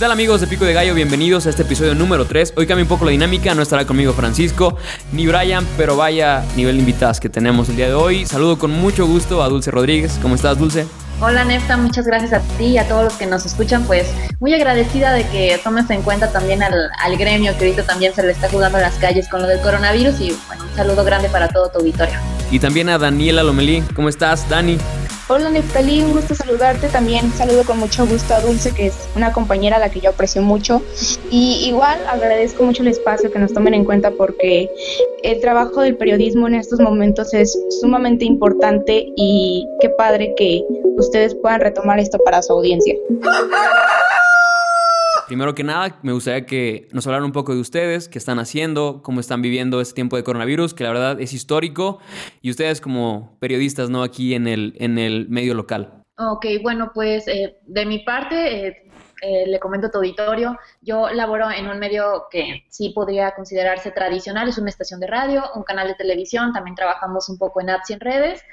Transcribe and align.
tal 0.00 0.12
amigos 0.12 0.40
de 0.40 0.46
Pico 0.46 0.64
de 0.64 0.72
Gallo? 0.72 0.94
Bienvenidos 0.94 1.44
a 1.46 1.50
este 1.50 1.60
episodio 1.60 1.94
número 1.94 2.24
3. 2.24 2.54
Hoy 2.56 2.66
cambia 2.66 2.84
un 2.84 2.88
poco 2.88 3.04
la 3.04 3.10
dinámica, 3.10 3.54
no 3.54 3.60
estará 3.60 3.84
conmigo 3.84 4.14
Francisco 4.14 4.78
ni 5.12 5.26
Brian, 5.26 5.66
pero 5.76 5.94
vaya 5.94 6.42
nivel 6.56 6.76
de 6.76 6.80
invitadas 6.80 7.20
que 7.20 7.28
tenemos 7.28 7.68
el 7.68 7.76
día 7.76 7.88
de 7.88 7.92
hoy. 7.92 8.24
Saludo 8.24 8.58
con 8.58 8.70
mucho 8.70 9.06
gusto 9.06 9.42
a 9.42 9.48
Dulce 9.50 9.70
Rodríguez. 9.70 10.18
¿Cómo 10.22 10.36
estás, 10.36 10.58
Dulce? 10.58 10.86
Hola 11.20 11.44
Nefta, 11.44 11.76
muchas 11.76 12.06
gracias 12.06 12.32
a 12.32 12.40
ti 12.56 12.64
y 12.64 12.78
a 12.78 12.88
todos 12.88 13.04
los 13.04 13.12
que 13.12 13.26
nos 13.26 13.44
escuchan, 13.44 13.84
pues 13.84 14.10
muy 14.40 14.54
agradecida 14.54 15.12
de 15.12 15.26
que 15.26 15.60
tomes 15.62 15.90
en 15.90 16.00
cuenta 16.00 16.32
también 16.32 16.62
al, 16.62 16.72
al 16.98 17.16
gremio 17.18 17.52
que 17.58 17.66
ahorita 17.66 17.82
también 17.82 18.14
se 18.14 18.22
le 18.22 18.32
está 18.32 18.48
jugando 18.48 18.78
en 18.78 18.84
las 18.84 18.94
calles 18.94 19.28
con 19.28 19.42
lo 19.42 19.48
del 19.48 19.60
coronavirus 19.60 20.18
y 20.18 20.34
bueno, 20.46 20.64
un 20.64 20.76
saludo 20.76 21.04
grande 21.04 21.28
para 21.28 21.48
todo 21.48 21.68
tu 21.68 21.80
auditorio. 21.80 22.14
Y 22.50 22.58
también 22.58 22.88
a 22.88 22.96
Daniela 22.96 23.42
Lomelí. 23.42 23.82
¿Cómo 23.94 24.08
estás, 24.08 24.48
Dani? 24.48 24.78
Hola 25.32 25.48
Neftalí, 25.48 26.02
un 26.02 26.10
gusto 26.10 26.34
saludarte 26.34 26.88
también. 26.88 27.30
Saludo 27.30 27.62
con 27.62 27.78
mucho 27.78 28.04
gusto 28.04 28.34
a 28.34 28.40
Dulce, 28.40 28.74
que 28.74 28.86
es 28.86 29.08
una 29.14 29.32
compañera 29.32 29.76
a 29.76 29.78
la 29.78 29.88
que 29.88 30.00
yo 30.00 30.10
aprecio 30.10 30.42
mucho. 30.42 30.82
Y 31.30 31.68
igual 31.68 32.00
agradezco 32.08 32.64
mucho 32.64 32.82
el 32.82 32.88
espacio 32.88 33.30
que 33.30 33.38
nos 33.38 33.52
tomen 33.52 33.74
en 33.74 33.84
cuenta 33.84 34.10
porque 34.10 34.68
el 35.22 35.40
trabajo 35.40 35.82
del 35.82 35.96
periodismo 35.96 36.48
en 36.48 36.56
estos 36.56 36.80
momentos 36.80 37.32
es 37.32 37.56
sumamente 37.80 38.24
importante 38.24 39.06
y 39.14 39.68
qué 39.80 39.90
padre 39.90 40.34
que 40.36 40.64
ustedes 40.96 41.36
puedan 41.36 41.60
retomar 41.60 42.00
esto 42.00 42.18
para 42.24 42.42
su 42.42 42.52
audiencia. 42.52 42.96
Primero 45.30 45.54
que 45.54 45.62
nada, 45.62 45.96
me 46.02 46.10
gustaría 46.10 46.44
que 46.44 46.88
nos 46.90 47.06
hablaran 47.06 47.24
un 47.24 47.30
poco 47.30 47.54
de 47.54 47.60
ustedes, 47.60 48.08
qué 48.08 48.18
están 48.18 48.40
haciendo, 48.40 49.00
cómo 49.00 49.20
están 49.20 49.42
viviendo 49.42 49.80
este 49.80 49.94
tiempo 49.94 50.16
de 50.16 50.24
coronavirus, 50.24 50.74
que 50.74 50.82
la 50.82 50.90
verdad 50.90 51.20
es 51.20 51.32
histórico, 51.32 52.00
y 52.42 52.50
ustedes 52.50 52.80
como 52.80 53.38
periodistas, 53.38 53.90
¿no? 53.90 54.02
Aquí 54.02 54.34
en 54.34 54.48
el, 54.48 54.74
en 54.80 54.98
el 54.98 55.28
medio 55.28 55.54
local. 55.54 56.02
Ok, 56.18 56.46
bueno, 56.64 56.90
pues 56.92 57.28
eh, 57.28 57.54
de 57.64 57.86
mi 57.86 58.00
parte, 58.00 58.66
eh, 58.66 58.89
eh, 59.20 59.46
le 59.46 59.58
comento 59.58 59.86
a 59.86 59.90
tu 59.90 59.98
auditorio, 59.98 60.58
yo 60.80 61.10
laboro 61.10 61.50
en 61.50 61.68
un 61.68 61.78
medio 61.78 62.26
que 62.30 62.64
sí 62.68 62.90
podría 62.90 63.32
considerarse 63.32 63.90
tradicional, 63.90 64.48
es 64.48 64.58
una 64.58 64.70
estación 64.70 65.00
de 65.00 65.06
radio, 65.06 65.44
un 65.54 65.62
canal 65.62 65.88
de 65.88 65.94
televisión, 65.94 66.52
también 66.52 66.74
trabajamos 66.74 67.28
un 67.28 67.38
poco 67.38 67.60
en 67.60 67.70
apps 67.70 67.90
y 67.90 67.92
en 67.94 68.00
redes, 68.00 68.44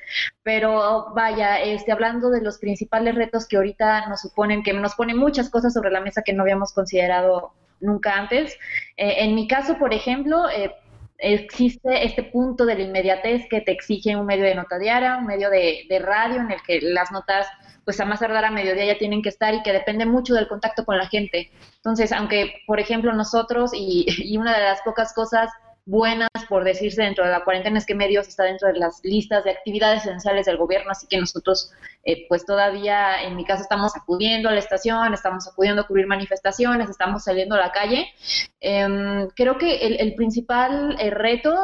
pero 0.44 1.14
vaya, 1.14 1.62
este, 1.62 1.92
hablando 1.92 2.30
de 2.30 2.42
los 2.42 2.58
principales 2.58 3.16
retos 3.16 3.48
que 3.48 3.58
ahorita 3.58 4.08
nos 4.08 4.22
suponen, 4.22 4.64
que 4.64 4.74
nos 4.74 4.96
ponen 4.96 5.18
muchas 5.18 5.50
cosas 5.50 5.74
sobre 5.74 5.92
la 5.92 6.02
mesa 6.02 6.22
que 6.22 6.34
no 6.34 6.44
habíamos 6.44 6.74
considerado 6.74 7.54
nunca 7.80 8.16
antes. 8.16 8.54
Eh, 8.98 9.16
en 9.20 9.36
mi 9.36 9.48
caso, 9.48 9.78
por 9.78 9.94
ejemplo, 9.94 10.50
eh, 10.50 10.74
existe 11.18 12.06
este 12.06 12.24
punto 12.24 12.66
de 12.66 12.76
la 12.76 12.82
inmediatez 12.82 13.48
que 13.50 13.62
te 13.62 13.72
exige 13.72 14.16
un 14.16 14.26
medio 14.26 14.46
de 14.46 14.56
nota 14.56 14.78
diaria, 14.78 15.18
un 15.18 15.26
medio 15.26 15.50
de, 15.50 15.86
de 15.90 16.00
radio 16.00 16.42
en 16.42 16.52
el 16.52 16.62
que 16.62 16.80
las 16.82 17.12
notas 17.12 17.48
pues 17.86 18.00
a 18.02 18.06
más 18.06 18.20
tardar 18.20 18.44
a 18.44 18.52
mediodía 18.52 18.86
ya 18.86 18.98
tienen 18.98 19.22
que 19.22 19.30
estar 19.30 19.54
y 19.54 19.64
que 19.64 19.72
depende 19.72 20.06
mucho 20.06 20.34
del 20.34 20.50
contacto 20.50 20.84
con 20.84 20.98
la 20.98 21.08
gente. 21.08 21.50
Entonces, 21.78 22.12
aunque, 22.12 22.56
por 22.68 22.82
ejemplo, 22.82 23.14
nosotros, 23.14 23.72
y, 23.74 24.06
y 24.18 24.38
una 24.38 24.54
de 24.54 24.64
las 24.64 24.82
pocas 24.82 25.14
cosas 25.14 25.50
buenas, 25.88 26.30
por 26.50 26.66
decirse, 26.66 27.02
dentro 27.02 27.26
de 27.26 27.32
la 27.32 27.44
cuarentena 27.44 27.80
es 27.80 27.86
que 27.86 27.96
medios 27.96 28.28
está 28.28 28.44
dentro 28.44 28.68
de 28.68 28.78
las 28.78 29.00
listas 29.04 29.46
de 29.46 29.52
actividades 29.52 30.06
esenciales 30.06 30.46
del 30.46 30.58
gobierno, 30.58 30.92
así 30.92 31.08
que 31.08 31.18
nosotros, 31.18 31.72
eh, 32.04 32.28
pues 32.28 32.46
todavía, 32.46 33.24
en 33.24 33.38
mi 33.38 33.46
caso, 33.46 33.64
estamos 33.64 33.96
acudiendo 33.96 34.50
a 34.50 34.52
la 34.52 34.60
estación, 34.60 35.14
estamos 35.14 35.48
acudiendo 35.48 35.82
a 35.82 35.88
cubrir 35.88 36.06
manifestaciones, 36.06 36.90
estamos 36.90 37.24
saliendo 37.24 37.56
a 37.56 37.60
la 37.60 37.72
calle. 37.72 38.06
Eh, 38.60 39.28
creo 39.34 39.58
que 39.58 39.78
el, 39.78 40.14
principal 40.16 40.98
eh, 41.00 41.10
reto... 41.10 41.56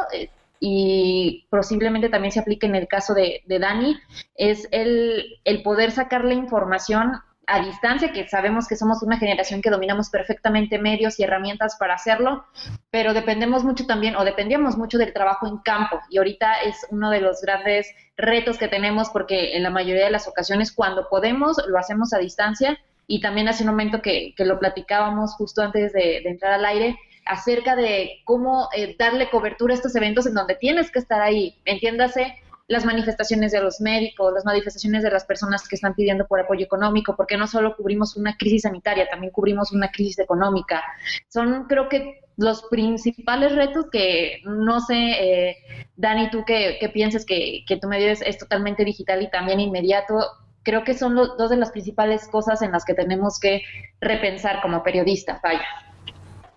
y 0.58 1.46
posiblemente 1.50 2.08
también 2.08 2.32
se 2.32 2.40
aplique 2.40 2.66
en 2.66 2.74
el 2.74 2.88
caso 2.88 3.12
de, 3.12 3.42
de 3.44 3.58
Dani, 3.58 3.98
es 4.34 4.66
el, 4.70 5.38
el 5.44 5.62
poder 5.62 5.90
sacar 5.90 6.24
la 6.24 6.32
información 6.32 7.20
a 7.46 7.64
distancia, 7.64 8.12
que 8.12 8.28
sabemos 8.28 8.66
que 8.68 8.76
somos 8.76 9.02
una 9.02 9.18
generación 9.18 9.62
que 9.62 9.70
dominamos 9.70 10.10
perfectamente 10.10 10.78
medios 10.78 11.18
y 11.18 11.24
herramientas 11.24 11.76
para 11.78 11.94
hacerlo, 11.94 12.44
pero 12.90 13.14
dependemos 13.14 13.64
mucho 13.64 13.86
también, 13.86 14.16
o 14.16 14.24
dependíamos 14.24 14.76
mucho 14.76 14.98
del 14.98 15.12
trabajo 15.12 15.46
en 15.46 15.58
campo, 15.58 16.00
y 16.10 16.18
ahorita 16.18 16.60
es 16.62 16.86
uno 16.90 17.10
de 17.10 17.20
los 17.20 17.40
grandes 17.42 17.88
retos 18.16 18.58
que 18.58 18.68
tenemos 18.68 19.10
porque 19.10 19.56
en 19.56 19.62
la 19.62 19.70
mayoría 19.70 20.04
de 20.04 20.10
las 20.10 20.28
ocasiones 20.28 20.72
cuando 20.72 21.08
podemos 21.08 21.56
lo 21.66 21.78
hacemos 21.78 22.12
a 22.12 22.18
distancia, 22.18 22.78
y 23.06 23.20
también 23.20 23.48
hace 23.48 23.64
un 23.64 23.70
momento 23.70 24.00
que, 24.00 24.34
que 24.36 24.44
lo 24.44 24.58
platicábamos 24.58 25.34
justo 25.34 25.62
antes 25.62 25.92
de, 25.92 26.20
de 26.22 26.28
entrar 26.30 26.52
al 26.52 26.64
aire, 26.64 26.96
acerca 27.26 27.76
de 27.76 28.20
cómo 28.24 28.68
eh, 28.76 28.96
darle 28.98 29.30
cobertura 29.30 29.72
a 29.72 29.76
estos 29.76 29.94
eventos 29.96 30.26
en 30.26 30.34
donde 30.34 30.54
tienes 30.56 30.90
que 30.90 30.98
estar 30.98 31.20
ahí, 31.20 31.58
entiéndase, 31.64 32.36
las 32.66 32.84
manifestaciones 32.84 33.52
de 33.52 33.60
los 33.60 33.80
médicos, 33.80 34.32
las 34.32 34.44
manifestaciones 34.44 35.02
de 35.02 35.10
las 35.10 35.24
personas 35.24 35.68
que 35.68 35.76
están 35.76 35.94
pidiendo 35.94 36.26
por 36.26 36.40
apoyo 36.40 36.64
económico, 36.64 37.14
porque 37.16 37.36
no 37.36 37.46
solo 37.46 37.76
cubrimos 37.76 38.16
una 38.16 38.36
crisis 38.36 38.62
sanitaria, 38.62 39.08
también 39.08 39.32
cubrimos 39.32 39.72
una 39.72 39.90
crisis 39.90 40.18
económica. 40.18 40.82
Son, 41.28 41.64
creo 41.64 41.88
que, 41.88 42.20
los 42.36 42.62
principales 42.62 43.54
retos 43.54 43.86
que 43.92 44.40
no 44.44 44.80
sé, 44.80 44.94
eh, 44.96 45.56
Dani, 45.96 46.30
tú 46.30 46.44
que, 46.44 46.78
que 46.80 46.88
pienses 46.88 47.24
que, 47.24 47.64
que, 47.64 47.76
tu 47.76 47.86
medio 47.86 48.10
es, 48.10 48.22
es, 48.22 48.38
totalmente 48.38 48.84
digital 48.84 49.22
y 49.22 49.30
también 49.30 49.60
inmediato, 49.60 50.18
creo 50.64 50.82
que 50.82 50.94
son 50.94 51.14
los, 51.14 51.36
dos 51.36 51.50
de 51.50 51.56
las 51.56 51.70
principales 51.70 52.26
cosas 52.26 52.62
en 52.62 52.72
las 52.72 52.84
que 52.84 52.94
tenemos 52.94 53.38
que 53.38 53.62
repensar 54.00 54.60
como 54.62 54.82
periodistas, 54.82 55.40
vaya. 55.42 55.64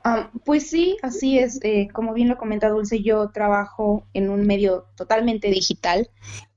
Um, 0.08 0.40
pues 0.46 0.70
sí, 0.70 0.98
así 1.02 1.38
es. 1.38 1.60
Eh, 1.64 1.90
como 1.92 2.14
bien 2.14 2.30
lo 2.30 2.38
comenta 2.38 2.70
Dulce, 2.70 3.02
yo 3.02 3.30
trabajo 3.30 4.06
en 4.14 4.30
un 4.30 4.48
medio 4.48 4.86
totalmente 4.96 5.50
digital 5.50 6.10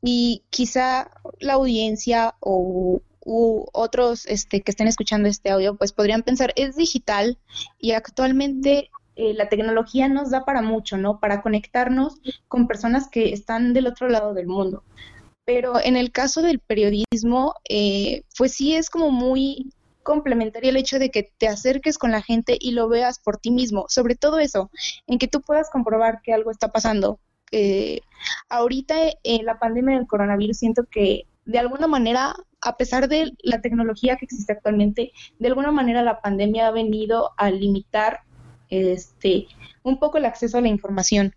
y 0.03 0.45
quizá 0.51 1.11
la 1.41 1.55
audiencia 1.55 2.35
o 2.41 3.03
u 3.25 3.67
otros 3.73 4.27
este, 4.27 4.63
que 4.63 4.71
estén 4.71 4.89
escuchando 4.89 5.29
este 5.29 5.51
audio, 5.51 5.77
pues 5.77 5.93
podrían 5.93 6.23
pensar, 6.23 6.53
es 6.57 6.77
digital 6.77 7.39
y 7.79 7.93
actualmente 7.93 8.91
eh, 9.17 9.35
la 9.35 9.49
tecnología 9.49 10.09
nos 10.09 10.31
da 10.31 10.45
para 10.45 10.63
mucho, 10.63 10.97
¿no? 10.97 11.21
Para 11.21 11.43
conectarnos 11.43 12.21
con 12.49 12.67
personas 12.67 13.09
que 13.09 13.33
están 13.33 13.75
del 13.75 13.87
otro 13.87 14.09
lado 14.09 14.33
del 14.33 14.47
mundo. 14.47 14.85
Pero 15.45 15.81
en 15.81 15.97
el 15.97 16.13
caso 16.13 16.43
del 16.43 16.61
periodismo, 16.61 17.55
eh, 17.69 18.23
pues 18.39 18.55
sí 18.55 18.75
es 18.75 18.89
como 18.89 19.11
muy 19.11 19.71
complementaría 20.03 20.71
el 20.71 20.77
hecho 20.77 20.99
de 20.99 21.11
que 21.11 21.33
te 21.39 21.49
acerques 21.49 21.99
con 21.99 22.11
la 22.11 22.23
gente 22.23 22.57
y 22.59 22.73
lo 22.73 22.89
veas 22.89 23.19
por 23.19 23.39
ti 23.39 23.51
mismo, 23.51 23.87
sobre 23.89 24.17
todo 24.17 24.39
eso, 24.39 24.71
en 25.07 25.19
que 25.19 25.29
tú 25.29 25.41
puedas 25.41 25.71
comprobar 25.71 26.21
que 26.23 26.33
algo 26.33 26.51
está 26.51 26.69
pasando. 26.69 27.21
Eh, 27.53 28.01
ahorita 28.49 28.95
en 29.25 29.45
la 29.45 29.59
pandemia 29.59 29.97
del 29.97 30.07
coronavirus 30.07 30.59
siento 30.59 30.85
que 30.91 31.27
de 31.45 31.59
alguna 31.59 31.87
manera, 31.87 32.37
a 32.61 32.77
pesar 32.77 33.09
de 33.09 33.33
la 33.43 33.61
tecnología 33.61 34.17
que 34.17 34.25
existe 34.25 34.53
actualmente, 34.53 35.13
de 35.39 35.49
alguna 35.49 35.73
manera 35.73 36.03
la 36.03 36.21
pandemia 36.21 36.69
ha 36.69 36.71
venido 36.71 37.31
a 37.37 37.51
limitar 37.51 38.21
este 38.69 39.49
un 39.83 39.99
poco 39.99 40.19
el 40.19 40.27
acceso 40.27 40.59
a 40.59 40.61
la 40.61 40.69
información. 40.69 41.35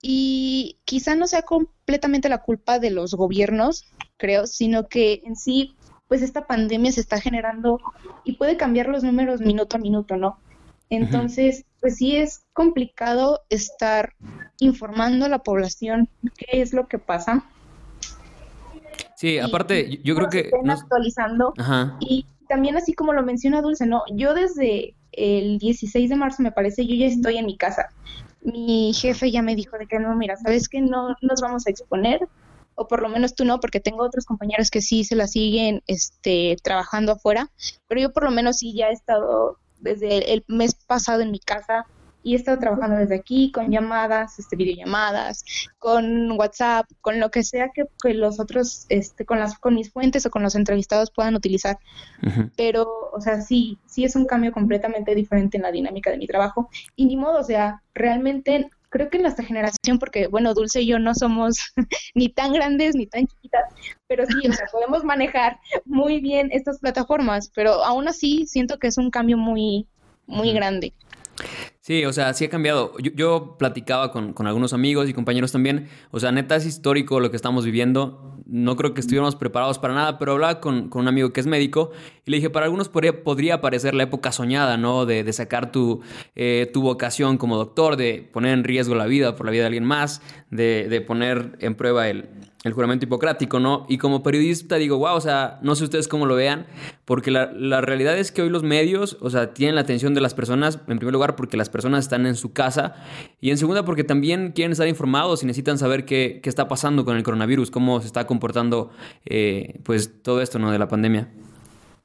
Y 0.00 0.78
quizá 0.84 1.14
no 1.14 1.26
sea 1.26 1.42
completamente 1.42 2.28
la 2.28 2.42
culpa 2.42 2.78
de 2.78 2.90
los 2.90 3.14
gobiernos, 3.14 3.84
creo, 4.16 4.46
sino 4.46 4.88
que 4.88 5.22
en 5.24 5.36
sí 5.36 5.76
pues 6.08 6.22
esta 6.22 6.46
pandemia 6.46 6.92
se 6.92 7.00
está 7.00 7.20
generando 7.20 7.80
y 8.24 8.36
puede 8.36 8.56
cambiar 8.56 8.88
los 8.88 9.02
números 9.04 9.40
minuto 9.40 9.76
a 9.76 9.80
minuto, 9.80 10.16
¿no? 10.16 10.38
Entonces, 10.90 11.64
pues 11.80 11.96
sí 11.96 12.16
es 12.16 12.44
complicado 12.52 13.40
estar 13.48 14.14
informando 14.58 15.24
a 15.24 15.28
la 15.28 15.40
población 15.40 16.08
qué 16.36 16.60
es 16.62 16.72
lo 16.72 16.86
que 16.88 16.98
pasa. 16.98 17.44
Sí, 19.16 19.38
aparte, 19.38 19.80
y, 19.80 20.02
yo 20.02 20.14
creo 20.14 20.28
que... 20.28 20.40
Estén 20.40 20.64
nos... 20.64 20.82
actualizando. 20.82 21.54
Ajá. 21.56 21.96
Y 22.00 22.26
también 22.48 22.76
así 22.76 22.92
como 22.92 23.12
lo 23.12 23.22
menciona 23.22 23.62
Dulce, 23.62 23.86
¿no? 23.86 24.02
Yo 24.12 24.34
desde 24.34 24.94
el 25.12 25.58
16 25.58 26.10
de 26.10 26.16
marzo, 26.16 26.42
me 26.42 26.52
parece, 26.52 26.86
yo 26.86 26.94
ya 26.94 27.06
estoy 27.06 27.38
en 27.38 27.46
mi 27.46 27.56
casa. 27.56 27.88
Mi 28.42 28.92
jefe 28.92 29.30
ya 29.30 29.42
me 29.42 29.56
dijo 29.56 29.78
de 29.78 29.86
que 29.86 29.98
no, 29.98 30.14
mira, 30.14 30.36
¿sabes 30.36 30.68
que 30.68 30.80
No 30.80 31.16
nos 31.22 31.40
vamos 31.40 31.66
a 31.66 31.70
exponer, 31.70 32.28
o 32.74 32.86
por 32.88 33.02
lo 33.02 33.08
menos 33.08 33.34
tú 33.34 33.44
no, 33.44 33.60
porque 33.60 33.80
tengo 33.80 34.04
otros 34.04 34.24
compañeros 34.24 34.70
que 34.70 34.80
sí 34.80 35.04
se 35.04 35.16
la 35.16 35.26
siguen 35.26 35.82
este, 35.86 36.56
trabajando 36.62 37.12
afuera, 37.12 37.50
pero 37.88 38.00
yo 38.00 38.12
por 38.12 38.24
lo 38.24 38.30
menos 38.30 38.58
sí 38.58 38.74
ya 38.74 38.88
he 38.88 38.92
estado 38.92 39.58
desde 39.78 40.32
el 40.32 40.44
mes 40.48 40.74
pasado 40.74 41.20
en 41.20 41.30
mi 41.30 41.38
casa 41.38 41.86
y 42.24 42.32
he 42.32 42.36
estado 42.36 42.58
trabajando 42.58 42.96
desde 42.96 43.14
aquí 43.14 43.52
con 43.52 43.70
llamadas, 43.70 44.38
este, 44.38 44.56
videollamadas, 44.56 45.44
con 45.78 46.32
WhatsApp, 46.32 46.86
con 47.02 47.20
lo 47.20 47.30
que 47.30 47.44
sea 47.44 47.68
que, 47.72 47.84
que 48.02 48.14
los 48.14 48.40
otros, 48.40 48.86
este, 48.88 49.26
con 49.26 49.38
las, 49.38 49.58
con 49.58 49.74
mis 49.74 49.92
fuentes 49.92 50.24
o 50.24 50.30
con 50.30 50.42
los 50.42 50.54
entrevistados 50.54 51.10
puedan 51.10 51.34
utilizar. 51.34 51.78
Uh 52.22 52.26
-huh. 52.28 52.50
Pero, 52.56 52.88
o 53.12 53.20
sea, 53.20 53.42
sí, 53.42 53.78
sí 53.86 54.04
es 54.04 54.16
un 54.16 54.24
cambio 54.24 54.52
completamente 54.52 55.14
diferente 55.14 55.58
en 55.58 55.64
la 55.64 55.70
dinámica 55.70 56.10
de 56.10 56.16
mi 56.16 56.26
trabajo. 56.26 56.70
Y 56.96 57.04
ni 57.04 57.16
modo, 57.16 57.40
o 57.40 57.44
sea, 57.44 57.82
realmente 57.92 58.70
creo 58.94 59.10
que 59.10 59.16
en 59.16 59.24
nuestra 59.24 59.44
generación, 59.44 59.98
porque 59.98 60.28
bueno, 60.28 60.54
Dulce 60.54 60.82
y 60.82 60.86
yo 60.86 61.00
no 61.00 61.16
somos 61.16 61.56
ni 62.14 62.28
tan 62.28 62.52
grandes 62.52 62.94
ni 62.94 63.08
tan 63.08 63.26
chiquitas, 63.26 63.64
pero 64.06 64.24
sí, 64.24 64.48
o 64.48 64.52
sea, 64.52 64.66
podemos 64.70 65.02
manejar 65.02 65.58
muy 65.84 66.20
bien 66.20 66.48
estas 66.52 66.78
plataformas, 66.78 67.50
pero 67.56 67.84
aún 67.84 68.06
así 68.06 68.46
siento 68.46 68.78
que 68.78 68.86
es 68.86 68.96
un 68.96 69.10
cambio 69.10 69.36
muy, 69.36 69.88
muy 70.26 70.52
grande. 70.52 70.94
Sí, 71.84 72.02
o 72.06 72.14
sea, 72.14 72.32
sí 72.32 72.46
ha 72.46 72.48
cambiado. 72.48 72.96
Yo, 72.96 73.10
yo 73.14 73.56
platicaba 73.58 74.10
con, 74.10 74.32
con, 74.32 74.46
algunos 74.46 74.72
amigos 74.72 75.06
y 75.06 75.12
compañeros 75.12 75.52
también. 75.52 75.90
O 76.12 76.18
sea, 76.18 76.32
neta 76.32 76.56
es 76.56 76.64
histórico 76.64 77.20
lo 77.20 77.30
que 77.30 77.36
estamos 77.36 77.66
viviendo. 77.66 78.38
no 78.46 78.74
creo 78.76 78.94
que 78.94 79.02
estuviéramos 79.02 79.36
preparados 79.36 79.78
para 79.78 79.92
nada, 79.92 80.18
pero 80.18 80.32
hablaba 80.32 80.60
con, 80.60 80.88
un 80.90 81.08
amigo 81.08 81.34
que 81.34 81.40
es 81.40 81.46
médico 81.46 81.90
y 82.24 82.30
le 82.30 82.38
dije, 82.38 82.48
para 82.48 82.64
algunos 82.64 82.88
podría, 82.88 83.22
podría 83.22 83.60
parecer 83.60 83.94
la 83.94 84.04
época 84.04 84.32
soñada, 84.32 84.78
¿no? 84.78 85.04
De, 85.04 85.30
sacar 85.34 85.72
tu, 85.72 86.00
eh, 86.36 86.70
tu 86.72 86.80
vocación 86.80 87.36
como 87.36 87.58
doctor, 87.58 87.96
de 87.96 88.30
poner 88.32 88.54
en 88.54 88.64
riesgo 88.64 88.94
la 88.94 89.04
vida 89.04 89.36
por 89.36 89.44
la 89.44 89.52
vida 89.52 89.64
de 89.64 89.66
alguien 89.66 89.84
más, 89.84 90.22
de, 90.54 90.86
de 90.88 91.00
poner 91.00 91.56
en 91.58 91.74
prueba 91.74 92.08
el, 92.08 92.28
el 92.62 92.72
juramento 92.72 93.04
hipocrático, 93.04 93.58
¿no? 93.58 93.86
Y 93.88 93.98
como 93.98 94.22
periodista 94.22 94.76
digo, 94.76 94.98
wow, 94.98 95.16
o 95.16 95.20
sea, 95.20 95.58
no 95.62 95.74
sé 95.74 95.82
ustedes 95.82 96.06
cómo 96.06 96.26
lo 96.26 96.36
vean, 96.36 96.66
porque 97.04 97.32
la, 97.32 97.50
la, 97.52 97.80
realidad 97.80 98.16
es 98.16 98.30
que 98.30 98.40
hoy 98.40 98.50
los 98.50 98.62
medios, 98.62 99.18
o 99.20 99.30
sea, 99.30 99.52
tienen 99.52 99.74
la 99.74 99.80
atención 99.80 100.14
de 100.14 100.20
las 100.20 100.32
personas, 100.32 100.78
en 100.86 100.98
primer 100.98 101.12
lugar, 101.12 101.34
porque 101.34 101.56
las 101.56 101.68
personas 101.70 102.04
están 102.04 102.24
en 102.24 102.36
su 102.36 102.52
casa, 102.52 102.94
y 103.40 103.50
en 103.50 103.58
segunda, 103.58 103.84
porque 103.84 104.04
también 104.04 104.52
quieren 104.52 104.70
estar 104.70 104.86
informados 104.86 105.42
y 105.42 105.46
necesitan 105.46 105.76
saber 105.76 106.04
qué, 106.04 106.38
qué 106.40 106.48
está 106.48 106.68
pasando 106.68 107.04
con 107.04 107.16
el 107.16 107.24
coronavirus, 107.24 107.72
cómo 107.72 108.00
se 108.00 108.06
está 108.06 108.24
comportando, 108.24 108.92
eh, 109.26 109.80
pues, 109.82 110.22
todo 110.22 110.40
esto, 110.40 110.60
¿no? 110.60 110.70
De 110.70 110.78
la 110.78 110.86
pandemia. 110.86 111.28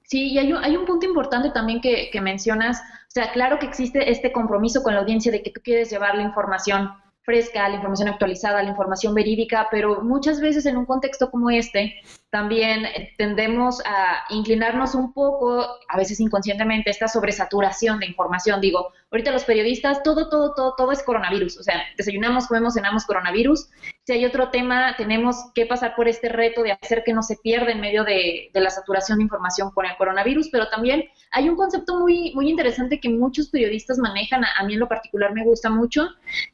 Sí, 0.05 0.31
y 0.31 0.39
hay 0.39 0.51
un, 0.51 0.63
hay 0.63 0.75
un 0.75 0.85
punto 0.85 1.05
importante 1.05 1.51
también 1.51 1.81
que, 1.81 2.09
que 2.11 2.19
mencionas, 2.19 2.79
o 2.79 3.11
sea, 3.11 3.31
claro 3.31 3.59
que 3.59 3.67
existe 3.67 4.09
este 4.09 4.31
compromiso 4.31 4.81
con 4.81 4.95
la 4.95 5.01
audiencia 5.01 5.31
de 5.31 5.43
que 5.43 5.51
tú 5.51 5.61
quieres 5.63 5.91
llevar 5.91 6.15
la 6.15 6.23
información 6.23 6.89
fresca, 7.29 7.69
la 7.69 7.75
información 7.75 8.07
actualizada, 8.07 8.63
la 8.63 8.69
información 8.69 9.13
verídica, 9.13 9.67
pero 9.69 10.01
muchas 10.01 10.41
veces 10.41 10.65
en 10.65 10.77
un 10.77 10.87
contexto 10.87 11.29
como 11.29 11.51
este, 11.51 12.01
también 12.29 12.85
tendemos 13.17 13.81
a 13.85 14.23
inclinarnos 14.29 14.93
un 14.93 15.13
poco, 15.13 15.65
a 15.87 15.97
veces 15.97 16.19
inconscientemente, 16.19 16.91
esta 16.91 17.07
sobresaturación 17.07 17.99
de 17.99 18.05
información. 18.05 18.61
Digo, 18.61 18.93
ahorita 19.11 19.31
los 19.31 19.45
periodistas, 19.45 20.03
todo, 20.03 20.29
todo, 20.29 20.53
todo, 20.53 20.75
todo 20.77 20.91
es 20.91 21.01
coronavirus. 21.01 21.57
O 21.57 21.63
sea, 21.63 21.81
desayunamos, 21.97 22.47
comemos, 22.47 22.75
cenamos 22.75 23.05
coronavirus. 23.05 23.69
Si 24.03 24.13
hay 24.13 24.25
otro 24.25 24.49
tema, 24.49 24.95
tenemos 24.97 25.37
que 25.55 25.65
pasar 25.65 25.95
por 25.95 26.07
este 26.07 26.29
reto 26.29 26.61
de 26.61 26.71
hacer 26.71 27.03
que 27.03 27.13
no 27.13 27.23
se 27.23 27.37
pierda 27.37 27.71
en 27.71 27.81
medio 27.81 28.03
de, 28.03 28.51
la 28.53 28.69
saturación 28.69 29.17
de 29.17 29.23
información 29.23 29.71
con 29.71 29.85
el 29.85 29.95
coronavirus, 29.97 30.49
pero 30.51 30.67
también 30.69 31.05
hay 31.31 31.47
un 31.47 31.55
concepto 31.55 31.99
muy, 31.99 32.33
muy 32.35 32.49
interesante 32.49 32.99
que 32.99 33.09
muchos 33.09 33.49
periodistas 33.49 33.97
manejan, 33.97 34.43
a, 34.43 34.49
a 34.57 34.63
mí 34.63 34.73
en 34.73 34.79
lo 34.79 34.87
particular 34.87 35.33
me 35.33 35.43
gusta 35.43 35.69
mucho, 35.69 36.09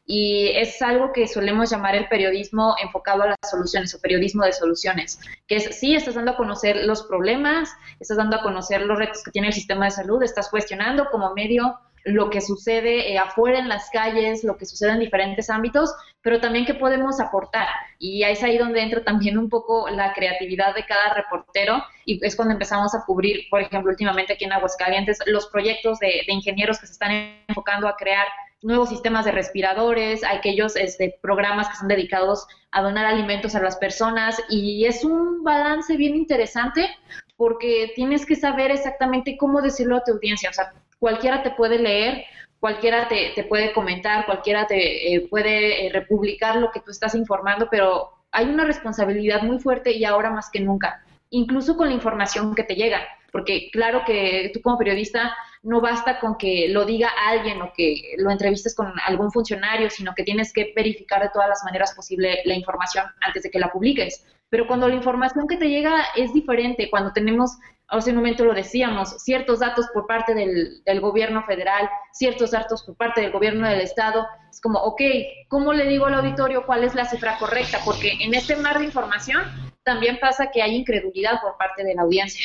y 0.05 0.49
es 0.49 0.81
algo 0.81 1.11
que 1.11 1.27
solemos 1.27 1.71
llamar 1.71 1.95
el 1.95 2.07
periodismo 2.07 2.75
enfocado 2.81 3.23
a 3.23 3.27
las 3.27 3.37
soluciones 3.49 3.95
o 3.95 3.99
periodismo 3.99 4.43
de 4.43 4.53
soluciones, 4.53 5.19
que 5.47 5.55
es 5.55 5.64
sí, 5.71 5.95
estás 5.95 6.15
dando 6.15 6.31
a 6.31 6.37
conocer 6.37 6.85
los 6.85 7.03
problemas, 7.03 7.69
estás 7.99 8.17
dando 8.17 8.37
a 8.37 8.41
conocer 8.41 8.81
los 8.81 8.97
retos 8.97 9.23
que 9.23 9.31
tiene 9.31 9.47
el 9.49 9.53
sistema 9.53 9.85
de 9.85 9.91
salud, 9.91 10.23
estás 10.23 10.49
cuestionando 10.49 11.07
como 11.11 11.33
medio 11.33 11.79
lo 12.05 12.29
que 12.29 12.39
sucede 12.39 13.11
eh, 13.11 13.17
afuera 13.17 13.57
en 13.57 13.67
las 13.67 13.89
calles, 13.89 14.43
lo 14.43 14.57
que 14.57 14.67
sucede 14.67 14.91
en 14.91 14.99
diferentes 14.99 15.49
ámbitos, 15.49 15.93
pero 16.21 16.39
también 16.39 16.65
qué 16.65 16.75
podemos 16.75 17.19
aportar. 17.19 17.67
Y 17.97 18.23
es 18.23 18.43
ahí 18.43 18.59
donde 18.59 18.81
entra 18.81 19.03
también 19.03 19.37
un 19.39 19.49
poco 19.49 19.89
la 19.89 20.13
creatividad 20.13 20.75
de 20.75 20.85
cada 20.85 21.15
reportero 21.15 21.83
y 22.05 22.23
es 22.23 22.35
cuando 22.35 22.53
empezamos 22.53 22.93
a 22.93 23.03
cubrir, 23.05 23.45
por 23.49 23.61
ejemplo, 23.61 23.89
últimamente 23.89 24.33
aquí 24.33 24.45
en 24.45 24.53
Aguascalientes, 24.53 25.17
los 25.25 25.47
proyectos 25.47 25.97
de, 25.97 26.21
de 26.27 26.33
ingenieros 26.33 26.79
que 26.79 26.85
se 26.85 26.93
están 26.93 27.11
enfocando 27.47 27.87
a 27.87 27.95
crear 27.95 28.27
nuevos 28.65 28.89
sistemas 28.89 29.25
de 29.25 29.31
respiradores, 29.31 30.23
aquellos 30.23 30.75
este, 30.75 31.19
programas 31.21 31.67
que 31.67 31.73
están 31.73 31.87
dedicados 31.87 32.47
a 32.71 32.81
donar 32.81 33.05
alimentos 33.05 33.53
a 33.53 33.61
las 33.61 33.77
personas 33.77 34.41
y 34.49 34.85
es 34.85 35.05
un 35.05 35.43
balance 35.43 35.95
bien 35.95 36.15
interesante 36.15 36.89
porque 37.37 37.91
tienes 37.95 38.25
que 38.25 38.35
saber 38.35 38.71
exactamente 38.71 39.37
cómo 39.37 39.61
decirlo 39.61 39.97
a 39.97 40.03
tu 40.03 40.13
audiencia. 40.13 40.49
O 40.49 40.53
sea, 40.53 40.73
cualquiera 40.97 41.43
te 41.43 41.51
puede 41.51 41.77
leer, 41.77 42.25
cualquiera 42.59 43.07
te, 43.07 43.43
puede 43.43 43.71
comentar, 43.71 44.25
cualquiera 44.25 44.65
te 44.65 45.13
eh, 45.13 45.27
puede 45.29 45.85
eh, 45.85 45.91
republicar 45.91 46.55
lo 46.55 46.71
que 46.71 46.79
tú 46.79 46.89
estás 46.89 47.13
informando, 47.13 47.67
pero 47.69 48.09
hay 48.31 48.45
una 48.47 48.65
responsabilidad 48.65 49.43
muy 49.43 49.59
fuerte 49.59 49.91
y 49.91 50.05
ahora 50.05 50.31
más 50.31 50.49
que 50.49 50.59
nunca, 50.59 51.04
incluso 51.29 51.75
con 51.77 51.87
la 51.87 51.93
información 51.93 52.55
que 52.55 52.63
te 52.63 52.75
llega, 52.75 53.01
porque 53.31 53.69
claro 53.71 54.03
que 54.05 54.49
tú 54.53 54.61
como 54.61 54.77
periodista 54.77 55.35
no 55.61 55.81
basta 55.81 56.19
con 56.19 56.37
que 56.37 56.67
lo 56.69 56.85
diga 56.85 57.09
alguien 57.27 57.61
o 57.61 57.73
que 57.75 58.13
lo 58.17 58.29
entrevistes 58.31 58.75
con 58.75 58.93
algún 59.05 59.31
funcionario, 59.31 59.89
sino 59.89 60.13
que 60.15 60.23
tienes 60.23 60.53
que 60.53 60.71
verificar 60.75 61.21
de 61.21 61.29
todas 61.33 61.49
las 61.49 61.63
maneras 61.63 61.93
posible 61.93 62.39
la 62.45 62.53
información 62.53 63.05
antes 63.21 63.43
de 63.43 63.49
que 63.49 63.59
la 63.59 63.71
publiques. 63.71 64.25
Pero 64.49 64.67
cuando 64.67 64.87
la 64.87 64.95
información 64.95 65.47
que 65.47 65.57
te 65.57 65.67
llega 65.67 66.05
es 66.15 66.33
diferente, 66.33 66.89
cuando 66.89 67.11
tenemos, 67.13 67.57
hace 67.87 68.11
un 68.11 68.17
momento 68.17 68.45
lo 68.45 68.53
decíamos, 68.53 69.21
ciertos 69.23 69.59
datos 69.59 69.87
por 69.93 70.05
parte 70.05 70.35
del, 70.35 70.83
del 70.85 71.01
gobierno 71.01 71.43
federal, 71.43 71.89
ciertos 72.13 72.51
datos 72.51 72.83
por 72.83 72.95
parte 72.95 73.21
del 73.21 73.31
gobierno 73.31 73.67
del 73.67 73.81
estado, 73.81 74.27
es 74.51 74.61
como, 74.61 74.79
ok, 74.79 75.01
¿cómo 75.49 75.73
le 75.73 75.87
digo 75.87 76.05
al 76.05 76.13
auditorio 76.13 76.65
cuál 76.65 76.83
es 76.83 76.93
la 76.93 77.05
cifra 77.05 77.37
correcta? 77.39 77.79
Porque 77.83 78.13
en 78.21 78.33
este 78.33 78.55
mar 78.55 78.77
de 78.77 78.85
información 78.85 79.41
también 79.85 80.17
pasa 80.19 80.49
que 80.51 80.61
hay 80.61 80.75
incredulidad 80.75 81.39
por 81.41 81.55
parte 81.57 81.83
de 81.83 81.93
la 81.95 82.01
audiencia. 82.01 82.43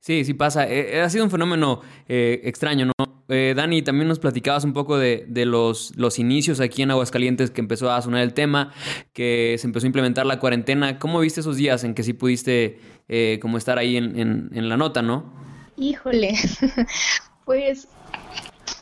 Sí, 0.00 0.24
sí 0.24 0.32
pasa. 0.32 0.66
Eh, 0.66 1.02
ha 1.02 1.10
sido 1.10 1.24
un 1.24 1.30
fenómeno 1.30 1.82
eh, 2.08 2.40
extraño, 2.44 2.86
¿no? 2.86 2.92
Eh, 3.28 3.52
Dani, 3.54 3.82
también 3.82 4.08
nos 4.08 4.18
platicabas 4.18 4.64
un 4.64 4.72
poco 4.72 4.96
de, 4.96 5.26
los, 5.44 5.94
los, 5.96 6.18
inicios 6.18 6.60
aquí 6.60 6.80
en 6.80 6.90
Aguascalientes 6.90 7.50
que 7.50 7.60
empezó 7.60 7.90
a 7.90 8.00
sonar 8.00 8.22
el 8.22 8.32
tema, 8.32 8.72
que 9.12 9.56
se 9.58 9.66
empezó 9.66 9.84
a 9.84 9.88
implementar 9.88 10.24
la 10.24 10.38
cuarentena. 10.38 10.98
¿Cómo 10.98 11.20
viste 11.20 11.40
esos 11.40 11.56
días 11.56 11.84
en 11.84 11.94
que 11.94 12.02
sí 12.04 12.14
pudiste 12.14 12.78
como 13.42 13.58
estar 13.58 13.76
ahí 13.76 13.96
en, 13.96 14.48
en, 14.54 14.68
la 14.68 14.76
nota, 14.78 15.02
no? 15.02 15.30
Híjole, 15.76 16.34
pues 17.44 17.88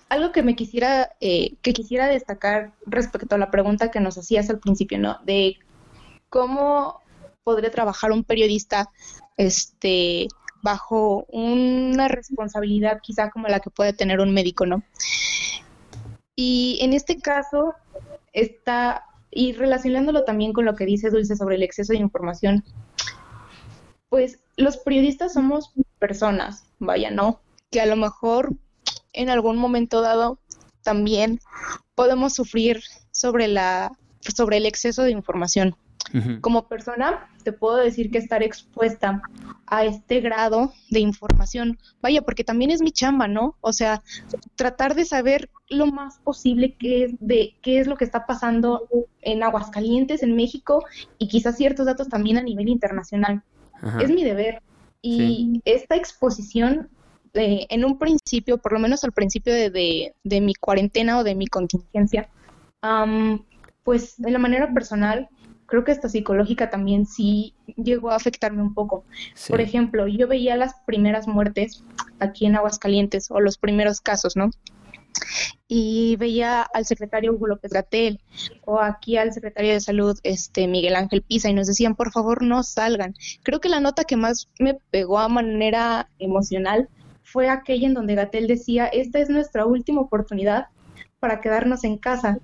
algo 0.09 0.31
que 0.31 0.45
me 0.45 0.55
quisiera, 0.55 1.11
que 1.19 1.73
quisiera 1.73 2.07
destacar 2.07 2.73
respecto 2.87 3.35
a 3.35 3.39
la 3.39 3.51
pregunta 3.51 3.91
que 3.91 4.01
nos 4.01 4.17
hacías 4.17 4.49
al 4.51 4.61
principio, 4.61 4.99
¿no? 4.99 5.19
De 5.25 5.57
cómo 6.29 7.01
podría 7.47 7.71
trabajar 7.71 8.11
un 8.11 8.25
periodista, 8.25 8.91
este, 9.37 10.27
bajo 10.63 11.27
una 11.29 12.09
responsabilidad 12.09 12.99
quizá 13.01 13.31
como 13.31 13.47
la 13.47 13.61
que 13.61 13.71
puede 13.71 13.93
tener 13.93 14.19
un 14.19 14.35
médico, 14.35 14.67
¿no? 14.67 14.83
Y 16.35 16.79
en 16.81 16.93
este 16.93 17.21
caso 17.21 17.75
está, 18.33 19.05
y 19.31 19.53
relacionándolo 19.53 20.25
también 20.25 20.53
con 20.53 20.65
lo 20.65 20.75
que 20.75 20.87
dice 20.87 21.11
Dulce 21.11 21.37
sobre 21.37 21.55
el 21.55 21.63
exceso 21.63 21.93
de 21.93 22.01
información, 22.01 22.65
pues 24.09 24.41
los 24.57 24.79
periodistas 24.79 25.35
somos 25.35 25.71
personas, 26.01 26.65
vaya, 26.81 27.13
¿no? 27.13 27.41
Que 27.71 27.81
a 27.81 27.87
lo 27.87 27.95
mejor 27.95 28.55
en 29.13 29.31
algún 29.31 29.57
momento 29.57 30.01
dado 30.01 30.41
también 30.83 31.39
podemos 31.95 32.35
sufrir 32.35 32.83
sobre 33.13 33.47
la 33.47 33.93
sobre 34.35 34.57
el 34.57 34.67
exceso 34.67 35.05
de 35.05 35.13
información. 35.13 35.77
Como 36.41 36.69
persona, 36.69 37.29
te 37.43 37.53
puedo 37.53 37.77
decir 37.77 38.11
que 38.11 38.19
estar 38.19 38.43
expuesta 38.43 39.23
a 39.67 39.85
este 39.85 40.21
grado 40.21 40.73
de 40.91 41.01
información, 41.01 41.79
vaya, 42.01 42.23
porque 42.23 42.45
también 42.45 42.71
es 42.71 42.81
mi 42.81 42.93
chamba, 42.93 43.29
¿no? 43.29 43.57
O 43.61 43.73
sea, 43.73 44.03
tratar 44.55 44.95
de 44.95 45.05
saber 45.05 45.51
lo 45.69 45.87
más 45.87 46.19
posible 46.19 46.77
qué 46.79 47.05
es, 47.05 47.13
de, 47.19 47.57
qué 47.63 47.81
es 47.81 47.87
lo 47.87 47.97
que 47.97 48.05
está 48.05 48.27
pasando 48.27 48.89
en 49.23 49.43
Aguascalientes, 49.43 50.23
en 50.23 50.37
México, 50.37 50.85
y 51.19 51.29
quizás 51.29 51.57
ciertos 51.57 51.87
datos 51.87 52.09
también 52.09 52.39
a 52.39 52.43
nivel 52.43 52.69
internacional. 52.69 53.43
Es 54.01 54.11
mi 54.11 54.25
deber. 54.25 54.63
Y 55.03 55.61
esta 55.65 55.97
exposición, 55.97 56.89
eh, 57.35 57.67
en 57.69 57.85
un 57.85 57.99
principio, 57.99 58.59
por 58.59 58.73
lo 58.73 58.79
menos 58.79 59.05
al 59.05 59.13
principio 59.13 59.53
de, 59.53 60.13
de, 60.25 60.41
mi 60.41 60.55
cuarentena 60.55 61.19
o 61.19 61.25
de 61.25 61.35
mi 61.35 61.47
contingencia, 61.47 62.29
pues 63.85 64.15
de 64.17 64.31
la 64.31 64.39
manera 64.39 64.73
personal 64.73 65.29
creo 65.67 65.85
que 65.85 65.93
esta 65.93 66.09
psicológica 66.09 66.71
también 66.71 67.07
sí 67.07 67.55
llegó 67.77 68.11
a 68.11 68.17
afectarme 68.17 68.63
un 68.63 68.75
poco. 68.75 69.05
Por 69.49 69.61
ejemplo, 69.61 70.07
yo 70.07 70.29
veía 70.29 70.57
las 70.57 70.75
primeras 70.87 71.27
muertes 71.29 71.85
aquí 72.19 72.47
en 72.47 72.57
Aguascalientes 72.57 73.31
o 73.31 73.41
los 73.41 73.59
primeros 73.59 74.01
casos, 74.01 74.37
¿no? 74.37 74.51
Y 75.67 76.17
veía 76.17 76.63
al 76.63 76.85
secretario 76.85 77.33
Hugo 77.33 77.49
López 77.49 77.73
Gatel 77.73 78.21
o 78.65 78.81
aquí 78.81 79.17
al 79.17 79.33
secretario 79.33 79.73
de 79.73 79.81
Salud, 79.81 80.19
este 80.23 80.69
Miguel 80.69 80.95
Ángel 80.95 81.23
Pisa, 81.23 81.49
y 81.49 81.55
nos 81.55 81.67
decían, 81.67 81.97
por 81.97 82.13
favor, 82.13 82.43
no 82.43 82.63
salgan. 82.63 83.15
Creo 83.43 83.61
que 83.61 83.69
la 83.69 83.81
nota 83.81 84.05
que 84.05 84.17
más 84.17 84.49
me 84.59 84.75
pegó 84.91 85.19
a 85.19 85.29
manera 85.29 86.09
emocional 86.19 86.89
fue 87.23 87.49
aquella 87.49 87.89
en 87.89 87.95
donde 87.95 88.15
Gatel 88.15 88.47
decía, 88.47 88.87
esta 88.87 89.19
es 89.19 89.29
nuestra 89.29 89.67
última 89.67 90.03
oportunidad 90.03 90.69
para 91.19 91.41
quedarnos 91.41 91.83
en 91.83 91.99
casa 91.99 92.39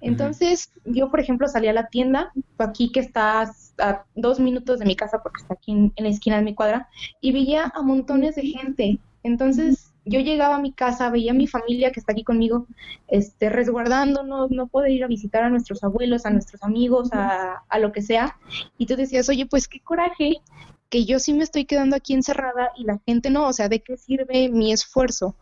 entonces, 0.00 0.72
yo, 0.84 1.10
por 1.10 1.20
ejemplo, 1.20 1.48
salí 1.48 1.68
a 1.68 1.72
la 1.72 1.88
tienda, 1.88 2.32
aquí 2.58 2.90
que 2.92 3.00
está 3.00 3.52
a 3.78 4.04
dos 4.14 4.40
minutos 4.40 4.78
de 4.78 4.86
mi 4.86 4.96
casa, 4.96 5.22
porque 5.22 5.42
está 5.42 5.54
aquí 5.54 5.72
en, 5.72 5.92
la 5.96 6.08
esquina 6.08 6.36
de 6.36 6.42
mi 6.42 6.54
cuadra, 6.54 6.88
y 7.20 7.32
veía 7.32 7.72
a 7.74 7.82
montones 7.82 8.36
de 8.36 8.42
gente. 8.42 8.98
Entonces, 9.22 9.92
yo 10.04 10.20
llegaba 10.20 10.56
a 10.56 10.60
mi 10.60 10.72
casa, 10.72 11.10
veía 11.10 11.32
a 11.32 11.34
mi 11.34 11.46
familia 11.46 11.90
que 11.90 12.00
está 12.00 12.12
aquí 12.12 12.22
conmigo, 12.22 12.66
este, 13.08 13.50
resguardándonos, 13.50 14.50
no 14.50 14.68
poder 14.68 14.92
ir 14.92 15.04
a 15.04 15.08
visitar 15.08 15.42
a 15.42 15.50
nuestros 15.50 15.82
abuelos, 15.82 16.26
a 16.26 16.30
nuestros 16.30 16.62
amigos, 16.62 17.10
a, 17.12 17.64
a 17.68 17.78
lo 17.78 17.92
que 17.92 18.02
sea. 18.02 18.38
Y 18.78 18.86
tú 18.86 18.96
decías, 18.96 19.28
oye, 19.28 19.46
pues 19.46 19.68
qué 19.68 19.80
coraje 19.80 20.40
que 20.88 21.04
yo 21.04 21.18
sí 21.18 21.34
me 21.34 21.44
estoy 21.44 21.66
quedando 21.66 21.96
aquí 21.96 22.14
encerrada 22.14 22.70
y 22.76 22.84
la 22.84 22.98
gente 23.04 23.30
no, 23.30 23.46
o 23.46 23.52
sea, 23.52 23.68
¿de 23.68 23.80
qué 23.80 23.96
sirve 23.96 24.48
mi 24.48 24.72
esfuerzo? 24.72 25.34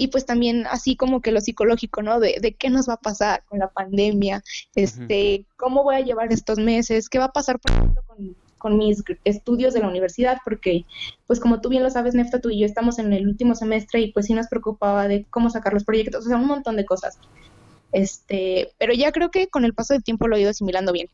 Y 0.00 0.08
pues 0.08 0.24
también 0.24 0.64
así 0.68 0.94
como 0.96 1.20
que 1.20 1.32
lo 1.32 1.40
psicológico, 1.40 2.02
¿no? 2.02 2.20
De, 2.20 2.38
de 2.40 2.54
qué 2.54 2.70
nos 2.70 2.88
va 2.88 2.94
a 2.94 3.00
pasar 3.00 3.42
con 3.46 3.58
la 3.58 3.68
pandemia, 3.68 4.44
este, 4.76 5.44
cómo 5.56 5.82
voy 5.82 5.96
a 5.96 6.00
llevar 6.00 6.32
estos 6.32 6.58
meses, 6.58 7.08
qué 7.08 7.18
va 7.18 7.26
a 7.26 7.32
pasar, 7.32 7.58
por 7.58 7.72
ejemplo, 7.72 8.02
con, 8.06 8.36
con 8.58 8.78
mis 8.78 9.02
estudios 9.24 9.74
de 9.74 9.80
la 9.80 9.88
universidad, 9.88 10.38
porque, 10.44 10.84
pues 11.26 11.40
como 11.40 11.60
tú 11.60 11.68
bien 11.68 11.82
lo 11.82 11.90
sabes, 11.90 12.14
Nefta, 12.14 12.40
tú 12.40 12.48
y 12.48 12.60
yo 12.60 12.66
estamos 12.66 13.00
en 13.00 13.12
el 13.12 13.26
último 13.26 13.56
semestre 13.56 14.00
y 14.00 14.12
pues 14.12 14.26
sí 14.26 14.34
nos 14.34 14.46
preocupaba 14.46 15.08
de 15.08 15.26
cómo 15.30 15.50
sacar 15.50 15.74
los 15.74 15.82
proyectos, 15.82 16.24
o 16.24 16.28
sea, 16.28 16.36
un 16.36 16.46
montón 16.46 16.76
de 16.76 16.86
cosas. 16.86 17.18
Este, 17.90 18.70
pero 18.78 18.94
ya 18.94 19.10
creo 19.10 19.32
que 19.32 19.48
con 19.48 19.64
el 19.64 19.74
paso 19.74 19.94
del 19.94 20.04
tiempo 20.04 20.28
lo 20.28 20.36
he 20.36 20.42
ido 20.42 20.50
asimilando 20.50 20.92
bien. 20.92 21.08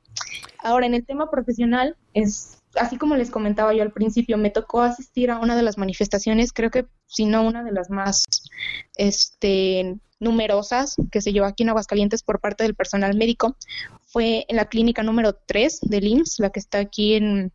Ahora, 0.59 0.85
en 0.85 0.93
el 0.93 1.07
tema 1.07 1.31
profesional, 1.31 1.97
es 2.13 2.59
así 2.77 2.97
como 2.97 3.17
les 3.17 3.31
comentaba 3.31 3.75
yo 3.75 3.83
al 3.83 3.93
principio, 3.93 4.37
me 4.37 4.51
tocó 4.51 4.83
asistir 4.83 5.31
a 5.31 5.39
una 5.39 5.57
de 5.57 5.63
las 5.63 5.79
manifestaciones, 5.79 6.53
creo 6.53 6.71
que 6.71 6.87
si 7.07 7.27
no 7.27 7.47
una 7.47 7.63
de 7.63 7.73
las 7.73 7.91
más 7.91 8.25
este, 8.97 9.97
numerosas 10.21 10.97
que 11.11 11.21
se 11.21 11.33
llevó 11.33 11.47
aquí 11.47 11.63
en 11.63 11.71
Aguascalientes 11.71 12.23
por 12.23 12.41
parte 12.41 12.65
del 12.65 12.75
personal 12.75 13.17
médico. 13.17 13.57
Fue 14.07 14.47
en 14.49 14.57
la 14.57 14.67
clínica 14.67 15.03
número 15.03 15.35
3 15.35 15.81
del 15.83 16.07
IMSS, 16.07 16.41
la 16.41 16.51
que 16.51 16.61
está 16.61 16.79
aquí 16.79 17.15
en, 17.15 17.53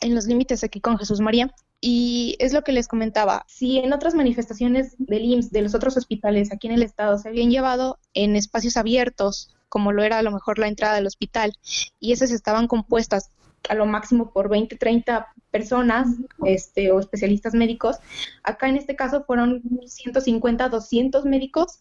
en 0.00 0.14
los 0.14 0.26
límites 0.26 0.64
aquí 0.64 0.80
con 0.80 0.98
Jesús 0.98 1.20
María. 1.20 1.54
Y 1.80 2.36
es 2.40 2.52
lo 2.52 2.62
que 2.62 2.72
les 2.72 2.88
comentaba, 2.88 3.44
si 3.46 3.78
en 3.78 3.92
otras 3.92 4.14
manifestaciones 4.14 4.96
del 4.98 5.24
IMSS, 5.24 5.52
de 5.52 5.62
los 5.62 5.76
otros 5.76 5.96
hospitales 5.96 6.52
aquí 6.52 6.66
en 6.66 6.72
el 6.72 6.82
estado, 6.82 7.18
se 7.18 7.28
habían 7.28 7.50
llevado 7.50 8.00
en 8.14 8.34
espacios 8.34 8.76
abiertos, 8.76 9.54
como 9.68 9.92
lo 9.92 10.02
era 10.02 10.18
a 10.18 10.22
lo 10.22 10.32
mejor 10.32 10.58
la 10.58 10.66
entrada 10.66 10.96
del 10.96 11.06
hospital, 11.06 11.52
y 12.00 12.12
esas 12.12 12.32
estaban 12.32 12.66
compuestas 12.66 13.30
a 13.68 13.74
lo 13.74 13.86
máximo 13.86 14.32
por 14.32 14.48
20, 14.48 14.76
30 14.76 15.28
personas 15.50 16.08
este, 16.44 16.90
o 16.92 17.00
especialistas 17.00 17.54
médicos. 17.54 17.96
Acá 18.42 18.68
en 18.68 18.76
este 18.76 18.96
caso 18.96 19.24
fueron 19.24 19.62
150, 19.86 20.68
200 20.68 21.24
médicos 21.24 21.80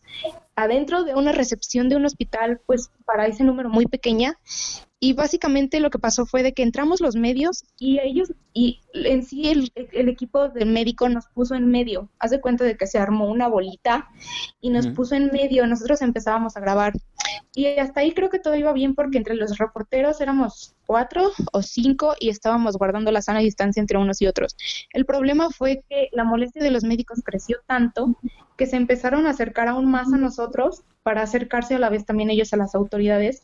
adentro 0.55 1.03
de 1.03 1.15
una 1.15 1.31
recepción 1.31 1.89
de 1.89 1.95
un 1.95 2.05
hospital, 2.05 2.59
pues 2.65 2.91
para 3.05 3.27
ese 3.27 3.43
número 3.43 3.69
muy 3.69 3.85
pequeña. 3.85 4.37
Y 4.99 5.13
básicamente 5.13 5.79
lo 5.79 5.91
que 5.91 5.99
pasó 5.99 6.25
fue 6.25 6.41
de 6.41 6.53
que 6.53 6.63
entramos 6.63 7.01
los 7.01 7.15
medios 7.15 7.65
y 7.77 7.99
ellos, 7.99 8.33
y 8.51 8.79
en 8.93 9.23
sí 9.23 9.47
el, 9.49 9.71
el 9.75 10.09
equipo 10.09 10.49
de 10.49 10.65
médico 10.65 11.07
nos 11.07 11.27
puso 11.27 11.53
en 11.53 11.69
medio. 11.69 12.09
Haz 12.17 12.31
de 12.31 12.41
cuenta 12.41 12.63
de 12.63 12.77
que 12.77 12.87
se 12.87 12.97
armó 12.97 13.29
una 13.29 13.47
bolita 13.47 14.09
y 14.59 14.71
nos 14.71 14.87
puso 14.87 15.13
en 15.13 15.27
medio. 15.27 15.67
Nosotros 15.67 16.01
empezábamos 16.01 16.57
a 16.57 16.61
grabar. 16.61 16.93
Y 17.53 17.67
hasta 17.67 18.01
ahí 18.01 18.13
creo 18.13 18.29
que 18.29 18.39
todo 18.39 18.55
iba 18.55 18.73
bien 18.73 18.95
porque 18.95 19.17
entre 19.17 19.35
los 19.35 19.57
reporteros 19.57 20.21
éramos 20.21 20.75
cuatro 20.85 21.31
o 21.51 21.61
cinco 21.61 22.15
y 22.19 22.29
estábamos 22.29 22.77
guardando 22.77 23.11
la 23.11 23.21
sana 23.21 23.39
distancia 23.39 23.81
entre 23.81 23.97
unos 23.97 24.21
y 24.21 24.27
otros. 24.27 24.55
El 24.93 25.05
problema 25.05 25.49
fue 25.49 25.83
que 25.89 26.09
la 26.11 26.23
molestia 26.23 26.63
de 26.63 26.71
los 26.71 26.83
médicos 26.83 27.21
creció 27.23 27.57
tanto 27.65 28.15
que 28.57 28.65
se 28.65 28.75
empezaron 28.75 29.27
a 29.27 29.31
acercar 29.31 29.67
aún 29.67 29.89
más 29.89 30.11
a 30.13 30.17
nosotros 30.17 30.83
para 31.03 31.21
acercarse 31.21 31.75
a 31.75 31.79
la 31.79 31.89
vez 31.89 32.05
también 32.05 32.29
ellos 32.29 32.53
a 32.53 32.57
las 32.57 32.75
autoridades 32.75 33.43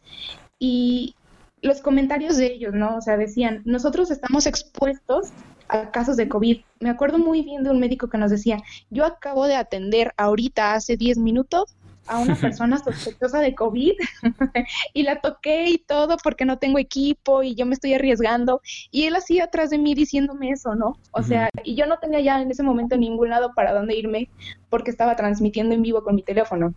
y 0.59 1.15
los 1.61 1.81
comentarios 1.81 2.35
de 2.37 2.47
ellos, 2.47 2.73
¿no? 2.73 2.97
O 2.97 3.01
sea, 3.01 3.15
decían, 3.15 3.61
nosotros 3.63 4.11
estamos 4.11 4.45
expuestos 4.45 5.29
a 5.69 5.91
casos 5.91 6.17
de 6.17 6.27
COVID. 6.27 6.61
Me 6.81 6.89
acuerdo 6.89 7.17
muy 7.17 7.41
bien 7.41 7.63
de 7.63 7.69
un 7.69 7.79
médico 7.79 8.09
que 8.09 8.17
nos 8.17 8.31
decía, 8.31 8.61
yo 8.89 9.05
acabo 9.05 9.47
de 9.47 9.55
atender 9.55 10.13
ahorita 10.17 10.73
hace 10.73 10.97
10 10.97 11.19
minutos 11.19 11.75
a 12.07 12.19
una 12.19 12.35
persona 12.35 12.77
sospechosa 12.77 13.39
de 13.39 13.55
COVID 13.55 13.93
y 14.93 15.03
la 15.03 15.21
toqué 15.21 15.69
y 15.69 15.77
todo 15.77 16.17
porque 16.23 16.45
no 16.45 16.57
tengo 16.57 16.79
equipo 16.79 17.43
y 17.43 17.55
yo 17.55 17.65
me 17.65 17.73
estoy 17.73 17.93
arriesgando. 17.93 18.61
Y 18.91 19.05
él 19.05 19.15
así 19.15 19.39
atrás 19.39 19.69
de 19.69 19.77
mí 19.77 19.95
diciéndome 19.95 20.49
eso, 20.49 20.75
¿no? 20.75 20.97
O 21.11 21.23
sea, 21.23 21.49
y 21.63 21.75
yo 21.75 21.85
no 21.85 21.97
tenía 21.99 22.19
ya 22.19 22.41
en 22.41 22.51
ese 22.51 22.63
momento 22.63 22.97
ningún 22.97 23.29
lado 23.29 23.53
para 23.53 23.73
dónde 23.73 23.95
irme 23.95 24.29
porque 24.69 24.91
estaba 24.91 25.15
transmitiendo 25.15 25.75
en 25.75 25.81
vivo 25.81 26.03
con 26.03 26.15
mi 26.15 26.23
teléfono. 26.23 26.73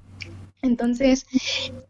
Entonces, 0.62 1.26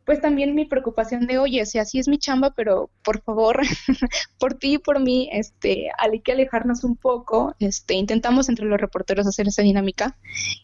pues 0.05 0.21
también 0.21 0.55
mi 0.55 0.65
preocupación 0.65 1.27
de, 1.27 1.39
oye, 1.39 1.65
si 1.67 1.79
así 1.79 1.99
es 1.99 2.09
mi 2.09 2.19
chamba, 2.19 2.51
pero 2.51 2.91
por 3.03 3.23
favor, 3.23 3.61
por 4.39 4.55
ti 4.55 4.75
y 4.75 4.79
por 4.79 5.01
mí, 5.01 5.29
este, 5.33 5.89
hay 5.99 6.21
que 6.21 6.33
alejarnos 6.33 6.85
un 6.85 6.97
poco, 6.97 7.55
este, 7.59 7.95
intentamos 7.95 8.49
entre 8.49 8.67
los 8.67 8.81
reporteros 8.81 9.27
hacer 9.27 9.49
esa 9.49 9.63
dinámica 9.63 10.17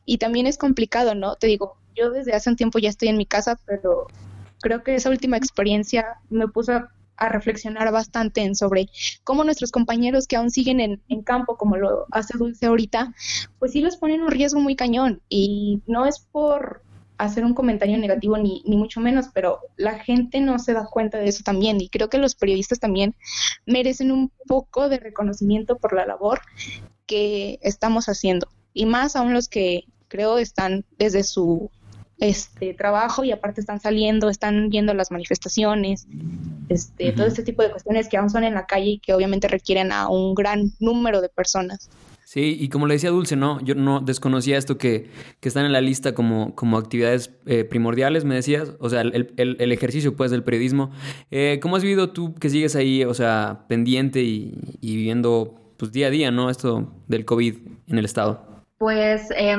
y 0.04 0.18
también 0.18 0.46
es 0.46 0.58
complicado, 0.58 1.14
¿no? 1.14 1.36
Te 1.36 1.46
digo, 1.46 1.76
yo 1.94 2.11
desde 2.11 2.32
hace 2.34 2.50
un 2.50 2.56
tiempo 2.56 2.78
ya 2.78 2.88
estoy 2.88 3.08
en 3.08 3.16
mi 3.16 3.26
casa, 3.26 3.58
pero 3.66 4.06
creo 4.61 4.82
que 4.82 4.94
esa 4.94 5.11
última 5.11 5.37
experiencia 5.37 6.06
me 6.30 6.49
puso 6.49 6.72
a, 6.72 6.88
reflexionar 7.28 7.92
bastante 7.92 8.40
en 8.40 8.56
sobre 8.56 8.88
cómo 9.22 9.44
nuestros 9.44 9.70
compañeros 9.70 10.26
que 10.26 10.34
aún 10.34 10.50
siguen 10.50 10.80
en, 10.80 11.00
en, 11.08 11.22
campo, 11.22 11.56
como 11.56 11.76
lo 11.76 12.06
hace 12.11 12.37
Dulce 12.37 12.66
ahorita, 12.66 13.14
pues 13.61 13.70
sí 13.70 13.80
los 13.80 13.96
ponen 13.96 14.22
un 14.22 14.30
riesgo 14.32 14.58
muy 14.58 14.75
cañón. 14.75 15.22
Y 15.28 15.82
no 15.87 16.04
es 16.04 16.18
por 16.18 16.82
hacer 17.18 17.44
un 17.44 17.54
comentario 17.54 17.96
negativo 17.96 18.37
ni, 18.38 18.64
ni 18.66 18.76
mucho 18.76 19.00
menos, 19.00 19.26
pero 19.32 19.61
la 19.76 20.00
gente 20.00 20.40
no 20.40 20.58
se 20.58 20.72
da 20.72 20.84
cuenta 20.87 21.18
de 21.18 21.28
eso 21.28 21.44
también. 21.44 21.80
Y 21.80 21.88
creo 21.88 22.08
que 22.08 22.18
los 22.18 22.34
periodistas 22.34 22.80
también 22.80 23.14
merecen 23.66 24.11
un 24.11 24.32
poco 24.49 24.88
de 24.88 24.99
reconocimiento 24.99 25.76
por 25.76 25.92
la 25.92 26.06
labor 26.06 26.40
que 27.06 27.61
estamos 27.62 28.08
haciendo. 28.08 28.49
Y 28.75 28.87
más 28.87 29.14
aún 29.14 29.32
los 29.32 29.49
que 29.49 29.84
creo 30.08 30.38
están 30.38 30.84
desde 30.99 31.22
su 31.22 31.70
este 32.22 32.72
trabajo 32.72 33.24
y 33.24 33.32
aparte 33.32 33.60
están 33.60 33.80
saliendo, 33.80 34.28
están 34.28 34.68
viendo 34.68 34.94
las 34.94 35.10
manifestaciones, 35.10 36.06
este, 36.68 37.10
todo 37.12 37.26
este 37.26 37.42
tipo 37.42 37.62
de 37.62 37.70
cuestiones 37.70 38.08
que 38.08 38.16
aún 38.16 38.30
son 38.30 38.44
en 38.44 38.54
la 38.54 38.66
calle 38.66 38.90
y 38.90 38.98
que 39.00 39.12
obviamente 39.12 39.48
requieren 39.48 39.90
a 39.90 40.08
un 40.08 40.34
gran 40.34 40.70
número 40.78 41.20
de 41.20 41.28
personas. 41.28 41.90
Sí, 42.24 42.56
y 42.58 42.68
como 42.68 42.86
le 42.86 42.94
decía 42.94 43.10
Dulce, 43.10 43.34
no, 43.34 43.60
yo 43.60 43.74
no 43.74 44.00
desconocía 44.00 44.56
esto 44.56 44.78
que, 44.78 45.10
que 45.40 45.48
están 45.48 45.66
en 45.66 45.72
la 45.72 45.80
lista 45.80 46.14
como, 46.14 46.54
como 46.54 46.78
actividades 46.78 47.32
eh, 47.44 47.64
primordiales, 47.64 48.24
me 48.24 48.36
decías, 48.36 48.72
o 48.78 48.88
sea, 48.88 49.00
el, 49.02 49.34
el, 49.36 49.56
el 49.58 49.72
ejercicio 49.72 50.16
pues 50.16 50.30
del 50.30 50.44
periodismo. 50.44 50.92
Eh, 51.30 51.58
¿Cómo 51.60 51.76
has 51.76 51.82
vivido 51.82 52.10
tú 52.10 52.34
que 52.36 52.48
sigues 52.48 52.76
ahí, 52.76 53.04
o 53.04 53.14
sea, 53.14 53.64
pendiente 53.68 54.22
y, 54.22 54.54
y 54.80 54.96
viviendo 54.96 55.60
pues 55.76 55.90
día 55.90 56.06
a 56.06 56.10
día, 56.10 56.30
¿no? 56.30 56.48
Esto 56.48 56.90
del 57.08 57.24
COVID 57.24 57.56
en 57.88 57.98
el 57.98 58.04
estado. 58.04 58.46
Pues 58.78 59.28
eh, 59.36 59.56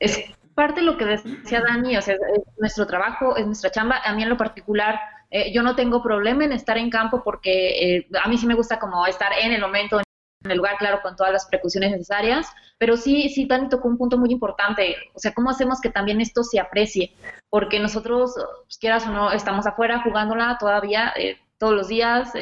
es 0.00 0.18
parte 0.60 0.80
de 0.80 0.86
lo 0.86 0.98
que 0.98 1.06
decía 1.06 1.62
Dani, 1.62 1.96
o 1.96 2.02
sea, 2.02 2.16
nuestro 2.58 2.86
trabajo, 2.86 3.34
es 3.34 3.46
nuestra 3.46 3.70
chamba. 3.70 4.02
A 4.04 4.14
mí 4.14 4.22
en 4.22 4.28
lo 4.28 4.36
particular, 4.36 5.00
eh, 5.30 5.50
yo 5.54 5.62
no 5.62 5.74
tengo 5.74 6.02
problema 6.02 6.44
en 6.44 6.52
estar 6.52 6.76
en 6.76 6.90
campo 6.90 7.22
porque 7.24 7.96
eh, 7.96 8.08
a 8.22 8.28
mí 8.28 8.36
sí 8.36 8.46
me 8.46 8.52
gusta 8.52 8.78
como 8.78 9.06
estar 9.06 9.32
en 9.40 9.52
el 9.52 9.60
momento, 9.62 10.00
en 10.44 10.50
el 10.50 10.58
lugar, 10.58 10.76
claro, 10.76 11.00
con 11.00 11.16
todas 11.16 11.32
las 11.32 11.46
precauciones 11.46 11.92
necesarias, 11.92 12.46
pero 12.76 12.98
sí, 12.98 13.30
sí, 13.30 13.46
Dani 13.46 13.70
tocó 13.70 13.88
un 13.88 13.96
punto 13.96 14.18
muy 14.18 14.30
importante, 14.30 14.96
o 15.14 15.18
sea, 15.18 15.32
¿cómo 15.32 15.48
hacemos 15.48 15.80
que 15.80 15.88
también 15.88 16.20
esto 16.20 16.44
se 16.44 16.60
aprecie? 16.60 17.14
Porque 17.48 17.80
nosotros, 17.80 18.34
pues, 18.64 18.76
quieras 18.76 19.06
o 19.06 19.10
no, 19.12 19.32
estamos 19.32 19.66
afuera 19.66 20.02
jugándola 20.02 20.58
todavía 20.60 21.14
eh, 21.16 21.38
todos 21.56 21.72
los 21.72 21.88
días, 21.88 22.32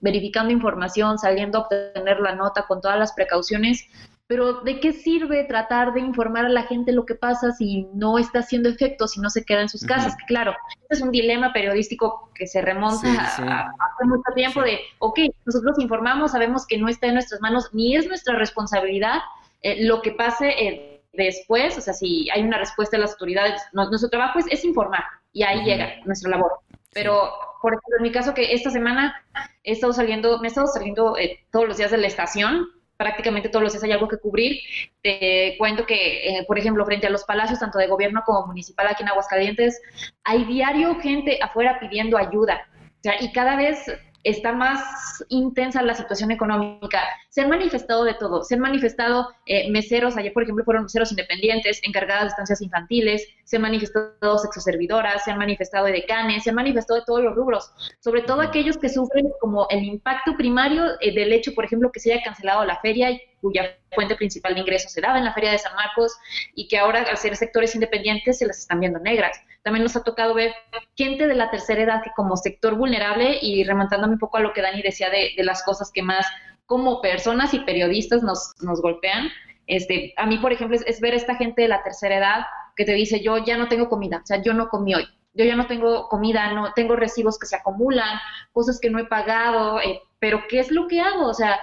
verificando 0.00 0.52
información, 0.52 1.18
saliendo 1.18 1.56
a 1.56 1.60
obtener 1.62 2.20
la 2.20 2.34
nota 2.34 2.66
con 2.66 2.82
todas 2.82 2.98
las 2.98 3.14
precauciones, 3.14 3.88
pero 4.26 4.60
¿de 4.62 4.80
qué 4.80 4.92
sirve 4.92 5.44
tratar 5.44 5.92
de 5.94 6.00
informar 6.00 6.46
a 6.46 6.48
la 6.48 6.64
gente 6.64 6.92
lo 6.92 7.06
que 7.06 7.14
pasa 7.14 7.52
si 7.52 7.86
no 7.94 8.18
está 8.18 8.40
haciendo 8.40 8.68
efecto, 8.68 9.06
si 9.06 9.20
no 9.20 9.30
se 9.30 9.44
queda 9.44 9.60
en 9.60 9.68
sus 9.68 9.84
casas? 9.84 10.16
Que 10.16 10.26
claro, 10.26 10.54
este 10.82 10.94
es 10.94 11.00
un 11.00 11.12
dilema 11.12 11.52
periodístico 11.52 12.30
que 12.34 12.46
se 12.46 12.60
remonta 12.60 13.08
A, 13.08 13.68
hace 13.68 14.04
mucho 14.04 14.32
tiempo 14.34 14.62
de, 14.62 14.80
ok, 14.98 15.20
nosotros 15.44 15.78
informamos, 15.78 16.32
sabemos 16.32 16.66
que 16.66 16.76
no 16.76 16.88
está 16.88 17.06
en 17.06 17.14
nuestras 17.14 17.40
manos, 17.40 17.70
ni 17.72 17.94
es 17.94 18.08
nuestra 18.08 18.36
responsabilidad 18.36 19.20
eh, 19.62 19.84
lo 19.84 20.02
que 20.02 20.10
pase 20.12 20.48
eh, 20.48 21.02
después, 21.12 21.78
o 21.78 21.80
sea, 21.80 21.94
si 21.94 22.28
hay 22.30 22.42
una 22.42 22.58
respuesta 22.58 22.96
de 22.96 23.02
las 23.02 23.12
autoridades, 23.12 23.62
nuestro 23.72 24.10
trabajo 24.10 24.40
es, 24.50 24.64
informar 24.64 25.04
y 25.32 25.44
ahí 25.44 25.64
llega 25.64 25.94
nuestra 26.04 26.30
labor. 26.30 26.60
Pero, 26.92 27.30
por 27.62 27.74
ejemplo, 27.74 27.96
en 27.98 28.02
mi 28.02 28.10
caso, 28.10 28.34
que 28.34 28.54
esta 28.54 28.70
semana 28.70 29.14
he 29.62 29.72
estado 29.72 29.92
saliendo, 29.92 30.38
me 30.40 30.48
he 30.48 30.50
estado 30.50 30.66
saliendo 30.66 31.16
eh, 31.16 31.40
todos 31.52 31.68
los 31.68 31.76
días 31.76 31.90
de 31.90 31.98
la 31.98 32.06
estación 32.06 32.68
prácticamente 32.96 33.48
todos 33.48 33.62
los 33.62 33.72
días 33.72 33.84
hay 33.84 33.92
algo 33.92 34.08
que 34.08 34.18
cubrir. 34.18 34.60
Te 35.02 35.56
cuento 35.58 35.86
que, 35.86 36.28
eh, 36.28 36.44
por 36.46 36.58
ejemplo, 36.58 36.84
frente 36.84 37.06
a 37.06 37.10
los 37.10 37.24
palacios, 37.24 37.60
tanto 37.60 37.78
de 37.78 37.86
gobierno 37.86 38.22
como 38.24 38.46
municipal 38.46 38.86
aquí 38.88 39.02
en 39.02 39.08
Aguascalientes, 39.08 39.80
hay 40.24 40.44
diario 40.44 40.98
gente 41.00 41.38
afuera 41.42 41.78
pidiendo 41.80 42.16
ayuda. 42.18 42.68
O 42.82 43.02
sea, 43.02 43.22
y 43.22 43.32
cada 43.32 43.56
vez 43.56 43.86
está 44.26 44.52
más 44.52 45.24
intensa 45.28 45.82
la 45.82 45.94
situación 45.94 46.32
económica. 46.32 47.00
Se 47.28 47.42
han 47.42 47.48
manifestado 47.48 48.04
de 48.04 48.14
todo. 48.14 48.42
Se 48.42 48.54
han 48.54 48.60
manifestado 48.60 49.28
eh, 49.46 49.70
meseros, 49.70 50.16
ayer 50.16 50.32
por 50.32 50.42
ejemplo 50.42 50.64
fueron 50.64 50.82
meseros 50.82 51.12
independientes, 51.12 51.80
encargadas 51.84 52.24
de 52.24 52.28
estancias 52.28 52.60
infantiles, 52.60 53.26
se 53.44 53.56
han 53.56 53.62
manifestado 53.62 54.38
sexoservidoras, 54.38 55.22
se 55.24 55.30
han 55.30 55.38
manifestado 55.38 55.86
decanes, 55.86 56.42
se 56.42 56.50
han 56.50 56.56
manifestado 56.56 56.98
de 57.00 57.06
todos 57.06 57.22
los 57.22 57.36
rubros, 57.36 57.70
sobre 58.00 58.22
todo 58.22 58.40
aquellos 58.40 58.76
que 58.78 58.88
sufren 58.88 59.30
como 59.40 59.68
el 59.70 59.84
impacto 59.84 60.36
primario 60.36 60.84
eh, 61.00 61.14
del 61.14 61.32
hecho, 61.32 61.54
por 61.54 61.64
ejemplo, 61.64 61.92
que 61.92 62.00
se 62.00 62.12
haya 62.12 62.22
cancelado 62.22 62.64
la 62.64 62.80
feria 62.80 63.12
y 63.12 63.20
cuya 63.40 63.76
fuente 63.94 64.16
principal 64.16 64.54
de 64.54 64.60
ingresos 64.60 64.90
se 64.90 65.00
daba 65.00 65.18
en 65.18 65.24
la 65.24 65.32
feria 65.32 65.52
de 65.52 65.58
San 65.58 65.74
Marcos 65.76 66.12
y 66.54 66.66
que 66.66 66.78
ahora 66.78 67.02
al 67.02 67.16
ser 67.16 67.36
sectores 67.36 67.74
independientes 67.74 68.38
se 68.38 68.46
las 68.46 68.58
están 68.58 68.80
viendo 68.80 68.98
negras. 68.98 69.38
También 69.66 69.82
nos 69.82 69.96
ha 69.96 70.04
tocado 70.04 70.32
ver 70.32 70.54
gente 70.94 71.26
de 71.26 71.34
la 71.34 71.50
tercera 71.50 71.82
edad 71.82 72.00
que 72.00 72.12
como 72.14 72.36
sector 72.36 72.76
vulnerable 72.76 73.40
y 73.42 73.64
remontándome 73.64 74.12
un 74.12 74.20
poco 74.20 74.36
a 74.36 74.40
lo 74.40 74.52
que 74.52 74.62
Dani 74.62 74.80
decía 74.80 75.10
de, 75.10 75.32
las 75.42 75.64
cosas 75.64 75.90
que 75.92 76.04
más 76.04 76.24
como 76.66 77.00
personas 77.00 77.52
y 77.52 77.58
periodistas 77.58 78.22
nos, 78.22 78.54
nos 78.60 78.80
golpean. 78.80 79.28
Este, 79.66 80.14
a 80.18 80.24
mí, 80.24 80.38
por 80.38 80.52
ejemplo, 80.52 80.78
es, 80.86 81.00
ver 81.00 81.14
esta 81.14 81.34
gente 81.34 81.62
de 81.62 81.68
la 81.68 81.82
tercera 81.82 82.16
edad 82.16 82.46
que 82.76 82.84
te 82.84 82.92
dice, 82.92 83.20
yo 83.20 83.38
ya 83.38 83.56
no 83.56 83.66
tengo 83.66 83.88
comida, 83.88 84.20
o 84.22 84.26
sea, 84.26 84.40
yo 84.40 84.54
no 84.54 84.68
comí 84.68 84.94
hoy, 84.94 85.08
yo 85.34 85.44
ya 85.44 85.56
no 85.56 85.66
tengo 85.66 86.08
comida, 86.08 86.52
no 86.52 86.72
tengo 86.72 86.94
recibos 86.94 87.36
que 87.36 87.46
se 87.46 87.56
acumulan, 87.56 88.20
cosas 88.52 88.78
que 88.78 88.90
no 88.90 89.00
he 89.00 89.06
pagado, 89.06 89.80
eh, 89.80 90.00
pero 90.20 90.44
¿qué 90.48 90.60
es 90.60 90.70
lo 90.70 90.86
que 90.86 91.00
hago? 91.00 91.26
O 91.26 91.34
sea, 91.34 91.58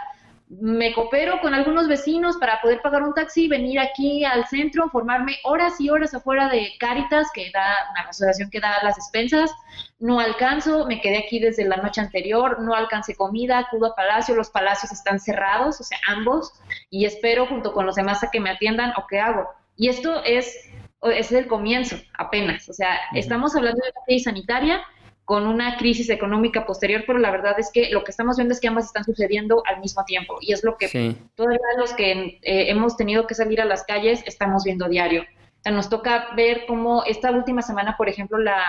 me 0.50 0.94
coopero 0.94 1.40
con 1.42 1.54
algunos 1.54 1.88
vecinos 1.88 2.38
para 2.38 2.62
poder 2.62 2.82
pagar 2.82 3.04
un 3.04 3.14
taxi, 3.14 3.48
venir 3.48 3.80
aquí 3.80 4.24
al 4.24 4.46
centro, 4.48 4.90
formarme 4.90 5.38
horas 5.44 5.80
y 5.80 5.90
horas 5.90 6.14
afuera 6.14 6.50
de 6.50 6.74
Cáritas, 6.80 7.28
que 7.34 7.50
da 7.52 7.76
una 7.92 8.10
asociación 8.10 8.50
que 8.50 8.60
da 8.60 8.84
las 8.84 8.96
despensas. 8.96 9.52
No 10.00 10.20
alcanzo, 10.20 10.86
me 10.86 11.02
quedé 11.02 11.18
aquí 11.18 11.40
desde 11.40 11.66
la 11.66 11.78
noche 11.78 12.02
anterior, 12.02 12.62
no 12.62 12.76
alcancé 12.76 13.16
comida, 13.16 13.60
acudo 13.60 13.88
a 13.88 13.96
Palacio, 13.96 14.36
los 14.36 14.50
palacios 14.50 14.92
están 14.92 15.20
cerrados, 15.20 15.80
o 15.80 15.84
sea, 15.84 15.98
ambos, 16.08 16.54
y 16.90 17.06
espero 17.06 17.48
junto 17.48 17.74
con 17.74 17.86
los 17.86 17.96
demás 17.96 18.24
a 18.24 18.30
que 18.30 18.40
me 18.40 18.52
atiendan 18.52 18.94
o 18.98 19.08
qué 19.08 19.20
hago. 19.20 19.50
Y 19.76 19.90
esto 19.90 20.24
es, 20.24 20.56
es 21.02 21.32
el 21.32 21.48
comienzo 21.48 21.96
apenas, 22.18 22.70
o 22.70 22.74
sea, 22.74 23.00
estamos 23.16 23.56
hablando 23.56 23.82
de 23.82 23.92
una 23.92 24.06
crisis 24.06 24.26
sanitaria 24.26 24.84
con 25.25 25.48
una 25.48 25.77
crisis 25.77 26.10
económica 26.10 26.65
posterior, 26.65 27.03
pero 27.08 27.18
la 27.18 27.32
verdad 27.32 27.58
es 27.58 27.72
que 27.72 27.89
lo 27.92 28.03
que 28.03 28.12
estamos 28.12 28.38
viendo 28.38 28.53
es 28.53 28.60
que 28.60 28.68
ambas 28.68 28.86
están 28.86 29.06
sucediendo 29.06 29.63
al 29.65 29.80
mismo 29.80 30.03
tiempo 30.03 30.38
y 30.42 30.51
es 30.51 30.63
lo 30.63 30.77
que 30.77 31.15
todos 31.36 31.50
los 31.77 31.94
que 31.94 32.39
eh, 32.42 32.70
hemos 32.70 32.98
tenido 32.98 33.25
que 33.25 33.36
salir 33.36 33.62
a 33.62 33.65
las 33.65 33.84
calles 33.86 34.22
estamos 34.25 34.63
viendo 34.63 34.89
diario. 34.89 35.22
O 35.22 35.63
sea, 35.63 35.72
nos 35.72 35.88
toca 35.88 36.27
ver 36.36 36.65
cómo 36.68 37.06
esta 37.06 37.32
última 37.32 37.62
semana, 37.62 37.96
por 37.96 38.10
ejemplo, 38.10 38.38
la, 38.38 38.62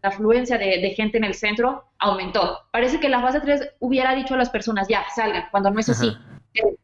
afluencia 0.00 0.56
de, 0.56 0.90
gente 0.96 1.18
en 1.18 1.24
el 1.24 1.34
centro 1.34 1.84
aumentó. 1.98 2.60
Parece 2.70 2.98
que 2.98 3.10
la 3.10 3.20
fase 3.20 3.40
3 3.40 3.74
hubiera 3.80 4.14
dicho 4.14 4.32
a 4.32 4.38
las 4.38 4.48
personas, 4.48 4.88
ya, 4.88 5.04
salgan, 5.14 5.44
cuando 5.50 5.70
no 5.70 5.78
es 5.78 5.90
así. 5.90 6.16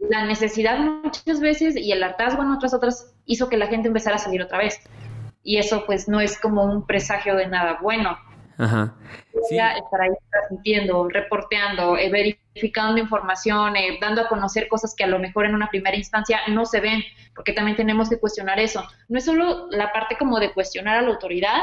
La 0.01 0.27
necesidad 0.27 0.79
muchas 0.79 1.41
veces 1.41 1.77
y 1.77 1.93
el 1.93 2.03
hartazgo 2.03 2.43
en 2.43 2.51
otras 2.51 2.75
otras 2.75 3.15
hizo 3.25 3.49
que 3.49 3.57
la 3.57 3.69
gente 3.69 3.89
empezara 3.89 4.17
a 4.17 4.19
salir 4.19 4.43
otra 4.43 4.59
vez. 4.59 4.79
Y 5.43 5.57
eso 5.57 5.85
pues 5.87 6.09
no 6.09 6.21
es 6.21 6.39
como 6.39 6.65
un 6.65 6.87
presagio 6.87 7.35
de 7.35 7.47
nada 7.47 7.79
bueno. 7.81 8.19
Ajá. 8.59 8.95
estar 9.35 10.01
ahí 10.01 10.11
transmitiendo, 10.31 11.09
reporteando, 11.09 11.97
eh, 11.97 12.11
verificando 12.11 13.01
información, 13.01 13.77
eh, 13.77 13.99
dando 14.01 14.23
a 14.23 14.29
conocer 14.29 14.69
cosas 14.69 14.95
que 14.95 15.05
a 15.05 15.07
lo 15.07 15.19
mejor 15.19 15.47
en 15.47 15.55
una 15.55 15.69
primera 15.69 15.97
instancia 15.97 16.41
no 16.49 16.65
se 16.67 16.81
ven, 16.81 17.03
porque 17.35 17.53
también 17.53 17.77
tenemos 17.77 18.09
que 18.09 18.19
cuestionar 18.19 18.59
eso. 18.61 18.85
No 19.09 19.19
es 19.19 19.25
solo 19.25 19.69
la 19.71 19.93
parte 19.93 20.17
como 20.19 20.39
de 20.39 20.53
cuestionar 20.53 20.99
a 20.99 21.03
la 21.03 21.09
autoridad 21.09 21.63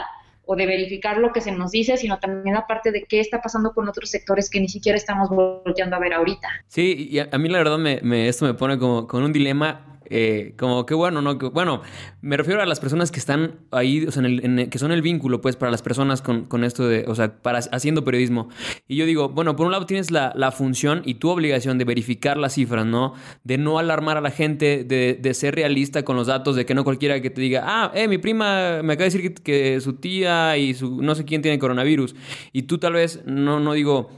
o 0.52 0.56
de 0.56 0.66
verificar 0.66 1.20
lo 1.20 1.32
que 1.32 1.42
se 1.42 1.52
nos 1.52 1.70
dice, 1.70 1.96
sino 1.96 2.18
también 2.18 2.56
la 2.56 2.66
parte 2.66 2.92
de 2.92 3.04
qué 3.04 3.20
está 3.20 3.40
pasando 3.40 3.72
con 3.72 3.88
otros 3.88 4.10
sectores 4.10 4.50
que 4.50 4.60
ni 4.60 4.68
siquiera 4.68 4.98
estamos 4.98 5.30
volteando 5.30 5.96
a 5.96 6.00
ver 6.00 6.12
ahorita. 6.12 6.48
Sí, 6.66 7.08
y 7.12 7.20
a, 7.20 7.38
mí 7.38 7.50
la 7.50 7.60
verdad 7.60 7.78
me, 7.78 8.28
esto 8.28 8.46
me 8.46 8.56
pone 8.56 8.80
como 8.80 9.06
con 9.06 9.22
un 9.22 9.32
dilema 9.32 9.99
eh, 10.10 10.54
como 10.58 10.86
que 10.86 10.94
bueno, 10.94 11.22
¿no? 11.22 11.38
bueno, 11.38 11.82
me 12.22 12.38
refiero 12.38 12.62
a 12.62 12.66
las 12.66 12.80
personas 12.80 13.12
que 13.12 13.20
están 13.20 13.60
ahí, 13.72 14.06
o 14.06 14.12
sea, 14.12 14.24
en 14.26 14.70
que 14.70 14.80
son 14.80 14.92
el 14.92 15.02
vínculo, 15.02 15.42
pues, 15.42 15.56
para 15.56 15.72
las 15.72 15.82
personas 15.82 16.22
con, 16.22 16.46
con, 16.46 16.64
esto 16.64 16.88
de, 16.88 17.06
o 17.08 17.16
sea, 17.16 17.42
para 17.42 17.60
haciendo 17.60 18.04
periodismo. 18.04 18.50
Y 18.88 18.96
yo 18.96 19.06
digo, 19.06 19.30
bueno, 19.30 19.56
por 19.56 19.66
un 19.66 19.72
lado 19.72 19.86
tienes 19.86 20.12
la, 20.12 20.34
la, 20.36 20.52
función 20.52 21.02
y 21.06 21.16
tu 21.16 21.30
obligación 21.30 21.78
de 21.78 21.86
verificar 21.86 22.38
las 22.38 22.54
cifras, 22.54 22.86
¿no? 22.86 23.14
De 23.44 23.58
no 23.58 23.80
alarmar 23.80 24.18
a 24.18 24.22
la 24.22 24.32
gente, 24.32 24.84
de, 24.84 25.18
de, 25.22 25.34
ser 25.34 25.56
realista 25.56 26.04
con 26.04 26.16
los 26.16 26.28
datos, 26.28 26.56
de 26.56 26.66
que 26.66 26.74
no 26.74 26.84
cualquiera 26.84 27.22
que 27.22 27.30
te 27.30 27.42
diga, 27.42 27.64
ah, 27.66 27.92
eh, 27.94 28.08
mi 28.08 28.18
prima 28.18 28.82
me 28.84 28.94
acaba 28.94 29.10
de 29.10 29.18
decir 29.18 29.34
que, 29.34 29.44
que 29.44 29.82
su 29.82 29.94
tía 29.94 30.58
y 30.58 30.74
su 30.74 31.02
no 31.02 31.16
sé 31.16 31.26
quién 31.26 31.42
tiene 31.42 31.60
coronavirus. 31.60 32.16
Y 32.52 32.64
tú 32.64 32.78
tal 32.78 32.94
vez, 32.94 33.22
no, 33.26 33.60
no 33.60 33.74
digo 33.74 34.10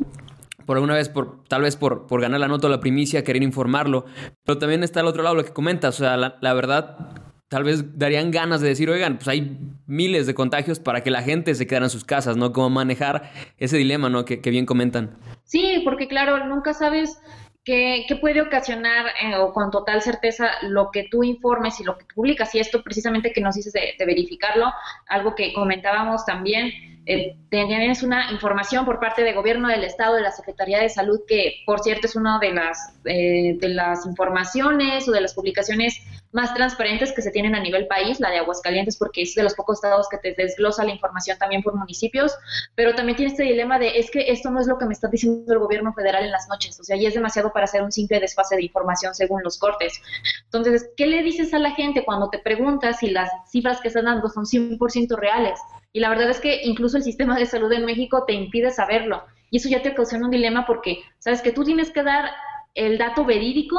por 0.72 0.78
alguna 0.78 0.94
vez, 0.94 1.10
por, 1.10 1.44
tal 1.50 1.64
vez 1.64 1.76
por, 1.76 2.08
por 2.08 2.22
ganar 2.22 2.40
la 2.40 2.48
nota 2.48 2.68
o 2.68 2.70
la 2.70 2.80
primicia, 2.80 3.26
querer 3.26 3.44
informarlo. 3.44 4.06
Pero 4.46 4.58
también 4.58 4.84
está 4.84 5.02
al 5.02 5.08
otro 5.08 5.22
lado 5.22 5.36
lo 5.36 5.44
que 5.44 5.52
comentas. 5.52 5.96
O 5.96 5.98
sea, 5.98 6.16
la, 6.16 6.54
verdad, 6.54 7.10
tal 7.50 7.66
vez 7.66 8.00
darían 8.00 8.32
ganas 8.32 8.62
de 8.62 8.70
decir, 8.70 8.90
oigan, 8.90 9.18
pues 9.18 9.28
hay 9.28 9.60
miles 9.86 10.28
de 10.28 10.34
contagios 10.34 10.80
para 10.80 11.04
que 11.04 11.12
la 11.12 11.24
gente 11.24 11.56
se 11.56 11.68
quedara 11.68 11.88
en 11.88 11.90
sus 11.90 12.06
casas, 12.06 12.38
¿no? 12.38 12.54
Cómo 12.54 12.70
manejar 12.70 13.34
ese 13.58 13.76
dilema, 13.76 14.08
¿no? 14.08 14.24
Que, 14.24 14.40
que 14.40 14.50
bien 14.50 14.66
comentan. 14.66 15.18
Sí, 15.44 15.82
porque 15.84 16.08
claro, 16.08 16.46
nunca 16.46 16.74
sabes 16.74 17.22
qué, 17.66 18.06
qué 18.08 18.16
puede 18.16 18.42
ocasionar 18.42 19.08
eh, 19.22 19.36
o 19.36 19.52
con 19.52 19.72
total 19.72 20.02
certeza 20.02 20.52
lo 20.62 20.90
que 20.90 21.06
tú 21.12 21.22
informes 21.22 21.82
y 21.82 21.84
lo 21.84 21.98
que 21.98 22.06
publicas. 22.16 22.56
Y 22.56 22.60
esto 22.60 22.82
precisamente 22.82 23.34
que 23.34 23.42
nos 23.42 23.56
dices 23.56 23.74
de 23.74 24.06
verificarlo, 24.06 24.72
algo 25.10 25.36
que 25.36 25.52
comentábamos 25.52 26.26
también 26.26 26.72
eh, 27.14 27.38
tienes 27.50 28.04
una 28.04 28.32
información 28.32 28.86
por 28.86 29.00
parte 29.00 29.24
del 29.24 29.36
gobierno 29.36 29.68
del 29.68 29.84
estado, 29.84 30.16
de 30.16 30.22
la 30.22 30.32
Secretaría 30.32 30.80
de 30.80 30.90
Salud, 30.90 31.20
que 31.28 31.64
por 31.66 31.82
cierto 31.82 32.08
es 32.08 32.16
una 32.16 32.40
de 32.40 32.54
las, 32.54 32.94
eh, 33.06 33.58
de 33.60 33.70
las 33.70 34.06
informaciones 34.06 35.08
o 35.08 35.12
de 35.12 35.22
las 35.22 35.34
publicaciones 35.34 36.02
más 36.32 36.54
transparentes 36.54 37.12
que 37.12 37.22
se 37.22 37.32
tienen 37.32 37.56
a 37.56 37.60
nivel 37.60 37.88
país, 37.88 38.20
la 38.20 38.30
de 38.30 38.38
Aguascalientes, 38.38 38.98
porque 38.98 39.24
es 39.24 39.36
de 39.36 39.44
los 39.44 39.54
pocos 39.54 39.78
estados 39.78 40.08
que 40.10 40.18
te 40.18 40.34
desglosa 40.34 40.86
la 40.86 40.92
información 40.92 41.38
también 41.38 41.62
por 41.62 41.76
municipios, 41.76 42.34
pero 42.76 42.96
también 42.96 43.18
tiene 43.18 43.32
este 43.32 43.44
dilema 43.44 43.80
de 43.80 44.00
es 44.00 44.10
que 44.10 44.32
esto 44.32 44.50
no 44.50 44.62
es 44.62 44.68
lo 44.68 44.78
que 44.78 44.86
me 44.86 44.94
está 44.94 45.10
diciendo 45.10 45.52
el 45.52 45.60
gobierno 45.60 45.94
federal 45.94 46.24
en 46.24 46.32
las 46.32 46.48
noches, 46.48 46.80
o 46.80 46.84
sea, 46.84 46.96
ya 46.96 47.10
es 47.10 47.14
demasiado 47.14 47.52
para 47.52 47.66
hacer 47.66 47.82
un 47.84 47.92
simple 47.92 48.20
desfase 48.20 48.56
de 48.56 48.64
información 48.64 49.14
según 49.14 49.44
los 49.44 49.58
cortes. 49.58 50.02
Entonces, 50.46 50.90
¿qué 50.96 51.06
le 51.06 51.22
dices 51.24 51.54
a 51.54 51.60
la 51.60 51.72
gente 51.72 52.06
cuando 52.06 52.30
te 52.30 52.40
preguntas 52.40 53.00
si 53.00 53.10
las 53.10 53.30
cifras 53.50 53.82
que 53.82 53.90
están 53.90 54.06
dando 54.06 54.30
son 54.30 54.46
100% 54.46 55.18
reales? 55.18 55.60
Y 55.94 56.00
la 56.00 56.10
verdad 56.10 56.30
es 56.30 56.40
que 56.40 56.62
incluso 56.64 56.98
el 56.98 57.04
sistema 57.04 57.38
de 57.38 57.46
salud 57.46 57.72
en 57.72 57.86
México 57.86 58.24
te 58.26 58.34
impide 58.34 58.72
saberlo. 58.72 59.26
Y 59.50 59.58
eso 59.58 59.70
ya 59.70 59.82
te 59.82 59.90
ocasiona 59.90 60.26
un 60.26 60.32
dilema 60.32 60.66
porque, 60.66 61.04
sabes 61.20 61.42
que 61.42 61.52
tú 61.52 61.64
tienes 61.64 61.92
que 61.92 62.04
dar 62.04 62.32
el 62.76 62.98
dato 62.98 63.26
verídico, 63.26 63.78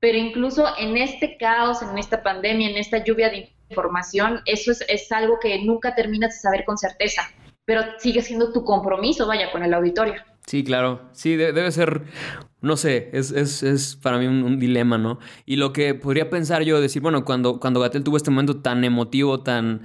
pero 0.00 0.18
incluso 0.18 0.66
en 0.78 0.96
este 0.96 1.36
caos, 1.36 1.82
en 1.82 1.96
esta 1.98 2.22
pandemia, 2.22 2.70
en 2.70 2.76
esta 2.76 3.02
lluvia 3.04 3.30
de 3.30 3.52
información, 3.68 4.40
eso 4.46 4.72
es, 4.72 4.84
es 4.88 5.10
algo 5.12 5.38
que 5.40 5.62
nunca 5.62 5.94
terminas 5.94 6.34
de 6.34 6.40
saber 6.40 6.64
con 6.64 6.76
certeza, 6.76 7.22
pero 7.64 7.82
sigue 7.98 8.22
siendo 8.22 8.52
tu 8.52 8.64
compromiso, 8.64 9.26
vaya, 9.26 9.50
con 9.52 9.62
el 9.62 9.74
auditorio. 9.74 10.14
Sí, 10.46 10.62
claro. 10.62 11.00
Sí, 11.10 11.34
debe 11.34 11.72
ser, 11.72 12.02
no 12.60 12.76
sé, 12.76 13.10
es, 13.12 13.32
es, 13.32 13.64
es 13.64 13.96
para 13.96 14.16
mí 14.18 14.28
un, 14.28 14.60
dilema, 14.60 14.96
¿no? 14.96 15.18
Y 15.44 15.56
lo 15.56 15.72
que 15.72 15.94
podría 15.94 16.30
pensar 16.30 16.62
yo, 16.62 16.80
decir, 16.80 17.02
bueno, 17.02 17.24
cuando, 17.24 17.58
cuando 17.58 17.80
Gatel 17.80 18.04
tuvo 18.04 18.16
este 18.16 18.30
momento 18.30 18.60
tan 18.60 18.84
emotivo, 18.84 19.40
tan 19.40 19.82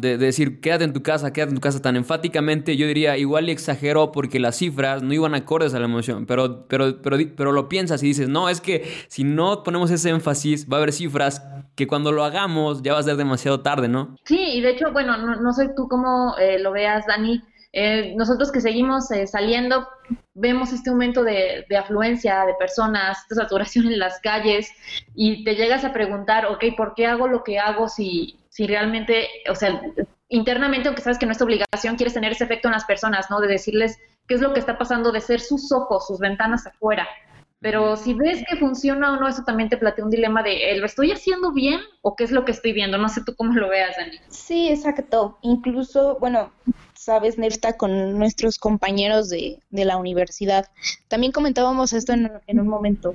de, 0.00 0.16
decir, 0.16 0.62
quédate 0.62 0.84
en 0.84 0.94
tu 0.94 1.02
casa, 1.02 1.34
quédate 1.34 1.50
en 1.50 1.56
tu 1.56 1.60
casa 1.60 1.82
tan 1.82 1.96
enfáticamente, 1.96 2.78
yo 2.78 2.86
diría, 2.86 3.18
igual 3.18 3.50
exageró 3.50 4.10
porque 4.10 4.40
las 4.40 4.56
cifras 4.56 5.02
no 5.02 5.12
iban 5.12 5.34
acordes 5.34 5.74
a 5.74 5.80
la 5.80 5.84
emoción, 5.84 6.24
pero, 6.24 6.66
pero, 6.66 7.02
pero, 7.02 7.18
pero 7.36 7.52
lo 7.52 7.68
piensas 7.68 8.02
y 8.02 8.06
dices, 8.06 8.30
no, 8.30 8.48
es 8.48 8.62
que 8.62 8.90
si 9.08 9.22
no 9.22 9.64
ponemos 9.64 9.90
ese 9.90 10.08
énfasis, 10.08 10.66
va 10.66 10.78
a 10.78 10.80
haber 10.80 10.94
cifras 10.94 11.42
que 11.74 11.86
cuando 11.86 12.10
lo 12.10 12.24
hagamos 12.24 12.82
ya 12.82 12.94
va 12.94 13.00
a 13.00 13.02
ser 13.02 13.16
demasiado 13.16 13.60
tarde, 13.60 13.88
¿no? 13.88 14.16
Sí, 14.24 14.40
y 14.40 14.62
de 14.62 14.70
hecho, 14.70 14.92
bueno, 14.92 15.18
no, 15.18 15.36
no 15.42 15.52
sé 15.52 15.68
tú 15.76 15.88
cómo 15.88 16.36
eh, 16.38 16.58
lo 16.58 16.72
veas, 16.72 17.06
Dani 17.06 17.42
eh, 17.72 18.14
nosotros 18.16 18.50
que 18.50 18.60
seguimos 18.60 19.10
eh, 19.10 19.26
saliendo, 19.26 19.86
vemos 20.34 20.72
este 20.72 20.90
aumento 20.90 21.22
de, 21.22 21.66
afluencia 21.78 22.44
de 22.46 22.54
personas, 22.54 23.18
esta 23.22 23.42
saturación 23.42 23.86
en 23.86 23.98
las 23.98 24.20
calles, 24.20 24.70
y 25.14 25.44
te 25.44 25.54
llegas 25.54 25.84
a 25.84 25.92
preguntar, 25.92 26.46
ok, 26.46 26.64
¿por 26.76 26.94
qué 26.94 27.06
hago 27.06 27.28
lo 27.28 27.44
que 27.44 27.58
hago 27.58 27.88
si, 27.88 28.38
si 28.48 28.66
realmente, 28.66 29.28
o 29.50 29.54
sea, 29.54 29.82
internamente, 30.28 30.88
aunque 30.88 31.02
sabes 31.02 31.18
que 31.18 31.26
no 31.26 31.32
es 31.32 31.42
obligación, 31.42 31.96
quieres 31.96 32.14
tener 32.14 32.32
ese 32.32 32.44
efecto 32.44 32.68
en 32.68 32.72
las 32.72 32.84
personas, 32.84 33.30
¿no? 33.30 33.40
De 33.40 33.48
decirles 33.48 33.98
qué 34.26 34.34
es 34.34 34.40
lo 34.40 34.52
que 34.52 34.60
está 34.60 34.78
pasando, 34.78 35.12
de 35.12 35.20
ser 35.20 35.40
sus 35.40 35.72
ojos, 35.72 36.06
sus 36.06 36.18
ventanas 36.18 36.66
afuera. 36.66 37.06
Pero 37.60 37.96
si 37.96 38.14
ves 38.14 38.44
que 38.48 38.56
funciona 38.56 39.12
o 39.12 39.16
no, 39.20 39.26
eso 39.28 39.42
también 39.44 39.68
te 39.68 39.76
plantea 39.76 40.04
un 40.04 40.10
dilema 40.10 40.42
de, 40.44 40.76
¿lo 40.76 40.86
estoy 40.86 41.10
haciendo 41.10 41.52
bien 41.52 41.80
o 42.02 42.14
qué 42.14 42.24
es 42.24 42.30
lo 42.30 42.44
que 42.44 42.52
estoy 42.52 42.72
viendo? 42.72 42.98
No 42.98 43.08
sé 43.08 43.22
tú 43.24 43.34
cómo 43.34 43.52
lo 43.52 43.68
veas, 43.68 43.96
Dani. 43.96 44.18
Sí, 44.28 44.68
exacto. 44.68 45.38
Incluso, 45.42 46.18
bueno, 46.20 46.52
sabes, 46.94 47.36
Nefta, 47.36 47.76
con 47.76 48.16
nuestros 48.16 48.58
compañeros 48.58 49.28
de, 49.28 49.60
de 49.70 49.84
la 49.84 49.96
universidad, 49.96 50.70
también 51.08 51.32
comentábamos 51.32 51.92
esto 51.92 52.12
en, 52.12 52.30
en 52.46 52.60
un 52.60 52.68
momento. 52.68 53.14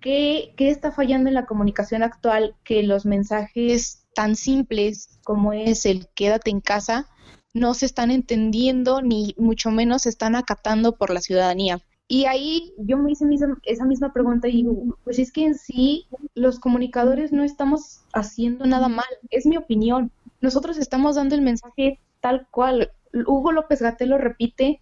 ¿Qué, 0.00 0.54
¿Qué 0.56 0.70
está 0.70 0.92
fallando 0.92 1.28
en 1.28 1.34
la 1.34 1.46
comunicación 1.46 2.04
actual? 2.04 2.54
Que 2.62 2.84
los 2.84 3.06
mensajes 3.06 4.06
tan 4.14 4.36
simples 4.36 5.18
como 5.24 5.52
es 5.52 5.84
el 5.84 6.06
quédate 6.14 6.50
en 6.50 6.60
casa 6.60 7.08
no 7.54 7.74
se 7.74 7.86
están 7.86 8.10
entendiendo 8.10 9.02
ni 9.02 9.34
mucho 9.36 9.70
menos 9.70 10.02
se 10.02 10.08
están 10.10 10.36
acatando 10.36 10.96
por 10.96 11.10
la 11.10 11.20
ciudadanía. 11.20 11.80
Y 12.10 12.24
ahí 12.24 12.72
yo 12.78 12.96
me 12.96 13.12
hice 13.12 13.26
esa 13.64 13.84
misma 13.84 14.14
pregunta 14.14 14.48
y 14.48 14.52
digo, 14.52 14.96
pues 15.04 15.18
es 15.18 15.30
que 15.30 15.44
en 15.44 15.54
sí 15.54 16.06
los 16.34 16.58
comunicadores 16.58 17.32
no 17.32 17.44
estamos 17.44 18.00
haciendo 18.14 18.64
nada 18.64 18.88
mal, 18.88 19.06
es 19.30 19.44
mi 19.44 19.58
opinión. 19.58 20.10
Nosotros 20.40 20.78
estamos 20.78 21.16
dando 21.16 21.34
el 21.34 21.42
mensaje 21.42 22.00
tal 22.20 22.46
cual. 22.50 22.92
Hugo 23.26 23.52
López 23.52 23.82
Gatel 23.82 24.10
lo 24.10 24.18
repite 24.18 24.80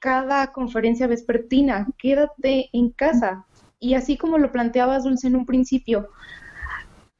cada 0.00 0.52
conferencia 0.52 1.06
vespertina, 1.06 1.86
quédate 1.98 2.70
en 2.72 2.90
casa. 2.90 3.46
Y 3.78 3.94
así 3.94 4.16
como 4.16 4.36
lo 4.36 4.50
planteabas, 4.50 5.04
Dulce, 5.04 5.28
en 5.28 5.36
un 5.36 5.46
principio, 5.46 6.08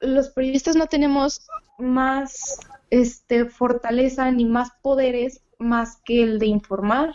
los 0.00 0.30
periodistas 0.30 0.76
no 0.76 0.86
tenemos 0.86 1.46
más 1.78 2.58
este, 2.90 3.44
fortaleza 3.44 4.30
ni 4.30 4.44
más 4.44 4.70
poderes 4.82 5.42
más 5.58 6.00
que 6.04 6.22
el 6.22 6.38
de 6.38 6.46
informar, 6.46 7.14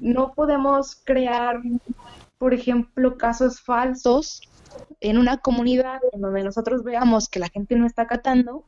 no 0.00 0.32
podemos 0.34 0.96
crear, 1.04 1.60
por 2.38 2.54
ejemplo, 2.54 3.16
casos 3.16 3.60
falsos 3.60 4.40
en 5.00 5.18
una 5.18 5.38
comunidad 5.38 6.00
en 6.12 6.20
donde 6.20 6.44
nosotros 6.44 6.84
veamos 6.84 7.28
que 7.28 7.40
la 7.40 7.48
gente 7.48 7.76
no 7.76 7.86
está 7.86 8.02
acatando 8.02 8.64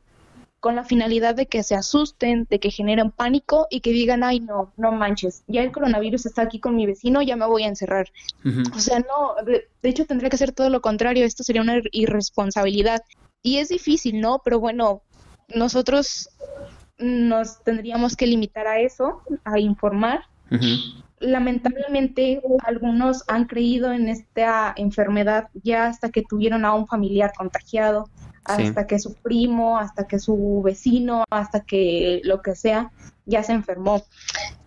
con 0.59 0.75
la 0.75 0.83
finalidad 0.83 1.35
de 1.35 1.45
que 1.45 1.63
se 1.63 1.75
asusten, 1.75 2.45
de 2.49 2.59
que 2.59 2.69
generen 2.69 3.11
pánico 3.11 3.67
y 3.69 3.79
que 3.79 3.91
digan, 3.91 4.23
ay, 4.23 4.41
no, 4.41 4.73
no 4.77 4.91
manches, 4.91 5.43
ya 5.47 5.63
el 5.63 5.71
coronavirus 5.71 6.25
está 6.25 6.41
aquí 6.41 6.59
con 6.59 6.75
mi 6.75 6.85
vecino, 6.85 7.21
ya 7.21 7.35
me 7.35 7.45
voy 7.45 7.63
a 7.63 7.67
encerrar. 7.67 8.11
O 8.75 8.79
sea, 8.79 8.99
no, 8.99 9.35
de, 9.45 9.67
hecho 9.83 10.05
tendría 10.05 10.29
que 10.29 10.37
ser 10.37 10.51
todo 10.51 10.69
lo 10.69 10.81
contrario, 10.81 11.25
esto 11.25 11.43
sería 11.43 11.61
una 11.61 11.79
irresponsabilidad. 11.91 13.01
Y 13.41 13.57
es 13.57 13.69
difícil, 13.69 14.19
¿no? 14.19 14.41
Pero 14.43 14.59
bueno, 14.59 15.01
nosotros 15.55 16.29
nos 16.97 17.63
tendríamos 17.63 18.17
que 18.17 18.27
limitar 18.27 18.67
a 18.67 18.79
eso, 18.79 19.21
a 19.45 19.59
informar. 19.59 20.23
Lamentablemente, 21.19 22.41
algunos 22.65 23.23
han 23.27 23.45
creído 23.45 23.91
en 23.91 24.07
esta 24.07 24.73
enfermedad 24.77 25.49
ya 25.63 25.87
hasta 25.87 26.09
que 26.09 26.23
tuvieron 26.23 26.63
a 26.63 26.73
un 26.73 26.87
familiar 26.87 27.33
contagiado, 27.37 28.09
hasta 28.45 28.87
que 28.87 28.99
su 28.99 29.13
primo, 29.15 29.77
hasta 29.77 30.07
que 30.07 30.17
su 30.17 30.61
vecino, 30.63 31.23
hasta 31.29 31.61
que 31.61 32.21
lo 32.23 32.41
que 32.41 32.55
sea, 32.55 32.91
ya 33.25 33.43
se 33.43 33.53
enfermó. 33.53 34.03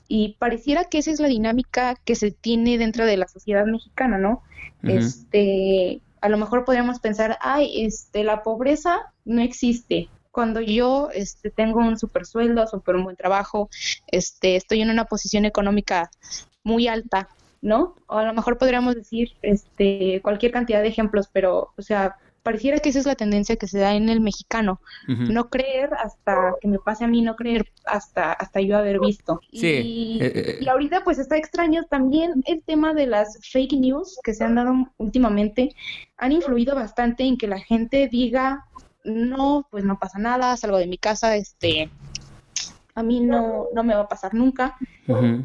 Y 0.08 0.36
pareciera 0.38 0.84
que 0.84 0.98
esa 0.98 1.10
es 1.10 1.20
la 1.20 1.28
dinámica 1.28 1.96
que 2.04 2.14
se 2.14 2.30
tiene 2.30 2.76
dentro 2.76 3.06
de 3.06 3.16
la 3.16 3.28
sociedad 3.28 3.64
mexicana, 3.64 4.18
¿no? 4.18 4.42
Este, 4.82 6.02
a 6.20 6.28
lo 6.28 6.38
mejor 6.38 6.64
podríamos 6.64 6.98
pensar, 6.98 7.38
ay, 7.40 7.84
este, 7.84 8.24
la 8.24 8.42
pobreza 8.42 9.12
no 9.24 9.40
existe. 9.40 10.08
Cuando 10.32 10.60
yo 10.60 11.10
este, 11.14 11.50
tengo 11.50 11.78
un 11.78 11.98
super 11.98 12.26
sueldo, 12.26 12.66
super 12.66 12.96
buen 12.96 13.16
trabajo, 13.16 13.68
este, 14.08 14.56
estoy 14.56 14.80
en 14.80 14.90
una 14.90 15.04
posición 15.04 15.44
económica 15.44 16.10
muy 16.64 16.88
alta, 16.88 17.28
¿no? 17.60 17.94
O 18.06 18.16
a 18.16 18.24
lo 18.24 18.34
mejor 18.34 18.58
podríamos 18.58 18.94
decir 18.96 19.32
este, 19.42 20.20
cualquier 20.22 20.50
cantidad 20.50 20.82
de 20.82 20.88
ejemplos, 20.88 21.28
pero, 21.32 21.72
o 21.76 21.82
sea, 21.82 22.16
pareciera 22.42 22.78
que 22.78 22.88
esa 22.88 22.98
es 22.98 23.06
la 23.06 23.14
tendencia 23.14 23.56
que 23.56 23.68
se 23.68 23.78
da 23.78 23.94
en 23.94 24.08
el 24.08 24.20
mexicano, 24.20 24.80
no 25.06 25.48
creer 25.48 25.90
hasta 25.94 26.54
que 26.60 26.68
me 26.68 26.78
pase 26.78 27.04
a 27.04 27.08
mí, 27.08 27.22
no 27.22 27.36
creer 27.36 27.66
hasta, 27.84 28.32
hasta 28.32 28.60
yo 28.60 28.76
haber 28.76 29.00
visto. 29.00 29.40
Sí. 29.52 29.66
Y, 29.66 30.18
eh, 30.20 30.32
eh, 30.34 30.58
y 30.60 30.68
ahorita 30.68 31.04
pues 31.04 31.18
está 31.18 31.36
extraño 31.36 31.84
también 31.84 32.42
el 32.46 32.62
tema 32.64 32.94
de 32.94 33.06
las 33.06 33.38
fake 33.52 33.74
news 33.74 34.18
que 34.24 34.34
se 34.34 34.44
han 34.44 34.56
dado 34.56 34.74
últimamente, 34.96 35.74
han 36.16 36.32
influido 36.32 36.74
bastante 36.74 37.24
en 37.24 37.36
que 37.36 37.46
la 37.46 37.60
gente 37.60 38.08
diga, 38.08 38.66
no, 39.04 39.66
pues 39.70 39.84
no 39.84 39.98
pasa 39.98 40.18
nada, 40.18 40.56
salgo 40.56 40.78
de 40.78 40.86
mi 40.86 40.98
casa, 40.98 41.36
este, 41.36 41.90
a 42.94 43.02
mí 43.02 43.20
no, 43.20 43.66
no 43.74 43.82
me 43.82 43.94
va 43.94 44.02
a 44.02 44.08
pasar 44.08 44.34
nunca. 44.34 44.76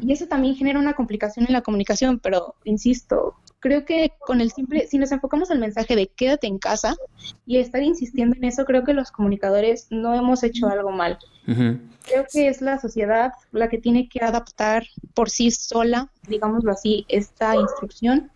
Y 0.00 0.12
eso 0.12 0.26
también 0.26 0.54
genera 0.54 0.78
una 0.78 0.94
complicación 0.94 1.46
en 1.46 1.52
la 1.52 1.62
comunicación, 1.62 2.20
pero 2.20 2.54
insisto, 2.64 3.34
creo 3.60 3.84
que 3.84 4.12
con 4.20 4.40
el 4.40 4.50
simple, 4.52 4.86
si 4.86 4.98
nos 4.98 5.12
enfocamos 5.12 5.50
al 5.50 5.58
mensaje 5.58 5.96
de 5.96 6.08
quédate 6.08 6.46
en 6.46 6.58
casa 6.58 6.96
y 7.44 7.58
estar 7.58 7.82
insistiendo 7.82 8.36
en 8.36 8.44
eso, 8.44 8.64
creo 8.64 8.84
que 8.84 8.94
los 8.94 9.10
comunicadores 9.10 9.88
no 9.90 10.14
hemos 10.14 10.42
hecho 10.42 10.68
algo 10.68 10.90
mal. 10.90 11.18
Creo 11.44 12.26
que 12.30 12.48
es 12.48 12.60
la 12.60 12.78
sociedad 12.78 13.32
la 13.52 13.68
que 13.68 13.78
tiene 13.78 14.08
que 14.08 14.22
adaptar 14.22 14.84
por 15.14 15.30
sí 15.30 15.50
sola, 15.50 16.10
digámoslo 16.28 16.70
así, 16.72 17.04
esta 17.08 17.56
instrucción. 17.56 18.30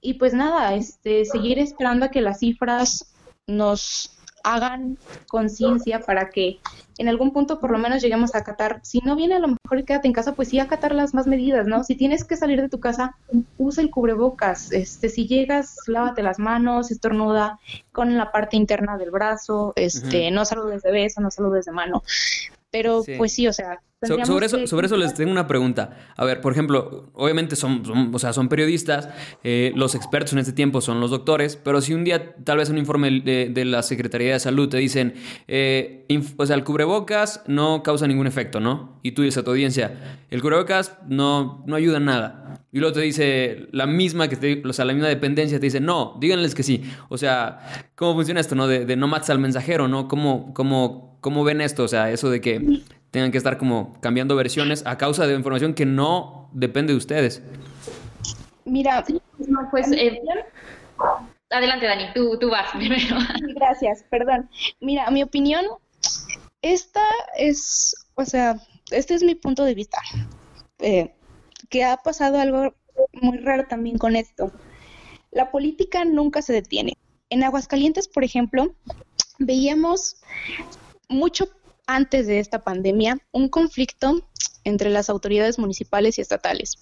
Y 0.00 0.14
pues 0.14 0.34
nada, 0.34 0.74
este, 0.74 1.24
seguir 1.24 1.58
esperando 1.58 2.04
a 2.04 2.10
que 2.10 2.20
las 2.20 2.40
cifras 2.40 3.14
nos 3.46 4.13
hagan 4.44 4.98
conciencia 5.28 6.00
para 6.00 6.30
que 6.30 6.60
en 6.98 7.08
algún 7.08 7.32
punto 7.32 7.58
por 7.58 7.72
lo 7.72 7.78
menos 7.78 8.02
lleguemos 8.02 8.34
a 8.34 8.38
acatar, 8.38 8.78
si 8.82 9.00
no 9.00 9.16
viene 9.16 9.34
a 9.34 9.38
lo 9.40 9.48
mejor 9.48 9.84
quédate 9.84 10.06
en 10.06 10.12
casa, 10.12 10.34
pues 10.34 10.48
sí 10.48 10.60
acatar 10.60 10.94
las 10.94 11.14
más 11.14 11.26
medidas, 11.26 11.66
¿no? 11.66 11.82
Si 11.82 11.96
tienes 11.96 12.24
que 12.24 12.36
salir 12.36 12.60
de 12.60 12.68
tu 12.68 12.78
casa, 12.78 13.16
usa 13.58 13.82
el 13.82 13.90
cubrebocas, 13.90 14.70
este, 14.70 15.08
si 15.08 15.26
llegas, 15.26 15.76
lávate 15.88 16.22
las 16.22 16.38
manos, 16.38 16.90
estornuda 16.90 17.58
con 17.90 18.16
la 18.16 18.30
parte 18.30 18.56
interna 18.56 18.96
del 18.96 19.10
brazo, 19.10 19.72
este, 19.76 20.30
no 20.30 20.44
saludes 20.44 20.82
de 20.82 20.92
beso, 20.92 21.20
no 21.20 21.30
saludes 21.30 21.64
de 21.64 21.72
mano. 21.72 22.02
Pero 22.74 23.04
pues 23.18 23.32
sí, 23.32 23.46
o 23.46 23.52
sea, 23.52 23.78
sobre, 24.02 24.46
eso, 24.46 24.66
sobre 24.66 24.86
eso 24.86 24.96
les 24.96 25.14
tengo 25.14 25.30
una 25.30 25.46
pregunta. 25.46 25.96
A 26.16 26.24
ver, 26.24 26.40
por 26.40 26.52
ejemplo, 26.52 27.08
obviamente 27.14 27.54
son, 27.54 28.12
o 28.12 28.18
sea, 28.18 28.32
son 28.32 28.48
periodistas, 28.48 29.08
eh, 29.44 29.70
los 29.76 29.94
expertos 29.94 30.32
en 30.32 30.40
este 30.40 30.52
tiempo 30.52 30.80
son 30.80 30.98
los 30.98 31.12
doctores, 31.12 31.54
pero 31.54 31.80
si 31.80 31.94
un 31.94 32.02
día 32.02 32.34
tal 32.42 32.58
vez 32.58 32.70
un 32.70 32.78
informe 32.78 33.20
de, 33.20 33.64
la 33.64 33.84
Secretaría 33.84 34.32
de 34.32 34.40
Salud 34.40 34.68
te 34.68 34.78
dicen, 34.78 35.14
eh, 35.46 36.04
o 36.36 36.46
sea, 36.46 36.56
el 36.56 36.64
cubrebocas 36.64 37.42
no 37.46 37.84
causa 37.84 38.08
ningún 38.08 38.26
efecto, 38.26 38.58
¿no? 38.58 38.98
Y 39.04 39.12
tú 39.12 39.22
dices 39.22 39.38
a 39.38 39.44
tu 39.44 39.52
audiencia, 39.52 40.18
el 40.30 40.42
cubrebocas 40.42 40.98
no, 41.06 41.62
no 41.64 41.76
ayuda 41.76 41.98
en 41.98 42.06
nada. 42.06 42.43
Y 42.74 42.80
luego 42.80 42.92
te 42.92 43.02
dice 43.02 43.68
la 43.70 43.86
misma 43.86 44.26
que 44.26 44.34
te, 44.34 44.60
o 44.66 44.72
sea, 44.72 44.84
la 44.84 44.94
misma 44.94 45.06
dependencia 45.06 45.60
te 45.60 45.66
dice, 45.66 45.78
no, 45.78 46.16
díganles 46.18 46.56
que 46.56 46.64
sí. 46.64 46.82
O 47.08 47.16
sea, 47.16 47.60
¿cómo 47.94 48.14
funciona 48.14 48.40
esto, 48.40 48.56
no? 48.56 48.66
De, 48.66 48.96
no 48.96 49.06
mates 49.06 49.30
al 49.30 49.38
mensajero, 49.38 49.86
¿no? 49.86 50.08
¿Cómo, 50.08 50.52
cómo, 50.54 51.16
¿Cómo 51.20 51.44
ven 51.44 51.60
esto? 51.60 51.84
O 51.84 51.88
sea, 51.88 52.10
eso 52.10 52.30
de 52.30 52.40
que 52.40 52.82
tengan 53.12 53.30
que 53.30 53.38
estar 53.38 53.58
como 53.58 53.96
cambiando 54.00 54.34
versiones 54.34 54.84
a 54.86 54.98
causa 54.98 55.24
de 55.28 55.36
información 55.36 55.74
que 55.74 55.86
no 55.86 56.50
depende 56.52 56.92
de 56.94 56.96
ustedes. 56.96 57.44
Mira, 58.64 59.04
pues 59.70 59.92
eh, 59.92 60.20
adelante 61.50 61.86
Dani, 61.86 62.06
tú, 62.12 62.40
tú 62.40 62.50
vas 62.50 62.72
primero. 62.72 63.18
Gracias, 63.54 64.04
perdón. 64.10 64.50
Mira, 64.80 65.08
mi 65.12 65.22
opinión, 65.22 65.64
esta 66.60 67.04
es, 67.38 67.94
o 68.16 68.24
sea, 68.24 68.56
este 68.90 69.14
es 69.14 69.22
mi 69.22 69.36
punto 69.36 69.62
de 69.62 69.76
vista. 69.76 69.98
Eh, 70.80 71.14
que 71.70 71.84
ha 71.84 71.96
pasado 71.96 72.38
algo 72.38 72.74
muy 73.12 73.38
raro 73.38 73.66
también 73.68 73.98
con 73.98 74.16
esto. 74.16 74.52
La 75.30 75.50
política 75.50 76.04
nunca 76.04 76.42
se 76.42 76.52
detiene. 76.52 76.94
En 77.30 77.42
Aguascalientes, 77.42 78.08
por 78.08 78.24
ejemplo, 78.24 78.74
veíamos 79.38 80.16
mucho 81.08 81.48
antes 81.86 82.26
de 82.26 82.38
esta 82.38 82.62
pandemia 82.62 83.18
un 83.32 83.48
conflicto 83.48 84.22
entre 84.64 84.90
las 84.90 85.10
autoridades 85.10 85.58
municipales 85.58 86.18
y 86.18 86.22
estatales, 86.22 86.78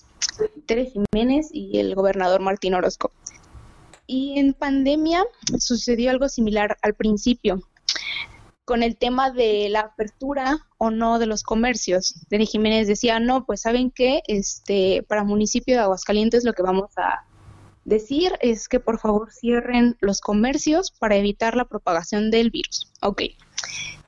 Tere 0.67 0.87
Jiménez 0.87 1.49
y 1.53 1.79
el 1.79 1.95
gobernador 1.95 2.41
Martín 2.41 2.75
Orozco. 2.75 3.13
Y 4.07 4.39
en 4.39 4.53
pandemia 4.53 5.25
sucedió 5.59 6.11
algo 6.11 6.29
similar 6.29 6.77
al 6.83 6.95
principio, 6.95 7.61
con 8.65 8.83
el 8.83 8.97
tema 8.97 9.31
de 9.31 9.69
la 9.69 9.81
apertura 9.81 10.67
o 10.79 10.91
no 10.91 11.19
de 11.19 11.27
los 11.27 11.43
comercios. 11.43 12.15
Tere 12.29 12.47
Jiménez 12.47 12.87
decía, 12.87 13.19
no, 13.19 13.45
pues 13.45 13.63
saben 13.63 13.91
que 13.91 14.23
este, 14.27 15.05
para 15.09 15.25
municipio 15.25 15.75
de 15.75 15.83
Aguascalientes 15.83 16.45
lo 16.45 16.53
que 16.53 16.63
vamos 16.63 16.91
a 16.97 17.27
decir 17.85 18.33
es 18.41 18.69
que 18.69 18.79
por 18.79 19.01
favor 19.01 19.33
cierren 19.33 19.97
los 20.01 20.21
comercios 20.21 20.93
para 20.93 21.17
evitar 21.17 21.57
la 21.57 21.65
propagación 21.65 22.31
del 22.31 22.51
virus. 22.51 22.93
Ok. 23.03 23.23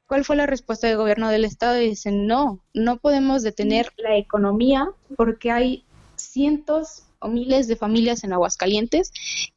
¿Cuál 0.06 0.24
fue 0.24 0.36
la 0.36 0.46
respuesta 0.46 0.86
del 0.86 0.98
gobierno 0.98 1.28
del 1.30 1.44
estado? 1.44 1.80
Y 1.80 1.88
dicen, 1.88 2.26
no, 2.26 2.60
no 2.72 2.98
podemos 2.98 3.42
detener 3.42 3.88
la 3.96 4.16
economía 4.16 4.88
porque 5.16 5.50
hay 5.50 5.84
cientos 6.16 7.04
o 7.18 7.28
miles 7.28 7.66
de 7.68 7.76
familias 7.76 8.22
en 8.22 8.32
Aguascalientes 8.32 9.10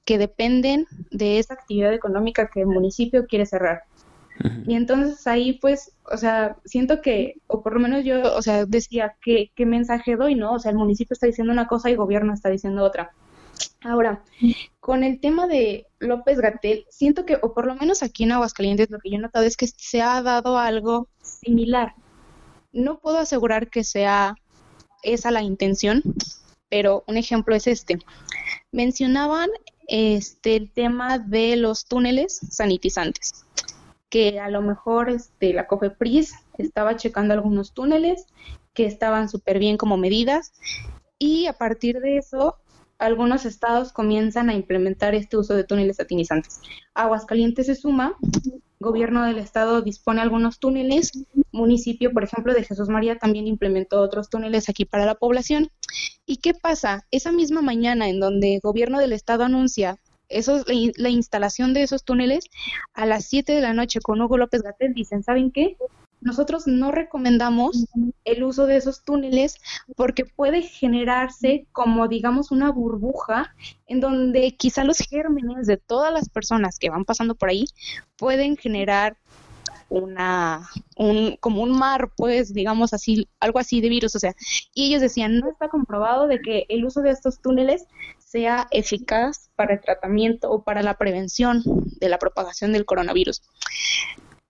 que 0.06 0.18
dependen 0.18 0.88
de 1.12 1.38
esa 1.38 1.54
actividad 1.54 1.94
económica 1.94 2.50
que 2.50 2.62
el 2.62 2.68
municipio 2.68 3.28
quiere 3.28 3.46
cerrar. 3.46 3.84
Y 4.66 4.76
entonces 4.76 5.26
ahí 5.28 5.54
pues, 5.54 5.94
o 6.12 6.18
sea, 6.18 6.58
siento 6.66 7.02
que, 7.02 7.42
o 7.48 7.64
por 7.64 7.74
lo 7.74 7.80
menos 7.80 8.06
yo, 8.06 8.36
o 8.36 8.42
sea, 8.42 8.66
decía, 8.66 9.16
¿qué, 9.22 9.52
mensaje 9.66 10.16
doy, 10.16 10.36
no? 10.36 10.54
O 10.54 10.60
sea, 10.60 10.72
el 10.72 10.78
municipio 10.78 11.14
está 11.14 11.28
diciendo 11.28 11.54
una 11.54 11.68
cosa 11.68 11.90
y 11.90 11.94
el 11.94 11.98
gobierno 11.98 12.34
está 12.34 12.50
diciendo 12.50 12.84
otra. 12.84 13.12
Ahora, 13.82 14.22
con 14.80 15.04
el 15.04 15.20
tema 15.20 15.48
de 15.48 15.88
López 16.00 16.40
Gatel, 16.40 16.86
siento 16.90 17.26
que, 17.26 17.38
o 17.42 17.54
por 17.54 17.66
lo 17.66 17.76
menos 17.76 18.04
aquí 18.04 18.24
en 18.24 18.34
Aguascalientes, 18.34 18.90
lo 18.90 19.00
que 19.00 19.10
yo 19.10 19.18
he 19.18 19.20
notado 19.20 19.46
es 19.46 19.58
que 19.58 19.68
se 19.68 20.02
ha 20.02 20.22
dado 20.22 20.58
algo 20.58 21.08
similar. 21.22 21.96
No 22.72 23.00
puedo 23.00 23.18
asegurar 23.18 23.70
que 23.70 23.84
sea 23.84 24.36
esa 25.04 25.32
la 25.32 25.42
intención, 25.42 26.04
pero 26.70 27.04
un 27.08 27.18
ejemplo 27.18 27.56
es 27.56 27.68
este. 27.68 28.00
Mencionaban 28.72 29.50
este 29.88 30.58
el 30.58 30.72
tema 30.72 31.18
de 31.18 31.56
los 31.56 31.86
túneles 31.86 32.40
sanitizantes, 32.50 33.46
que 34.10 34.40
a 34.40 34.50
lo 34.50 34.62
mejor 34.62 35.10
este, 35.10 35.54
la 35.54 35.68
COFEPRIS 35.68 36.36
estaba 36.58 36.96
checando 36.96 37.34
algunos 37.34 37.74
túneles 37.74 38.26
que 38.74 38.86
estaban 38.86 39.30
súper 39.30 39.60
bien 39.60 39.78
como 39.78 39.98
medidas 39.98 40.54
y 41.20 41.48
a 41.48 41.54
partir 41.54 42.00
de 42.00 42.18
eso 42.18 42.56
algunos 43.00 43.46
estados 43.46 43.92
comienzan 43.92 44.50
a 44.50 44.56
implementar 44.56 45.14
este 45.14 45.38
uso 45.38 45.54
de 45.54 45.64
túneles 45.64 45.98
satinizantes. 45.98 46.62
Aguascalientes 46.94 47.68
se 47.68 47.76
suma, 47.76 48.16
gobierno 48.80 49.24
del 49.24 49.38
estado 49.38 49.82
dispone 49.82 50.22
algunos 50.22 50.60
túneles, 50.60 51.12
municipio, 51.52 52.12
por 52.12 52.24
ejemplo, 52.24 52.54
de 52.54 52.64
Jesús 52.64 52.90
María 52.90 53.18
también 53.18 53.48
implementó 53.48 54.02
otros 54.02 54.30
túneles 54.30 54.70
aquí 54.70 54.86
para 54.86 55.06
la 55.06 55.16
población. 55.16 55.70
¿Y 56.26 56.38
qué 56.38 56.54
pasa? 56.54 57.06
Esa 57.12 57.32
misma 57.32 57.62
mañana 57.62 58.10
en 58.10 58.20
donde 58.20 58.56
el 58.56 58.62
gobierno 58.62 59.00
del 59.00 59.14
estado 59.14 59.44
anuncia 59.44 60.00
eso, 60.30 60.64
la 60.68 61.10
instalación 61.10 61.74
de 61.74 61.84
esos 61.84 62.04
túneles, 62.04 62.46
a 62.94 63.06
las 63.06 63.26
7 63.26 63.54
de 63.54 63.62
la 63.62 63.74
noche 63.74 64.00
con 64.02 64.22
Hugo 64.22 64.38
López 64.38 64.62
Gatel 64.62 64.94
dicen, 64.94 65.24
¿saben 65.24 65.52
qué? 65.52 65.78
nosotros 66.22 66.68
no 66.68 66.92
recomendamos 66.92 67.86
el 68.26 68.44
uso 68.44 68.66
de 68.66 68.78
esos 68.78 69.04
túneles 69.04 69.58
porque 69.96 70.26
puede 70.26 70.62
generarse 70.62 71.68
como 71.72 72.08
digamos 72.08 72.52
una 72.52 72.72
burbuja 72.72 73.56
en 73.88 74.00
donde 74.00 74.56
quizá 74.56 74.84
los 74.84 74.98
gérmenes 74.98 75.68
de 75.68 75.78
todas 75.78 76.12
las 76.12 76.30
personas 76.30 76.80
que 76.80 76.90
van 76.90 77.06
pasando 77.06 77.36
por 77.36 77.50
ahí 77.50 77.66
pueden 78.18 78.58
generar 78.58 79.18
una, 79.90 80.68
un, 80.98 81.38
como 81.40 81.62
un 81.62 81.72
mar, 81.72 82.12
pues, 82.18 82.54
digamos 82.54 82.94
así, 82.94 83.30
algo 83.40 83.60
así 83.60 83.80
de 83.80 83.88
virus, 83.88 84.16
o 84.16 84.20
sea, 84.20 84.36
y 84.74 84.88
ellos 84.88 85.02
decían, 85.02 85.40
no 85.40 85.50
está 85.50 85.70
comprobado 85.70 86.28
de 86.28 86.42
que 86.42 86.66
el 86.68 86.84
uso 86.86 87.02
de 87.02 87.12
estos 87.12 87.40
túneles 87.40 87.86
sea 88.28 88.68
eficaz 88.72 89.50
para 89.56 89.74
el 89.74 89.82
tratamiento 89.82 90.52
o 90.52 90.64
para 90.64 90.84
la 90.84 90.98
prevención 90.98 91.64
de 91.66 92.10
la 92.10 92.20
propagación 92.20 92.74
del 92.74 92.84
coronavirus. 92.84 93.42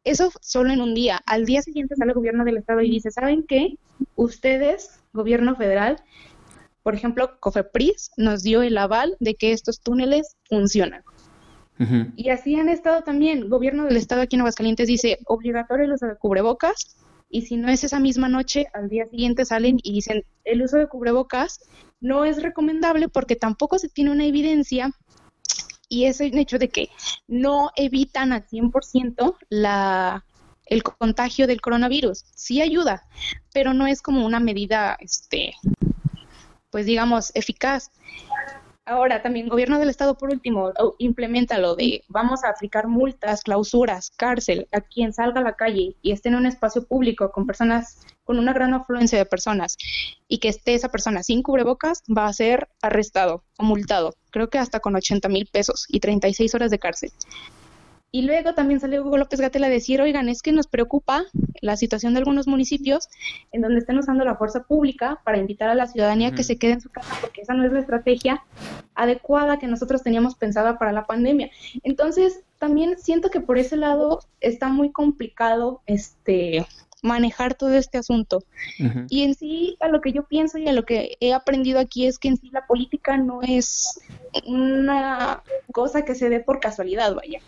Eso 0.04 0.32
solo 0.42 0.74
en 0.74 0.82
un 0.82 0.96
día. 0.96 1.22
Al 1.28 1.46
día 1.46 1.62
siguiente 1.62 1.96
sale 1.96 2.12
el 2.12 2.16
gobierno 2.16 2.44
del 2.44 2.58
estado 2.58 2.82
y 2.82 2.90
dice, 2.90 3.12
¿saben 3.12 3.46
qué? 3.48 3.78
Ustedes, 4.16 5.00
gobierno 5.13 5.56
federal, 5.56 5.98
por 6.82 6.96
ejemplo, 6.96 7.40
COFEPRIS 7.40 8.12
nos 8.18 8.42
dio 8.42 8.63
el 8.63 8.78
aval 8.80 9.16
de 9.20 9.36
que 9.36 9.52
estos 9.52 9.82
túneles 9.82 10.38
funcionan. 10.50 11.04
Y 12.16 12.30
así 12.30 12.56
han 12.56 12.70
estado 12.70 13.04
también. 13.04 13.50
Gobierno 13.50 13.86
del 13.86 13.98
Estado 13.98 14.22
aquí 14.22 14.36
en 14.36 14.42
Aguascalientes 14.42 14.88
dice 14.88 15.20
obligatorio 15.28 15.86
el 15.86 15.94
uso 15.94 16.08
de 16.08 16.16
cubrebocas 16.16 16.98
y 17.30 17.42
si 17.44 17.58
no 17.58 17.70
es 17.70 17.84
esa 17.84 18.00
misma 18.00 18.30
noche, 18.30 18.68
al 18.74 18.90
día 18.90 19.06
siguiente 19.06 19.46
salen 19.46 19.80
y 19.84 19.94
dicen 19.94 20.24
el 20.46 20.62
uso 20.62 20.78
de 20.78 20.88
cubrebocas 20.88 21.60
no 22.00 22.26
es 22.26 22.42
recomendable 22.42 23.10
porque 23.10 23.36
tampoco 23.36 23.80
se 23.80 23.90
tiene 23.90 24.12
una 24.12 24.26
evidencia 24.26 24.92
y 25.90 26.06
es 26.06 26.22
el 26.22 26.38
hecho 26.38 26.60
de 26.60 26.70
que 26.70 26.90
no 27.28 27.72
evitan 27.76 28.34
al 28.34 28.46
100% 28.46 29.36
la, 29.50 30.26
el 30.66 30.84
contagio 30.84 31.48
del 31.48 31.62
coronavirus. 31.62 32.26
Sí 32.36 32.62
ayuda, 32.62 33.04
pero 33.54 33.74
no 33.74 33.88
es 33.88 34.02
como 34.02 34.26
una 34.26 34.40
medida, 34.40 34.98
este, 35.00 35.54
pues 36.70 36.86
digamos, 36.86 37.32
eficaz. 37.36 37.92
Ahora, 38.88 39.21
también 39.21 39.50
gobierno 39.50 39.80
del 39.80 39.89
Estado, 39.89 40.17
por 40.17 40.30
último, 40.32 40.71
implementa 40.97 41.58
lo 41.58 41.76
de 41.76 42.06
vamos 42.08 42.45
a 42.45 42.50
aplicar 42.52 42.88
multas, 42.88 43.41
clausuras, 43.41 44.12
cárcel 44.15 44.69
a 44.71 44.80
quien 44.80 45.12
salga 45.12 45.41
a 45.41 45.43
la 45.43 45.58
calle 45.58 45.97
y 46.02 46.13
esté 46.13 46.30
en 46.30 46.36
un 46.36 46.45
espacio 46.45 46.88
público 46.88 47.30
con 47.34 47.45
personas, 47.45 48.00
con 48.23 48.39
una 48.39 48.54
gran 48.54 48.73
afluencia 48.73 49.17
de 49.17 49.26
personas 49.26 49.76
y 50.30 50.38
que 50.38 50.47
esté 50.47 50.73
esa 50.73 50.88
persona 50.88 51.21
sin 51.21 51.43
cubrebocas, 51.43 52.02
va 52.06 52.28
a 52.28 52.34
ser 52.34 52.69
arrestado 52.82 53.43
o 53.58 53.65
multado, 53.65 54.13
creo 54.32 54.50
que 54.50 54.58
hasta 54.58 54.80
con 54.80 54.95
80 54.95 55.28
mil 55.28 55.50
pesos 55.52 55.86
y 55.89 56.00
36 56.00 56.56
horas 56.56 56.71
de 56.71 56.80
cárcel. 56.80 57.12
Y 58.10 58.22
luego 58.22 58.54
también 58.54 58.80
salió 58.80 59.04
Hugo 59.04 59.17
López 59.17 59.41
Gatel 59.41 59.65
a 59.65 59.70
decir, 59.70 60.02
oigan, 60.02 60.30
es 60.30 60.41
que 60.41 60.54
nos 60.54 60.67
preocupa 60.67 61.26
la 61.62 61.76
situación 61.76 62.13
de 62.13 62.20
algunos 62.20 62.48
municipios 62.48 63.10
en 63.52 63.62
donde 63.62 63.80
están 63.80 63.98
usando 63.98 64.24
la 64.24 64.36
fuerza 64.36 64.63
pública 64.63 65.20
para 65.26 65.38
invitar 65.38 65.70
a 65.70 65.76
la 65.76 65.88
ciudadanía 65.88 66.32
que 66.32 66.43
se 66.43 66.58
quede 66.58 66.74
en 66.74 66.82
su 66.82 66.89
casa, 66.89 67.15
porque 67.20 67.41
esa 67.41 67.54
no 67.54 67.65
es 67.65 67.74
la 67.74 67.80
estrategia 67.80 68.43
adecuada 68.96 69.60
que 69.60 69.67
nosotros 69.67 70.04
teníamos 70.04 70.36
pensada 70.36 70.80
para 70.80 70.93
la 70.93 71.06
pandemia. 71.06 71.52
Entonces, 71.84 72.43
también 72.60 72.98
siento 72.98 73.30
que 73.30 73.41
por 73.41 73.58
ese 73.58 73.76
lado 73.76 74.22
está 74.39 74.70
muy 74.70 74.91
complicado 74.91 75.82
este 75.86 76.65
manejar 77.04 77.54
todo 77.54 77.74
este 77.74 77.98
asunto. 77.98 78.43
Y 79.10 79.24
en 79.24 79.36
sí, 79.36 79.78
a 79.80 79.88
lo 79.88 80.02
que 80.02 80.13
yo 80.13 80.24
pienso 80.24 80.58
y 80.58 80.67
a 80.67 80.74
lo 80.74 80.84
que 80.84 81.17
he 81.20 81.34
aprendido 81.34 81.80
aquí 81.80 82.08
es 82.08 82.17
que 82.17 82.30
en 82.30 82.38
sí 82.38 82.50
la 82.52 82.65
política 82.65 83.17
no 83.17 83.41
es 83.43 84.00
una 84.46 85.43
cosa 85.72 86.04
que 86.04 86.15
se 86.15 86.30
dé 86.30 86.39
por 86.39 86.60
casualidad, 86.60 87.13
vaya 87.13 87.39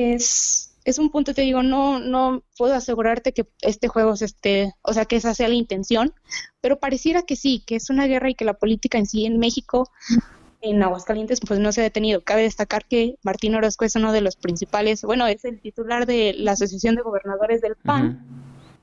es, 0.00 0.74
es 0.84 0.98
un 0.98 1.10
punto, 1.10 1.34
te 1.34 1.42
digo, 1.42 1.62
no, 1.62 1.98
no 1.98 2.42
puedo 2.56 2.74
asegurarte 2.74 3.32
que 3.32 3.46
este 3.62 3.88
juego 3.88 4.16
se 4.16 4.26
esté, 4.26 4.74
o 4.82 4.92
sea, 4.92 5.04
que 5.04 5.16
esa 5.16 5.34
sea 5.34 5.48
la 5.48 5.54
intención, 5.54 6.12
pero 6.60 6.78
pareciera 6.78 7.22
que 7.22 7.36
sí, 7.36 7.62
que 7.66 7.76
es 7.76 7.90
una 7.90 8.06
guerra 8.06 8.30
y 8.30 8.34
que 8.34 8.44
la 8.44 8.54
política 8.54 8.98
en 8.98 9.06
sí 9.06 9.26
en 9.26 9.38
México, 9.38 9.90
en 10.62 10.82
Aguascalientes, 10.82 11.40
pues 11.40 11.58
no 11.58 11.72
se 11.72 11.80
ha 11.80 11.84
detenido. 11.84 12.22
Cabe 12.22 12.42
destacar 12.42 12.84
que 12.84 13.16
Martín 13.22 13.54
Orozco 13.54 13.84
es 13.84 13.96
uno 13.96 14.12
de 14.12 14.20
los 14.20 14.36
principales, 14.36 15.02
bueno, 15.02 15.26
es 15.26 15.44
el 15.44 15.60
titular 15.60 16.06
de 16.06 16.34
la 16.36 16.52
Asociación 16.52 16.96
de 16.96 17.02
Gobernadores 17.02 17.60
del 17.60 17.76
PAN. 17.76 18.26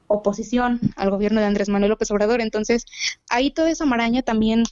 oposición 0.07 0.79
al 0.95 1.09
gobierno 1.09 1.41
de 1.41 1.47
Andrés 1.47 1.69
Manuel 1.69 1.89
López 1.89 2.09
Obrador. 2.11 2.41
Entonces, 2.41 2.85
ahí 3.29 3.51
toda 3.51 3.69
esa 3.69 3.85
maraña 3.85 4.21
también 4.21 4.63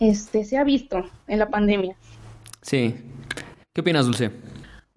este, 0.00 0.44
se 0.44 0.58
ha 0.58 0.64
visto 0.64 1.02
en 1.26 1.38
la 1.38 1.48
pandemia. 1.48 1.96
Sí. 2.62 2.94
¿Qué 3.72 3.80
opinas, 3.80 4.06
Dulce? 4.06 4.30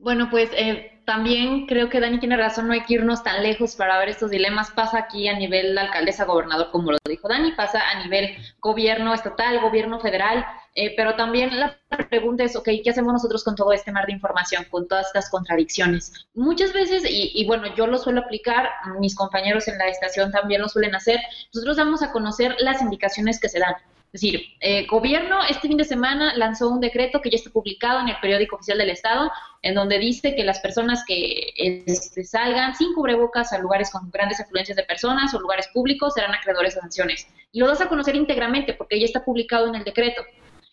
Bueno, 0.07 0.29
pues 0.29 0.49
eh, 0.53 1.01
también 1.03 1.65
creo 1.67 1.89
que 1.89 1.99
Dani 1.99 2.17
tiene 2.17 2.37
razón, 2.37 2.65
no 2.65 2.71
hay 2.73 2.85
que 2.85 2.93
irnos 2.93 3.25
tan 3.25 3.43
lejos 3.43 3.75
para 3.75 3.99
ver 3.99 4.07
estos 4.07 4.31
dilemas. 4.31 4.71
Pasa 4.71 4.99
aquí 4.99 5.27
a 5.27 5.37
nivel 5.37 5.77
alcaldesa-gobernador, 5.77 6.71
como 6.71 6.93
lo 6.93 6.97
dijo 7.09 7.27
Dani, 7.27 7.51
pasa 7.51 7.81
a 7.81 8.01
nivel 8.01 8.37
gobierno 8.61 9.13
estatal, 9.13 9.59
gobierno 9.59 9.99
federal, 9.99 10.45
eh, 10.75 10.93
pero 10.95 11.17
también 11.17 11.59
la 11.59 11.77
pregunta 12.09 12.45
es, 12.45 12.55
ok, 12.55 12.69
¿qué 12.81 12.89
hacemos 12.89 13.11
nosotros 13.11 13.43
con 13.43 13.55
todo 13.55 13.73
este 13.73 13.91
mar 13.91 14.05
de 14.05 14.13
información, 14.13 14.63
con 14.71 14.87
todas 14.87 15.07
estas 15.07 15.29
contradicciones? 15.29 16.13
Muchas 16.33 16.71
veces, 16.71 17.03
y, 17.03 17.33
y 17.35 17.45
bueno, 17.45 17.75
yo 17.75 17.85
lo 17.85 17.97
suelo 17.97 18.21
aplicar, 18.21 18.69
mis 19.01 19.13
compañeros 19.13 19.67
en 19.67 19.77
la 19.77 19.89
estación 19.89 20.31
también 20.31 20.61
lo 20.61 20.69
suelen 20.69 20.95
hacer, 20.95 21.19
nosotros 21.53 21.75
damos 21.75 22.01
a 22.01 22.13
conocer 22.13 22.55
las 22.59 22.81
indicaciones 22.81 23.41
que 23.41 23.49
se 23.49 23.59
dan. 23.59 23.75
Es 24.13 24.21
decir, 24.21 24.41
eh, 24.61 24.85
gobierno 24.87 25.39
este 25.49 25.67
fin 25.67 25.77
de 25.77 25.83
semana 25.83 26.33
lanzó 26.35 26.69
un 26.69 26.79
decreto 26.79 27.21
que 27.21 27.29
ya 27.29 27.35
está 27.35 27.49
publicado 27.49 27.99
en 27.99 28.07
el 28.07 28.15
periódico 28.21 28.55
oficial 28.55 28.77
del 28.77 28.89
Estado, 28.89 29.29
en 29.61 29.75
donde 29.75 29.99
dice 29.99 30.33
que 30.33 30.45
las 30.45 30.59
personas 30.59 31.03
que 31.05 31.53
este, 31.57 32.23
salgan 32.23 32.73
sin 32.73 32.93
cubrebocas 32.93 33.51
a 33.51 33.59
lugares 33.59 33.91
con 33.91 34.09
grandes 34.09 34.39
afluencias 34.39 34.77
de 34.77 34.83
personas 34.83 35.33
o 35.33 35.39
lugares 35.39 35.67
públicos 35.73 36.13
serán 36.13 36.33
acreedores 36.33 36.75
de 36.75 36.81
sanciones. 36.81 37.27
Y 37.51 37.59
lo 37.59 37.67
das 37.67 37.81
a 37.81 37.89
conocer 37.89 38.15
íntegramente 38.15 38.73
porque 38.73 38.99
ya 38.99 39.05
está 39.05 39.25
publicado 39.25 39.67
en 39.67 39.75
el 39.75 39.83
decreto. 39.83 40.23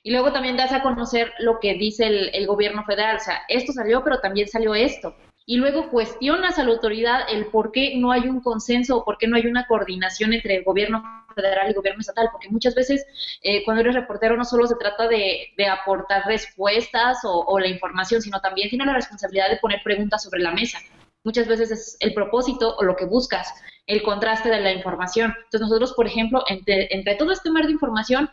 Y 0.05 0.13
luego 0.13 0.33
también 0.33 0.57
das 0.57 0.73
a 0.73 0.83
conocer 0.83 1.33
lo 1.39 1.59
que 1.61 1.75
dice 1.75 2.07
el 2.07 2.47
gobierno 2.47 2.85
federal. 2.85 3.17
O 3.17 3.21
sea, 3.21 3.43
esto 3.49 3.73
salió, 3.73 4.05
pero 4.05 4.21
también 4.21 4.47
salió 4.49 4.75
esto 4.75 5.17
y 5.47 5.57
luego 5.57 5.91
cuestionas 5.91 6.59
a 6.59 6.65
la 6.65 6.71
autoridad 6.71 7.21
el 7.29 7.47
por 7.47 7.71
qué 7.71 7.95
no 7.97 8.13
hay 8.13 8.29
un 8.29 8.41
consenso 8.41 8.99
o 8.99 9.05
por 9.05 9.19
qué 9.19 9.27
no 9.29 9.37
hay 9.37 9.47
una 9.47 9.67
coordinación 9.67 10.33
entre 10.33 10.57
el 10.57 10.65
gobierno 10.65 11.03
federal 11.35 11.71
y 11.71 11.75
gobierno 11.75 12.01
estatal, 12.01 12.29
porque 12.33 12.49
muchas 12.49 12.75
veces 12.75 13.05
eh, 13.43 13.63
cuando 13.65 13.83
eres 13.83 13.95
reportero 13.95 14.37
no 14.37 14.45
solo 14.45 14.67
se 14.67 14.77
trata 14.77 15.07
de, 15.09 15.53
aportar 15.71 16.25
respuestas 16.27 17.19
o, 17.25 17.59
la 17.59 17.69
información, 17.69 18.23
sino 18.23 18.41
también 18.41 18.69
tiene 18.69 18.87
la 18.87 18.95
responsabilidad 18.95 19.51
de 19.51 19.57
poner 19.57 19.83
preguntas 19.83 20.23
sobre 20.23 20.41
la 20.41 20.53
mesa. 20.53 20.79
Muchas 21.25 21.49
veces 21.49 21.71
es 21.71 21.97
el 22.01 22.15
propósito 22.15 22.77
o 22.77 22.85
lo 22.85 22.97
que 22.97 23.07
buscas, 23.07 23.53
el 23.87 24.03
contraste 24.03 24.51
de 24.51 24.61
la 24.61 24.73
información. 24.73 25.35
Entonces 25.45 25.63
nosotros, 25.63 25.95
por 25.95 26.07
ejemplo, 26.07 26.45
entre, 26.49 26.95
entre 26.95 27.17
todo 27.17 27.33
este 27.33 27.51
mar 27.51 27.67
de 27.67 27.73
información, 27.73 28.31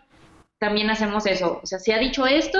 también 0.59 0.89
hacemos 0.89 1.25
eso. 1.25 1.59
O 1.63 1.65
sea, 1.65 1.79
se 1.79 1.93
ha 1.93 1.97
dicho 1.97 2.27
esto, 2.27 2.59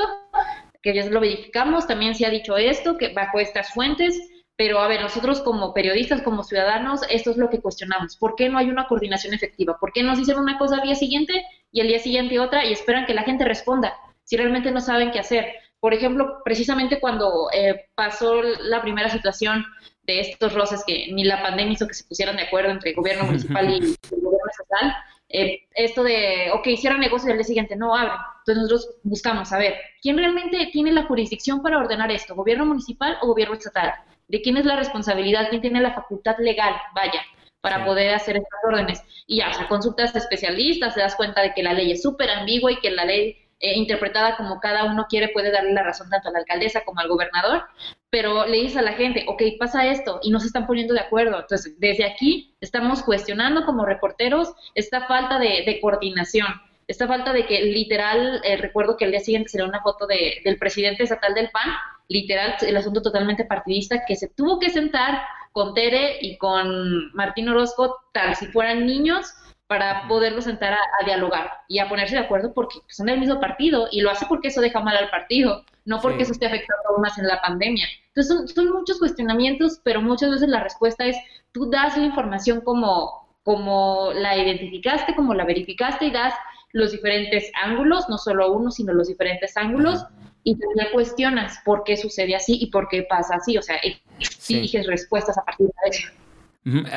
que 0.81 0.95
ya 0.95 1.05
lo 1.05 1.19
verificamos, 1.19 1.85
también 1.85 2.15
se 2.15 2.25
ha 2.25 2.29
dicho 2.29 2.57
esto, 2.57 2.97
que 2.97 3.13
bajo 3.13 3.39
estas 3.39 3.73
fuentes, 3.73 4.19
pero 4.61 4.77
a 4.77 4.87
ver, 4.87 5.01
nosotros 5.01 5.41
como 5.41 5.73
periodistas, 5.73 6.21
como 6.21 6.43
ciudadanos, 6.43 7.01
esto 7.09 7.31
es 7.31 7.37
lo 7.37 7.49
que 7.49 7.59
cuestionamos. 7.59 8.15
¿Por 8.15 8.35
qué 8.35 8.47
no 8.47 8.59
hay 8.59 8.69
una 8.69 8.85
coordinación 8.85 9.33
efectiva? 9.33 9.79
¿Por 9.79 9.91
qué 9.91 10.03
nos 10.03 10.19
dicen 10.19 10.37
una 10.37 10.59
cosa 10.59 10.75
al 10.75 10.83
día 10.83 10.93
siguiente 10.93 11.43
y 11.71 11.81
al 11.81 11.87
día 11.87 11.97
siguiente 11.97 12.39
otra 12.39 12.63
y 12.63 12.71
esperan 12.71 13.07
que 13.07 13.15
la 13.15 13.23
gente 13.23 13.43
responda 13.43 13.97
si 14.23 14.37
realmente 14.37 14.69
no 14.69 14.79
saben 14.79 15.09
qué 15.09 15.17
hacer? 15.17 15.47
Por 15.79 15.95
ejemplo, 15.95 16.43
precisamente 16.45 16.99
cuando 16.99 17.47
eh, 17.51 17.87
pasó 17.95 18.39
la 18.43 18.83
primera 18.83 19.09
situación 19.09 19.65
de 20.03 20.19
estos 20.19 20.53
roces 20.53 20.83
que 20.85 21.07
ni 21.11 21.23
la 21.23 21.41
pandemia 21.41 21.73
hizo 21.73 21.87
que 21.87 21.95
se 21.95 22.03
pusieran 22.03 22.35
de 22.35 22.43
acuerdo 22.43 22.69
entre 22.69 22.91
el 22.91 22.97
gobierno 22.97 23.23
municipal 23.23 23.67
y 23.67 23.77
el 23.77 23.97
gobierno 24.11 24.51
estatal, 24.51 24.95
eh, 25.27 25.61
esto 25.73 26.03
de, 26.03 26.51
ok, 26.53 26.67
cierran 26.77 26.99
negocios 26.99 27.29
y 27.29 27.31
al 27.31 27.37
día 27.37 27.45
siguiente 27.45 27.75
no 27.75 27.95
abren. 27.95 28.13
Entonces 28.45 28.61
nosotros 28.61 28.95
buscamos 29.01 29.49
saber, 29.49 29.73
¿quién 30.03 30.19
realmente 30.19 30.69
tiene 30.71 30.91
la 30.91 31.05
jurisdicción 31.05 31.63
para 31.63 31.79
ordenar 31.79 32.11
esto? 32.11 32.35
¿Gobierno 32.35 32.67
municipal 32.67 33.17
o 33.23 33.27
gobierno 33.27 33.55
estatal? 33.55 33.95
De 34.31 34.41
quién 34.41 34.57
es 34.57 34.65
la 34.65 34.77
responsabilidad, 34.77 35.49
quién 35.49 35.61
tiene 35.61 35.81
la 35.81 35.93
facultad 35.93 36.37
legal, 36.39 36.73
vaya, 36.95 37.21
para 37.59 37.85
poder 37.85 38.13
hacer 38.13 38.37
estas 38.37 38.59
órdenes. 38.65 39.03
Y 39.27 39.37
ya, 39.37 39.49
o 39.49 39.53
sea, 39.53 39.67
consultas 39.67 40.15
especialistas, 40.15 40.95
te 40.95 41.01
das 41.01 41.15
cuenta 41.15 41.41
de 41.41 41.53
que 41.53 41.61
la 41.61 41.73
ley 41.73 41.91
es 41.91 42.01
súper 42.01 42.29
ambigua 42.29 42.71
y 42.71 42.79
que 42.79 42.91
la 42.91 43.05
ley 43.05 43.37
eh, 43.59 43.77
interpretada 43.77 44.37
como 44.37 44.61
cada 44.61 44.85
uno 44.85 45.05
quiere 45.09 45.29
puede 45.29 45.51
darle 45.51 45.73
la 45.73 45.83
razón 45.83 46.09
tanto 46.09 46.29
a 46.29 46.31
la 46.31 46.39
alcaldesa 46.39 46.83
como 46.85 47.01
al 47.01 47.09
gobernador, 47.09 47.65
pero 48.09 48.47
le 48.47 48.57
dices 48.57 48.77
a 48.77 48.81
la 48.81 48.93
gente, 48.93 49.25
ok, 49.27 49.43
pasa 49.59 49.85
esto 49.85 50.19
y 50.23 50.31
no 50.31 50.39
se 50.39 50.47
están 50.47 50.65
poniendo 50.65 50.93
de 50.93 51.01
acuerdo. 51.01 51.41
Entonces, 51.41 51.77
desde 51.77 52.05
aquí 52.05 52.55
estamos 52.61 53.03
cuestionando 53.03 53.65
como 53.65 53.85
reporteros 53.85 54.53
esta 54.75 55.05
falta 55.07 55.39
de, 55.39 55.77
coordinación, 55.81 56.47
esta 56.87 57.05
falta 57.05 57.33
de 57.33 57.45
que 57.45 57.61
literal, 57.61 58.41
eh, 58.45 58.55
recuerdo 58.55 58.95
que 58.95 59.05
el 59.05 59.11
día 59.11 59.19
siguiente 59.19 59.49
salió 59.49 59.67
una 59.67 59.81
foto 59.81 60.07
de, 60.07 60.41
del 60.45 60.57
presidente 60.57 61.03
estatal 61.03 61.33
del 61.33 61.51
PAN 61.51 61.69
literal, 62.11 62.55
el 62.61 62.77
asunto 62.77 63.01
totalmente 63.01 63.45
partidista, 63.45 64.03
que 64.05 64.15
se 64.15 64.27
tuvo 64.27 64.59
que 64.59 64.69
sentar 64.69 65.21
con 65.51 65.73
Tere 65.73 66.17
y 66.21 66.37
con 66.37 67.13
Martín 67.13 67.49
Orozco, 67.49 67.97
tal 68.13 68.35
si 68.35 68.47
fueran 68.47 68.85
niños, 68.85 69.33
para 69.67 70.05
poderlos 70.09 70.43
sentar 70.43 70.73
a, 70.73 71.05
dialogar 71.05 71.49
y 71.69 71.79
a 71.79 71.87
ponerse 71.87 72.15
de 72.15 72.21
acuerdo 72.21 72.53
porque 72.53 72.79
son 72.89 73.05
del 73.05 73.21
mismo 73.21 73.39
partido 73.39 73.87
y 73.89 74.01
lo 74.01 74.11
hace 74.11 74.25
porque 74.25 74.49
eso 74.49 74.59
deja 74.59 74.81
mal 74.81 74.97
al 74.97 75.09
partido, 75.09 75.63
no 75.85 76.01
porque 76.01 76.23
eso 76.23 76.33
esté 76.33 76.47
afectando 76.47 76.89
aún 76.89 77.01
más 77.01 77.17
en 77.17 77.25
la 77.25 77.41
pandemia. 77.41 77.87
Entonces 78.07 78.53
son, 78.53 78.69
muchos 78.69 78.99
cuestionamientos, 78.99 79.79
pero 79.85 80.01
muchas 80.01 80.29
veces 80.31 80.49
la 80.49 80.61
respuesta 80.61 81.05
es 81.05 81.15
tú 81.53 81.69
das 81.69 81.95
la 81.95 82.03
información 82.03 82.59
como, 82.59 83.29
como 83.43 84.11
la 84.13 84.37
identificaste, 84.37 85.15
como 85.15 85.33
la 85.33 85.45
verificaste 85.45 86.07
y 86.07 86.11
das 86.11 86.33
los 86.73 86.91
diferentes 86.91 87.49
ángulos, 87.63 88.09
no 88.09 88.17
solo 88.17 88.51
uno, 88.51 88.71
sino 88.71 88.91
los 88.91 89.07
diferentes 89.07 89.55
ángulos 89.55 90.05
y 90.43 90.57
también 90.57 90.87
cuestionas 90.93 91.59
por 91.65 91.83
qué 91.83 91.97
sucede 91.97 92.35
así 92.35 92.57
y 92.59 92.67
por 92.67 92.87
qué 92.87 93.03
pasa 93.03 93.35
así, 93.35 93.57
o 93.57 93.61
sea, 93.61 93.77
exiges 94.19 94.87
respuestas 94.87 95.37
a 95.37 95.45
partir 95.45 95.67
de 95.67 95.89
eso. 95.89 96.07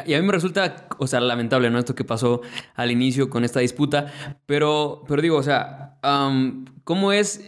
Y 0.06 0.12
a 0.12 0.20
mí 0.20 0.26
me 0.26 0.32
resulta, 0.32 0.88
o 0.98 1.06
sea, 1.06 1.20
lamentable, 1.20 1.70
¿no? 1.70 1.78
Esto 1.78 1.94
que 1.94 2.04
pasó 2.04 2.42
al 2.74 2.90
inicio 2.90 3.30
con 3.30 3.44
esta 3.44 3.60
disputa, 3.60 4.12
pero, 4.44 5.04
pero 5.08 5.22
digo, 5.22 5.38
o 5.38 5.42
sea, 5.42 5.93
¿cómo 6.84 7.12
es 7.12 7.40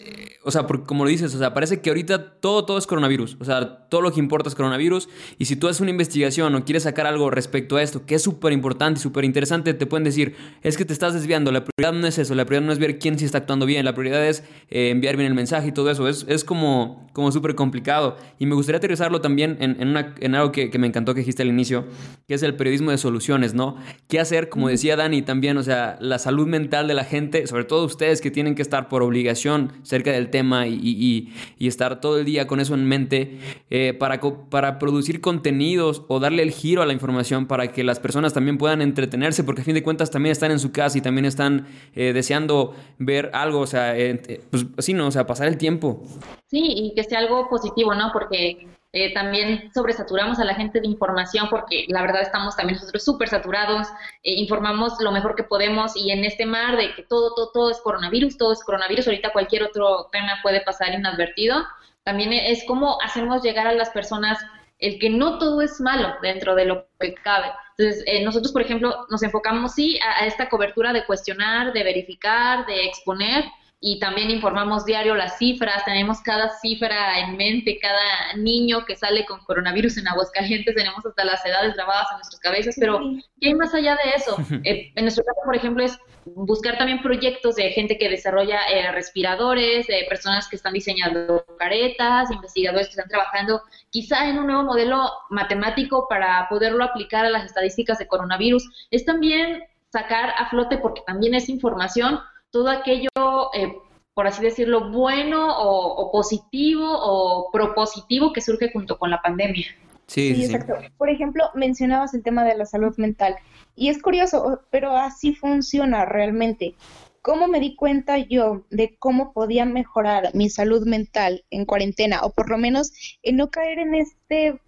o 0.46 0.52
sea, 0.52 0.68
porque 0.68 0.84
como 0.84 1.02
lo 1.02 1.10
dices, 1.10 1.34
o 1.34 1.38
sea, 1.38 1.54
parece 1.54 1.80
que 1.80 1.90
ahorita 1.90 2.34
todo, 2.38 2.64
todo 2.64 2.78
es 2.78 2.86
coronavirus. 2.86 3.36
O 3.40 3.44
sea, 3.44 3.88
todo 3.88 4.00
lo 4.00 4.12
que 4.12 4.20
importa 4.20 4.48
es 4.48 4.54
coronavirus. 4.54 5.08
Y 5.38 5.46
si 5.46 5.56
tú 5.56 5.66
haces 5.66 5.80
una 5.80 5.90
investigación 5.90 6.54
o 6.54 6.64
quieres 6.64 6.84
sacar 6.84 7.04
algo 7.04 7.30
respecto 7.30 7.74
a 7.74 7.82
esto, 7.82 8.06
que 8.06 8.14
es 8.14 8.22
súper 8.22 8.52
importante 8.52 9.00
y 9.00 9.02
súper 9.02 9.24
interesante, 9.24 9.74
te 9.74 9.86
pueden 9.86 10.04
decir, 10.04 10.36
es 10.62 10.76
que 10.76 10.84
te 10.84 10.92
estás 10.92 11.14
desviando. 11.14 11.50
La 11.50 11.64
prioridad 11.64 12.00
no 12.00 12.06
es 12.06 12.18
eso. 12.18 12.36
La 12.36 12.44
prioridad 12.44 12.64
no 12.64 12.72
es 12.72 12.78
ver 12.78 13.00
quién 13.00 13.18
sí 13.18 13.24
está 13.24 13.38
actuando 13.38 13.66
bien. 13.66 13.84
La 13.84 13.92
prioridad 13.92 14.24
es 14.24 14.44
eh, 14.70 14.90
enviar 14.90 15.16
bien 15.16 15.26
el 15.26 15.34
mensaje 15.34 15.66
y 15.66 15.72
todo 15.72 15.90
eso. 15.90 16.06
Es, 16.06 16.24
es 16.28 16.44
como, 16.44 17.10
como 17.12 17.32
súper 17.32 17.56
complicado. 17.56 18.16
Y 18.38 18.46
me 18.46 18.54
gustaría 18.54 18.76
aterrizarlo 18.76 19.20
también 19.20 19.56
en, 19.58 19.80
en, 19.80 19.88
una, 19.88 20.14
en 20.20 20.36
algo 20.36 20.52
que, 20.52 20.70
que, 20.70 20.78
me 20.78 20.86
encantó 20.86 21.12
que 21.12 21.22
dijiste 21.22 21.42
al 21.42 21.48
inicio, 21.48 21.86
que 22.28 22.34
es 22.34 22.44
el 22.44 22.54
periodismo 22.54 22.92
de 22.92 22.98
soluciones, 22.98 23.52
¿no? 23.52 23.78
¿Qué 24.06 24.20
hacer? 24.20 24.48
Como 24.48 24.68
decía 24.68 24.94
Dani 24.94 25.22
también, 25.22 25.58
o 25.58 25.64
sea, 25.64 25.98
la 26.00 26.20
salud 26.20 26.46
mental 26.46 26.86
de 26.86 26.94
la 26.94 27.02
gente, 27.02 27.48
sobre 27.48 27.64
todo 27.64 27.84
ustedes 27.84 28.20
que 28.20 28.30
tienen 28.30 28.45
que 28.54 28.62
estar 28.62 28.88
por 28.88 29.02
obligación 29.02 29.72
cerca 29.82 30.12
del 30.12 30.30
tema 30.30 30.36
tema 30.36 30.66
y, 30.66 31.32
estar 31.58 32.00
todo 32.00 32.18
el 32.18 32.26
día 32.26 32.46
con 32.46 32.60
eso 32.60 32.74
en 32.74 32.84
mente 32.84 33.38
eh, 33.70 33.94
para, 33.98 34.20
para 34.50 34.78
producir 34.78 35.20
contenidos 35.20 36.02
o 36.08 36.20
darle 36.20 36.42
el 36.42 36.50
giro 36.50 36.82
a 36.82 36.86
la 36.86 36.92
información 36.92 37.46
para 37.46 37.72
que 37.72 37.82
las 37.82 38.00
personas 38.00 38.34
también 38.34 38.58
puedan 38.58 38.82
entretenerse, 38.82 39.42
porque 39.42 39.62
a 39.62 39.64
fin 39.64 39.74
de 39.74 39.82
cuentas 39.82 40.10
también 40.10 40.32
están 40.32 40.50
en 40.50 40.58
su 40.58 40.72
casa 40.72 40.98
y 40.98 41.00
también 41.00 41.24
están 41.24 41.66
eh, 41.94 42.12
deseando 42.12 42.74
ver 42.98 43.30
algo, 43.32 43.60
o 43.60 43.66
sea, 43.66 43.98
eh, 43.98 44.40
pues 44.50 44.66
así, 44.76 44.92
¿no? 44.92 45.06
O 45.06 45.10
sea, 45.10 45.26
pasar 45.26 45.48
el 45.48 45.56
tiempo. 45.56 46.02
Sí, 46.48 46.62
y 46.62 46.94
que 46.94 47.02
sea 47.02 47.20
algo 47.20 47.48
positivo, 47.48 47.94
¿no? 47.94 48.10
Porque 48.12 48.68
eh, 48.96 49.12
también 49.12 49.70
sobresaturamos 49.74 50.38
a 50.38 50.44
la 50.44 50.54
gente 50.54 50.80
de 50.80 50.86
información 50.86 51.48
porque 51.50 51.84
la 51.88 52.00
verdad 52.00 52.22
estamos 52.22 52.56
también 52.56 52.78
nosotros 52.78 53.04
súper 53.04 53.28
saturados, 53.28 53.88
eh, 54.22 54.32
informamos 54.36 54.94
lo 55.00 55.12
mejor 55.12 55.34
que 55.36 55.42
podemos 55.42 55.94
y 55.94 56.10
en 56.10 56.24
este 56.24 56.46
mar 56.46 56.78
de 56.78 56.94
que 56.94 57.02
todo, 57.02 57.34
todo, 57.34 57.50
todo 57.52 57.70
es 57.70 57.78
coronavirus, 57.82 58.38
todo 58.38 58.52
es 58.52 58.64
coronavirus, 58.64 59.06
ahorita 59.06 59.34
cualquier 59.34 59.64
otro 59.64 60.08
tema 60.10 60.38
puede 60.42 60.62
pasar 60.62 60.94
inadvertido, 60.94 61.62
también 62.04 62.32
es 62.32 62.64
como 62.64 62.98
hacemos 63.02 63.42
llegar 63.42 63.66
a 63.66 63.72
las 63.72 63.90
personas 63.90 64.38
el 64.78 64.98
que 64.98 65.10
no 65.10 65.38
todo 65.38 65.60
es 65.60 65.78
malo 65.78 66.14
dentro 66.22 66.54
de 66.54 66.64
lo 66.64 66.86
que 66.98 67.14
cabe. 67.14 67.48
Entonces, 67.76 68.02
eh, 68.06 68.24
nosotros, 68.24 68.52
por 68.52 68.62
ejemplo, 68.62 69.06
nos 69.10 69.22
enfocamos 69.22 69.74
sí 69.74 69.98
a 70.00 70.24
esta 70.24 70.48
cobertura 70.48 70.94
de 70.94 71.04
cuestionar, 71.04 71.74
de 71.74 71.84
verificar, 71.84 72.64
de 72.64 72.86
exponer, 72.86 73.44
y 73.88 74.00
también 74.00 74.32
informamos 74.32 74.84
diario 74.84 75.14
las 75.14 75.38
cifras, 75.38 75.84
tenemos 75.84 76.20
cada 76.20 76.50
cifra 76.58 77.20
en 77.20 77.36
mente, 77.36 77.78
cada 77.80 78.34
niño 78.36 78.84
que 78.84 78.96
sale 78.96 79.24
con 79.24 79.38
coronavirus 79.44 79.98
en 79.98 80.08
Aguascalientes, 80.08 80.74
tenemos 80.74 81.06
hasta 81.06 81.24
las 81.24 81.46
edades 81.46 81.76
grabadas 81.76 82.08
en 82.10 82.16
nuestras 82.16 82.40
cabezas, 82.40 82.74
pero 82.80 82.98
¿qué 83.40 83.46
hay 83.46 83.54
más 83.54 83.72
allá 83.74 83.96
de 84.04 84.10
eso? 84.16 84.36
Eh, 84.64 84.90
en 84.96 85.04
nuestro 85.04 85.22
caso, 85.22 85.40
por 85.44 85.54
ejemplo, 85.54 85.84
es 85.84 85.96
buscar 86.24 86.76
también 86.78 87.00
proyectos 87.00 87.54
de 87.54 87.70
gente 87.70 87.96
que 87.96 88.08
desarrolla 88.08 88.58
eh, 88.72 88.90
respiradores, 88.90 89.86
de 89.86 90.04
personas 90.08 90.48
que 90.48 90.56
están 90.56 90.72
diseñando 90.72 91.44
caretas, 91.56 92.32
investigadores 92.32 92.88
que 92.88 92.92
están 92.92 93.08
trabajando 93.08 93.62
quizá 93.90 94.28
en 94.28 94.38
un 94.38 94.48
nuevo 94.48 94.64
modelo 94.64 95.08
matemático 95.30 96.06
para 96.08 96.48
poderlo 96.48 96.82
aplicar 96.82 97.24
a 97.24 97.30
las 97.30 97.44
estadísticas 97.44 97.98
de 97.98 98.08
coronavirus. 98.08 98.68
Es 98.90 99.04
también 99.04 99.62
sacar 99.92 100.34
a 100.36 100.48
flote, 100.50 100.78
porque 100.78 101.02
también 101.06 101.34
es 101.34 101.48
información, 101.48 102.18
todo 102.56 102.70
aquello, 102.70 103.10
eh, 103.52 103.76
por 104.14 104.26
así 104.26 104.42
decirlo, 104.42 104.90
bueno 104.90 105.46
o, 105.58 106.10
positivo 106.10 106.86
o 106.88 107.50
propositivo 107.52 108.32
que 108.32 108.40
surge 108.40 108.72
junto 108.72 108.98
con 108.98 109.10
la 109.10 109.20
pandemia. 109.20 109.66
Sí, 110.06 110.34
sí, 110.34 110.44
exacto. 110.46 110.72
Por 110.96 111.10
ejemplo, 111.10 111.50
mencionabas 111.54 112.14
el 112.14 112.22
tema 112.22 112.44
de 112.44 112.56
la 112.56 112.64
salud 112.64 112.96
mental 112.96 113.36
y 113.74 113.90
es 113.90 114.00
curioso, 114.00 114.62
pero 114.70 114.96
así 114.96 115.34
funciona 115.34 116.06
realmente. 116.06 116.76
¿Cómo 117.20 117.46
me 117.46 117.60
di 117.60 117.76
cuenta 117.76 118.16
yo 118.16 118.64
de 118.70 118.96
cómo 118.98 119.34
podía 119.34 119.66
mejorar 119.66 120.34
mi 120.34 120.48
salud 120.48 120.86
mental 120.86 121.44
en 121.50 121.66
cuarentena 121.66 122.20
o 122.22 122.30
por 122.30 122.48
lo 122.48 122.56
menos 122.56 122.90
en 123.22 123.36
no 123.36 123.50
caer 123.50 123.80
en 123.80 123.94
este 123.96 124.58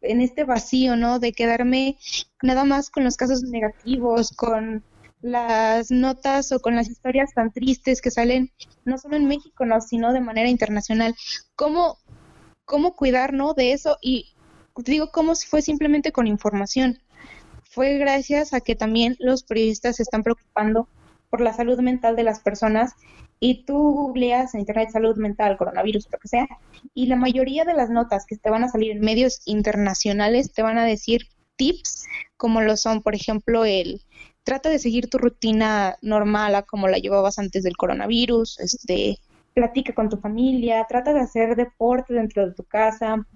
en 0.00 0.20
este 0.20 0.44
vacío, 0.44 0.94
¿no? 0.94 1.18
De 1.18 1.32
quedarme 1.32 1.96
nada 2.40 2.62
más 2.62 2.88
con 2.88 3.02
los 3.02 3.16
casos 3.16 3.42
negativos, 3.42 4.30
con 4.30 4.84
las 5.26 5.90
notas 5.90 6.52
o 6.52 6.60
con 6.60 6.76
las 6.76 6.88
historias 6.88 7.34
tan 7.34 7.50
tristes 7.50 8.00
que 8.00 8.10
salen 8.10 8.52
no 8.84 8.96
solo 8.96 9.16
en 9.16 9.26
México, 9.26 9.66
no, 9.66 9.80
sino 9.80 10.12
de 10.12 10.20
manera 10.20 10.48
internacional. 10.48 11.14
¿Cómo, 11.56 11.98
cómo 12.64 12.94
cuidar 12.94 13.32
¿no? 13.32 13.52
de 13.52 13.72
eso? 13.72 13.98
Y 14.00 14.32
digo, 14.76 15.10
¿cómo 15.10 15.34
fue 15.34 15.62
simplemente 15.62 16.12
con 16.12 16.26
información? 16.26 16.98
Fue 17.64 17.98
gracias 17.98 18.54
a 18.54 18.60
que 18.60 18.76
también 18.76 19.16
los 19.18 19.42
periodistas 19.42 19.96
se 19.96 20.04
están 20.04 20.22
preocupando 20.22 20.88
por 21.28 21.40
la 21.40 21.52
salud 21.52 21.80
mental 21.80 22.14
de 22.14 22.22
las 22.22 22.40
personas 22.40 22.92
y 23.40 23.64
tú 23.64 23.76
googleas 23.76 24.54
en 24.54 24.60
internet 24.60 24.90
salud 24.90 25.16
mental, 25.16 25.58
coronavirus, 25.58 26.08
lo 26.10 26.18
que 26.18 26.28
sea, 26.28 26.48
y 26.94 27.06
la 27.06 27.16
mayoría 27.16 27.64
de 27.64 27.74
las 27.74 27.90
notas 27.90 28.24
que 28.26 28.36
te 28.36 28.48
van 28.48 28.64
a 28.64 28.68
salir 28.68 28.92
en 28.92 29.00
medios 29.00 29.42
internacionales 29.44 30.52
te 30.52 30.62
van 30.62 30.78
a 30.78 30.86
decir 30.86 31.22
tips 31.56 32.06
como 32.36 32.62
lo 32.62 32.76
son, 32.76 33.02
por 33.02 33.14
ejemplo, 33.14 33.64
el 33.64 34.00
trata 34.46 34.70
de 34.70 34.78
seguir 34.78 35.10
tu 35.10 35.18
rutina 35.18 35.96
normal 36.02 36.64
como 36.66 36.86
la 36.86 36.98
llevabas 36.98 37.40
antes 37.40 37.64
del 37.64 37.76
coronavirus, 37.76 38.60
este, 38.60 39.18
platica 39.54 39.92
con 39.92 40.08
tu 40.08 40.18
familia, 40.18 40.86
trata 40.88 41.12
de 41.12 41.20
hacer 41.20 41.56
deporte 41.56 42.14
dentro 42.14 42.46
de 42.46 42.54
tu 42.54 42.62
casa, 42.62 43.26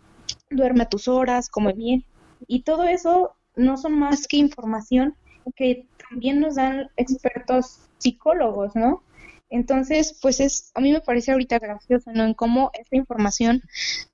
duerme 0.51 0.85
a 0.85 0.89
tus 0.89 1.09
horas, 1.09 1.49
come 1.49 1.73
bien. 1.73 2.05
Y 2.47 2.63
todo 2.63 2.85
eso 2.85 3.35
no 3.57 3.77
son 3.77 3.99
más 3.99 4.29
que 4.29 4.37
información 4.37 5.17
que 5.57 5.85
también 6.09 6.39
nos 6.39 6.55
dan 6.55 6.91
expertos 6.97 7.81
psicólogos, 7.99 8.77
¿no? 8.77 9.03
Entonces, 9.51 10.17
pues 10.23 10.39
es, 10.39 10.71
a 10.75 10.81
mí 10.81 10.93
me 10.93 11.01
parece 11.01 11.33
ahorita 11.33 11.59
gracioso. 11.59 12.11
En 12.11 12.35
cómo 12.35 12.71
esta 12.73 12.97
información 12.97 13.63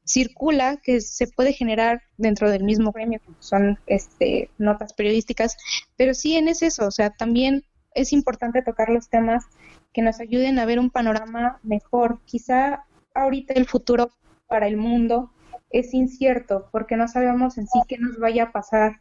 circula, 0.05 0.79
que 0.83 1.03
se 1.03 1.27
puede 1.27 1.53
generar 1.53 2.03
dentro 2.17 2.51
del 2.51 2.65
mismo 2.65 2.91
gremio, 2.91 3.21
que 3.21 3.33
son 3.41 3.79
este, 3.87 4.51
notas 4.57 4.95
periodísticas, 4.95 5.57
pero 5.97 6.15
sí 6.15 6.37
en 6.37 6.49
es 6.49 6.63
eso, 6.63 6.87
o 6.87 6.91
sea, 6.91 7.11
también 7.11 7.65
es 7.95 8.13
importante 8.13 8.63
tocar 8.63 8.89
los 8.89 9.09
temas 9.09 9.45
que 9.93 10.03
nos 10.03 10.21
ayuden 10.21 10.59
a 10.59 10.67
ver 10.67 10.79
un 10.79 10.91
panorama 10.91 11.59
mejor. 11.63 12.21
Quizá 12.25 12.85
ahorita 13.15 13.55
el 13.55 13.67
futuro 13.67 14.11
para 14.47 14.69
el 14.69 14.77
mundo 14.77 15.31
es 15.71 15.93
incierto, 15.95 16.69
porque 16.73 16.97
no 16.97 17.09
sabemos 17.09 17.59
en 17.59 17.67
sí 17.67 17.81
qué 17.89 17.99
nos 17.99 18.19
vaya 18.19 18.45
a 18.45 18.53
pasar 18.53 19.01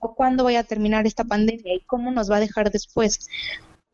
o 0.00 0.14
cuándo 0.14 0.44
vaya 0.44 0.60
a 0.60 0.64
terminar 0.64 1.06
esta 1.06 1.24
pandemia 1.24 1.74
y 1.74 1.80
cómo 1.80 2.10
nos 2.10 2.30
va 2.30 2.36
a 2.36 2.40
dejar 2.40 2.70
después. 2.70 3.28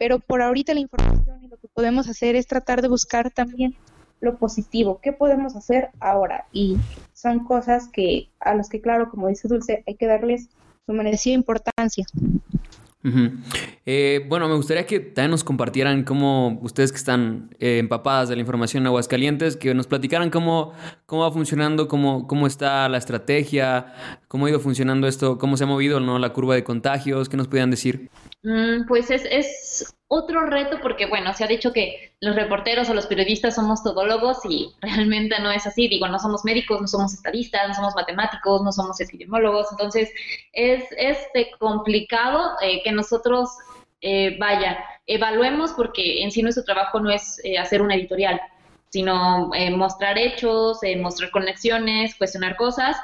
Pero 0.05 0.19
por 0.19 0.43
ahorita 0.43 0.75
la 0.75 0.81
información 0.81 1.43
y 1.43 1.49
lo 1.49 1.57
que 1.57 1.67
podemos 1.67 2.11
hacer 2.11 2.37
es 2.37 2.47
tratar 2.47 2.83
de 2.83 2.89
buscar 2.89 3.31
también 3.31 3.75
lo 4.21 4.37
positivo, 4.37 5.01
qué 5.03 5.15
podemos 5.15 5.57
hacer 5.57 5.89
ahora. 5.99 6.45
Y 6.53 6.77
son 7.15 7.47
cosas 7.47 7.89
que 7.89 8.29
a 8.39 8.55
las 8.55 8.69
que, 8.69 8.83
claro, 8.83 9.09
como 9.09 9.29
dice 9.29 9.49
Dulce, 9.49 9.83
hay 9.87 9.95
que 9.95 10.07
darles 10.07 10.51
su 10.85 10.93
merecida 10.93 11.33
importancia. 11.33 12.05
Eh, 13.87 14.25
bueno, 14.29 14.49
me 14.49 14.55
gustaría 14.55 14.87
que 14.87 14.99
también 14.99 15.33
nos 15.33 15.45
compartieran 15.45 16.05
cómo 16.05 16.59
ustedes 16.63 16.91
que 16.91 16.97
están 16.97 17.55
eh, 17.59 17.79
empapadas 17.79 18.31
de 18.31 18.37
la 18.37 18.41
información 18.41 18.83
en 18.83 18.87
Aguascalientes, 18.87 19.57
que 19.57 19.75
nos 19.75 19.87
platicaran 19.87 20.31
cómo, 20.31 20.73
cómo 21.05 21.23
va 21.23 21.31
funcionando, 21.31 21.87
cómo, 21.87 22.27
cómo 22.27 22.47
está 22.47 22.89
la 22.89 22.97
estrategia, 22.97 23.93
cómo 24.29 24.47
ha 24.47 24.51
ido 24.51 24.61
funcionando 24.61 25.07
esto, 25.07 25.37
cómo 25.37 25.57
se 25.59 25.65
ha 25.65 25.67
movido 25.67 26.01
¿no? 26.01 26.19
la 26.19 26.33
curva 26.33 26.55
de 26.55 26.65
contagios, 26.65 27.29
¿qué 27.29 27.37
nos 27.37 27.47
pudieran 27.47 27.71
decir? 27.71 28.11
Mm, 28.43 28.87
pues 28.87 29.11
es, 29.11 29.25
es 29.31 29.95
otro 30.09 30.47
reto 30.47 30.79
porque, 30.81 31.07
bueno, 31.07 31.33
se 31.35 31.45
ha 31.45 31.47
dicho 31.47 31.73
que 31.73 32.15
los 32.21 32.37
reporteros 32.37 32.89
o 32.89 32.95
los 32.95 33.07
periodistas 33.07 33.55
somos 33.55 33.83
todólogos 33.83 34.39
y 34.49 34.73
realmente 34.81 35.39
no 35.41 35.51
es 35.51 35.67
así. 35.67 35.89
Digo, 35.89 36.07
no 36.09 36.19
somos 36.19 36.45
médicos, 36.45 36.81
no 36.81 36.87
somos 36.87 37.15
estadistas, 37.15 37.69
no 37.69 37.75
somos 37.75 37.95
matemáticos, 37.95 38.63
no 38.63 38.71
somos 38.71 39.01
epidemiólogos. 39.01 39.69
Entonces, 39.73 40.11
es 40.53 40.85
este 40.97 41.51
complicado 41.59 42.53
eh, 42.63 42.81
que 42.85 42.93
nosotros, 42.93 43.51
eh, 44.05 44.37
vaya, 44.39 44.79
evaluemos 45.07 45.73
porque 45.73 46.23
en 46.23 46.31
sí 46.31 46.43
nuestro 46.43 46.65
trabajo 46.65 47.01
no 47.01 47.11
es 47.11 47.41
eh, 47.45 47.59
hacer 47.59 47.83
una 47.83 47.95
editorial, 47.95 48.41
sino 48.91 49.51
mostrar 49.73 50.17
hechos, 50.19 50.79
mostrar 51.01 51.31
conexiones, 51.33 52.15
cuestionar 52.15 52.55
cosas. 52.55 52.97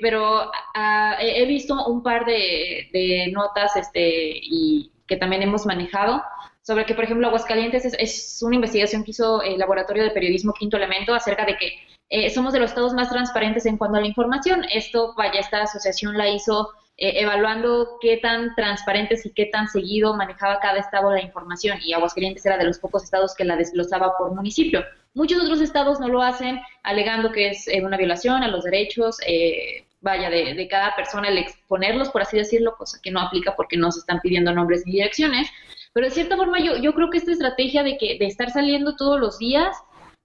pero 0.00 0.50
ah, 0.74 1.18
he 1.20 1.44
visto 1.44 1.86
un 1.86 2.02
par 2.02 2.24
de, 2.24 2.88
de 2.94 3.30
notas 3.30 3.76
este, 3.76 4.40
y 4.40 4.90
que 5.06 5.18
también 5.18 5.42
hemos 5.42 5.66
manejado, 5.66 6.22
sobre 6.68 6.84
que, 6.84 6.94
por 6.94 7.04
ejemplo, 7.04 7.26
Aguascalientes 7.28 7.86
es, 7.86 8.42
una 8.42 8.56
investigación 8.56 9.02
que 9.02 9.12
hizo 9.12 9.40
el 9.40 9.58
Laboratorio 9.58 10.04
de 10.04 10.10
Periodismo 10.10 10.52
Quinto 10.52 10.76
Elemento 10.76 11.14
acerca 11.14 11.46
de 11.46 11.56
que 11.56 11.72
eh, 12.10 12.28
somos 12.28 12.52
de 12.52 12.60
los 12.60 12.72
estados 12.72 12.92
más 12.92 13.08
transparentes 13.08 13.64
en 13.64 13.78
cuanto 13.78 13.96
a 13.96 14.00
la 14.02 14.06
información. 14.06 14.66
Esto, 14.70 15.14
vaya, 15.16 15.40
esta 15.40 15.62
asociación 15.62 16.18
la 16.18 16.28
hizo 16.28 16.68
eh, 16.98 17.20
evaluando 17.22 17.96
qué 18.00 18.16
tan 18.16 18.54
transparentes 18.56 19.24
y 19.24 19.32
qué 19.32 19.46
tan 19.46 19.68
seguido 19.68 20.14
manejaba 20.16 20.58
cada 20.60 20.78
estado 20.78 21.12
la 21.12 21.22
información 21.22 21.78
y 21.82 21.92
Aguascalientes 21.92 22.44
era 22.44 22.58
de 22.58 22.64
los 22.64 22.78
pocos 22.78 23.04
estados 23.04 23.34
que 23.36 23.44
la 23.44 23.56
desglosaba 23.56 24.18
por 24.18 24.34
municipio. 24.34 24.84
Muchos 25.14 25.40
otros 25.42 25.60
estados 25.60 26.00
no 26.00 26.08
lo 26.08 26.22
hacen, 26.22 26.60
alegando 26.82 27.32
que 27.32 27.48
es 27.48 27.68
eh, 27.68 27.84
una 27.84 27.96
violación 27.96 28.42
a 28.42 28.48
los 28.48 28.64
derechos, 28.64 29.16
eh, 29.26 29.86
vaya, 30.00 30.28
de, 30.30 30.68
cada 30.68 30.94
persona 30.94 31.28
el 31.28 31.38
exponerlos, 31.38 32.10
por 32.10 32.22
así 32.22 32.36
decirlo, 32.36 32.74
cosa 32.76 32.98
que 33.02 33.10
no 33.10 33.20
aplica 33.20 33.56
porque 33.56 33.76
no 33.76 33.90
se 33.90 34.00
están 34.00 34.20
pidiendo 34.20 34.52
nombres 34.52 34.82
ni 34.84 34.92
direcciones. 34.92 35.48
Pero 35.92 36.06
de 36.06 36.12
cierta 36.12 36.36
forma 36.36 36.60
yo, 36.60 36.76
yo 36.76 36.94
creo 36.94 37.10
que 37.10 37.18
esta 37.18 37.32
estrategia 37.32 37.82
de, 37.82 37.96
que, 37.96 38.18
de 38.18 38.26
estar 38.26 38.50
saliendo 38.50 38.96
todos 38.96 39.18
los 39.18 39.38
días 39.38 39.76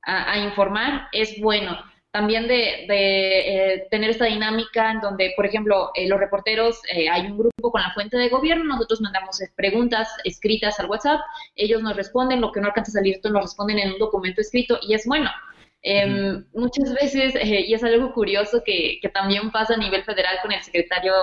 a, 0.04 0.38
informar 0.38 1.08
es 1.12 1.40
bueno. 1.40 1.78
También 2.14 2.48
de, 2.48 2.86
eh, 2.88 3.88
tener 3.90 4.12
esta 4.12 4.26
dinámica 4.26 4.92
en 4.92 5.02
donde, 5.02 5.34
por 5.36 5.48
ejemplo, 5.48 5.90
eh, 5.96 6.08
los 6.08 6.20
reporteros, 6.20 6.80
eh, 6.94 7.10
hay 7.10 7.26
un 7.26 7.40
grupo 7.40 7.72
con 7.72 7.82
la 7.82 7.92
fuente 7.92 8.18
de 8.18 8.30
gobierno, 8.30 8.66
nosotros 8.66 9.02
mandamos 9.02 9.40
preguntas 9.56 10.08
escritas 10.24 10.80
al 10.80 10.92
WhatsApp, 10.92 11.22
ellos 11.56 11.82
nos 11.82 11.96
responden, 11.96 12.40
lo 12.40 12.52
que 12.52 12.62
no 12.62 12.68
alcanza 12.68 12.92
a 12.92 13.02
salir, 13.02 13.20
nos 13.24 13.42
responden 13.42 13.80
en 13.80 13.94
un 13.94 13.98
documento 13.98 14.42
escrito 14.42 14.78
y 14.84 14.94
es 14.94 15.08
bueno. 15.08 15.32
Em, 15.82 16.46
muchas 16.54 16.94
veces, 16.94 17.34
y 17.44 17.74
es 17.74 17.84
algo 17.84 18.14
curioso 18.14 18.62
que, 18.64 19.00
que, 19.02 19.10
también 19.10 19.50
pasa 19.50 19.74
a 19.74 19.78
nivel 19.78 20.04
federal 20.04 20.38
con 20.44 20.52
el 20.52 20.62
secretario 20.62 21.14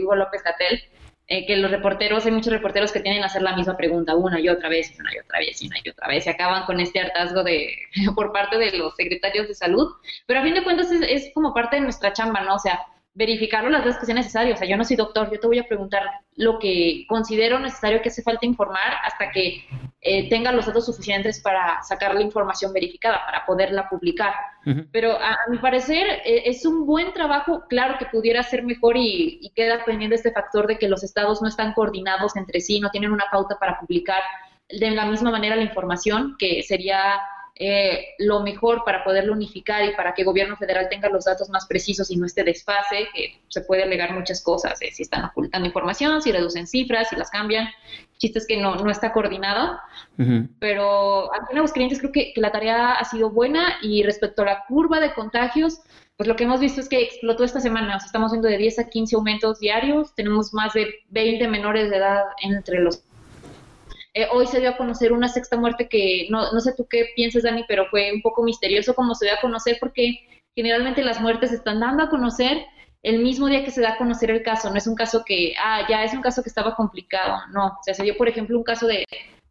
Hugo 0.00 0.16
López 0.16 0.42
Gatel, 0.42 0.82
eh, 1.30 1.46
que 1.46 1.56
los 1.56 1.70
reporteros, 1.70 2.24
hay 2.24 2.32
muchos 2.32 2.52
reporteros 2.52 2.90
que 2.90 3.00
tienen 3.00 3.22
a 3.22 3.26
hacer 3.26 3.42
la 3.42 3.54
misma 3.54 3.76
pregunta 3.76 4.16
una 4.16 4.40
y 4.40 4.48
otra 4.48 4.70
vez, 4.70 4.90
y 4.96 5.00
una 5.00 5.14
y 5.14 5.18
otra 5.18 5.38
vez, 5.38 5.62
y 5.62 5.66
una 5.66 5.76
y 5.84 5.90
otra 5.90 6.08
vez, 6.08 6.26
y 6.26 6.30
acaban 6.30 6.64
con 6.64 6.80
este 6.80 7.00
hartazgo 7.00 7.44
de, 7.44 7.76
por 8.14 8.32
parte 8.32 8.56
de 8.56 8.76
los 8.78 8.96
secretarios 8.96 9.46
de 9.46 9.54
salud, 9.54 9.92
pero 10.26 10.40
a 10.40 10.42
fin 10.42 10.54
de 10.54 10.64
cuentas 10.64 10.90
es, 10.90 11.02
es 11.02 11.30
como 11.34 11.52
parte 11.52 11.76
de 11.76 11.82
nuestra 11.82 12.14
chamba, 12.14 12.40
¿no? 12.40 12.54
O 12.54 12.58
sea, 12.58 12.80
verificarlo 13.18 13.68
las 13.68 13.84
veces 13.84 13.98
que 13.98 14.06
sea 14.06 14.14
necesario. 14.14 14.54
O 14.54 14.56
sea, 14.56 14.68
yo 14.68 14.76
no 14.76 14.84
soy 14.84 14.94
doctor, 14.94 15.28
yo 15.30 15.40
te 15.40 15.46
voy 15.48 15.58
a 15.58 15.66
preguntar 15.66 16.04
lo 16.36 16.60
que 16.60 17.04
considero 17.08 17.58
necesario 17.58 18.00
que 18.00 18.10
hace 18.10 18.22
falta 18.22 18.46
informar 18.46 18.92
hasta 19.02 19.32
que 19.32 19.66
eh, 20.00 20.28
tenga 20.28 20.52
los 20.52 20.66
datos 20.66 20.86
suficientes 20.86 21.40
para 21.40 21.82
sacar 21.82 22.14
la 22.14 22.22
información 22.22 22.72
verificada, 22.72 23.26
para 23.26 23.44
poderla 23.44 23.88
publicar. 23.88 24.34
Pero 24.92 25.18
a, 25.20 25.36
mi 25.50 25.58
parecer 25.58 26.06
eh, 26.24 26.42
es 26.44 26.64
un 26.64 26.86
buen 26.86 27.12
trabajo, 27.12 27.64
claro 27.68 27.96
que 27.98 28.06
pudiera 28.06 28.42
ser 28.44 28.62
mejor 28.62 28.96
y, 28.96 29.40
y 29.42 29.50
queda 29.50 29.84
pendiente 29.84 30.14
este 30.14 30.30
factor 30.30 30.68
de 30.68 30.78
que 30.78 30.88
los 30.88 31.02
estados 31.02 31.42
no 31.42 31.48
están 31.48 31.72
coordinados 31.72 32.36
entre 32.36 32.60
sí, 32.60 32.78
no 32.78 32.90
tienen 32.90 33.10
una 33.10 33.24
pauta 33.32 33.58
para 33.58 33.80
publicar 33.80 34.22
de 34.68 34.90
la 34.92 35.06
misma 35.06 35.32
manera 35.32 35.56
la 35.56 35.62
información, 35.62 36.36
que 36.38 36.62
sería 36.62 37.18
eh, 37.60 38.14
lo 38.18 38.40
mejor 38.40 38.84
para 38.84 39.02
poderlo 39.02 39.32
unificar 39.32 39.84
y 39.84 39.94
para 39.96 40.14
que 40.14 40.22
el 40.22 40.26
gobierno 40.26 40.56
federal 40.56 40.88
tenga 40.88 41.08
los 41.08 41.24
datos 41.24 41.48
más 41.50 41.66
precisos 41.66 42.10
y 42.10 42.16
no 42.16 42.26
esté 42.26 42.44
desfase, 42.44 43.08
que 43.12 43.40
se 43.48 43.62
puede 43.62 43.82
alegar 43.82 44.12
muchas 44.14 44.42
cosas, 44.42 44.80
eh, 44.80 44.90
si 44.92 45.02
están 45.02 45.24
ocultando 45.24 45.66
información, 45.66 46.22
si 46.22 46.30
reducen 46.30 46.66
cifras, 46.66 47.08
si 47.08 47.16
las 47.16 47.30
cambian. 47.30 47.68
Chiste 48.18 48.38
es 48.38 48.46
que 48.46 48.56
no, 48.56 48.76
no 48.76 48.90
está 48.90 49.12
coordinado, 49.12 49.78
pero 50.58 51.32
aquí 51.34 51.56
en 51.56 51.66
clientes 51.68 52.00
creo 52.00 52.10
que, 52.10 52.32
que 52.32 52.40
la 52.40 52.50
tarea 52.50 52.94
ha 52.94 53.04
sido 53.04 53.30
buena 53.30 53.76
y 53.80 54.02
respecto 54.02 54.42
a 54.42 54.46
la 54.46 54.64
curva 54.66 54.98
de 54.98 55.14
contagios, 55.14 55.80
pues 56.16 56.26
lo 56.26 56.34
que 56.34 56.44
hemos 56.44 56.58
visto 56.58 56.80
es 56.80 56.88
que 56.88 57.00
explotó 57.00 57.44
esta 57.44 57.60
semana, 57.60 57.96
o 57.96 58.00
sea, 58.00 58.06
estamos 58.06 58.32
viendo 58.32 58.48
de 58.48 58.58
10 58.58 58.80
a 58.80 58.88
15 58.88 59.14
aumentos 59.14 59.60
diarios, 59.60 60.12
tenemos 60.16 60.52
más 60.52 60.72
de 60.72 60.92
20 61.10 61.46
menores 61.46 61.90
de 61.90 61.96
edad 61.96 62.22
entre 62.42 62.80
los 62.80 63.04
eh, 64.18 64.26
hoy 64.32 64.48
se 64.48 64.58
dio 64.58 64.70
a 64.70 64.76
conocer 64.76 65.12
una 65.12 65.28
sexta 65.28 65.56
muerte 65.56 65.88
que 65.88 66.26
no, 66.28 66.50
no 66.52 66.58
sé 66.58 66.74
tú 66.76 66.88
qué 66.90 67.10
piensas, 67.14 67.44
Dani, 67.44 67.64
pero 67.68 67.86
fue 67.86 68.12
un 68.12 68.20
poco 68.20 68.42
misterioso 68.42 68.92
como 68.92 69.14
se 69.14 69.26
dio 69.26 69.34
a 69.34 69.40
conocer 69.40 69.76
porque 69.78 70.26
generalmente 70.56 71.04
las 71.04 71.20
muertes 71.20 71.50
se 71.50 71.56
están 71.56 71.78
dando 71.78 72.02
a 72.02 72.10
conocer 72.10 72.66
el 73.04 73.20
mismo 73.20 73.46
día 73.46 73.64
que 73.64 73.70
se 73.70 73.80
da 73.80 73.90
a 73.90 73.96
conocer 73.96 74.32
el 74.32 74.42
caso. 74.42 74.70
No 74.70 74.76
es 74.76 74.88
un 74.88 74.96
caso 74.96 75.22
que, 75.24 75.54
ah, 75.62 75.86
ya 75.88 76.02
es 76.02 76.14
un 76.14 76.20
caso 76.20 76.42
que 76.42 76.48
estaba 76.48 76.74
complicado. 76.74 77.38
No, 77.52 77.78
sea, 77.82 77.94
se 77.94 78.02
dio, 78.02 78.16
por 78.16 78.28
ejemplo, 78.28 78.58
un 78.58 78.64
caso 78.64 78.88
de, 78.88 79.04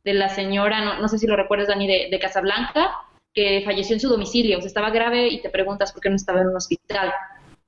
de 0.04 0.14
la 0.14 0.28
señora, 0.28 0.84
no, 0.84 1.00
no 1.00 1.08
sé 1.08 1.18
si 1.18 1.28
lo 1.28 1.38
recuerdas, 1.38 1.70
Dani, 1.70 1.88
de, 1.88 2.08
de 2.12 2.20
Casablanca, 2.20 2.92
que 3.34 3.62
falleció 3.64 3.94
en 3.94 4.02
su 4.02 4.10
domicilio. 4.10 4.58
O 4.58 4.62
sea, 4.62 4.68
estaba 4.68 4.90
grave 4.90 5.30
y 5.30 5.42
te 5.42 5.50
preguntas 5.50 5.94
por 5.94 6.02
qué 6.02 6.10
no 6.10 6.18
estaba 6.18 6.42
en 6.42 6.48
un 6.48 6.58
hospital, 6.58 7.14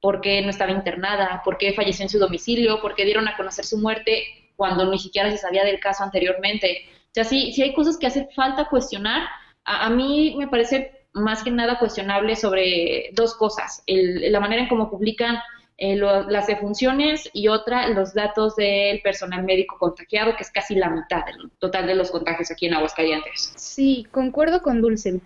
por 0.02 0.20
qué 0.20 0.42
no 0.42 0.50
estaba 0.50 0.72
internada, 0.72 1.42
por 1.46 1.58
qué 1.58 1.72
falleció 1.72 2.04
en 2.04 2.10
su 2.10 2.20
domicilio, 2.20 2.82
por 2.82 2.94
qué 2.94 3.06
dieron 3.06 3.30
a 3.30 3.38
conocer 3.38 3.64
su 3.64 3.78
muerte 3.78 4.49
cuando 4.60 4.86
ni 4.92 5.00
siquiera 5.00 5.32
se 5.32 5.38
sabía 5.38 5.64
del 5.64 5.80
caso 5.80 6.04
anteriormente. 6.04 6.82
O 7.06 7.14
sea, 7.14 7.24
sí, 7.24 7.54
sí 7.54 7.64
hay 7.64 7.74
cosas 7.74 7.98
que 7.98 8.08
hace 8.08 8.28
falta 8.36 8.68
cuestionar. 8.68 9.26
A, 9.64 9.90
mí 9.90 10.36
me 10.38 10.50
parece 10.50 11.06
más 11.14 11.44
que 11.44 11.50
nada 11.50 11.80
cuestionable 11.80 12.36
sobre 12.36 13.12
dos 13.14 13.36
cosas. 13.36 13.82
la 13.88 14.42
manera 14.42 14.64
en 14.64 14.68
cómo 14.68 14.92
publican 14.92 15.38
eh, 15.78 15.96
las 15.96 16.48
defunciones 16.48 17.30
y 17.32 17.48
otra, 17.48 17.88
los 17.88 18.14
datos 18.14 18.58
del 18.58 19.02
personal 19.02 19.46
médico 19.46 19.78
contagiado, 19.80 20.36
que 20.36 20.44
es 20.44 20.52
casi 20.52 20.76
la 20.76 20.90
mitad 20.90 21.26
del 21.26 21.50
total 21.58 21.88
de 21.88 21.96
los 21.96 22.12
contagios 22.12 22.52
aquí 22.52 22.66
en 22.66 22.74
Aguascalientes. 22.74 23.54
Sí, 23.56 24.06
concuerdo 24.12 24.62
con 24.62 24.82
Dulce. 24.82 25.22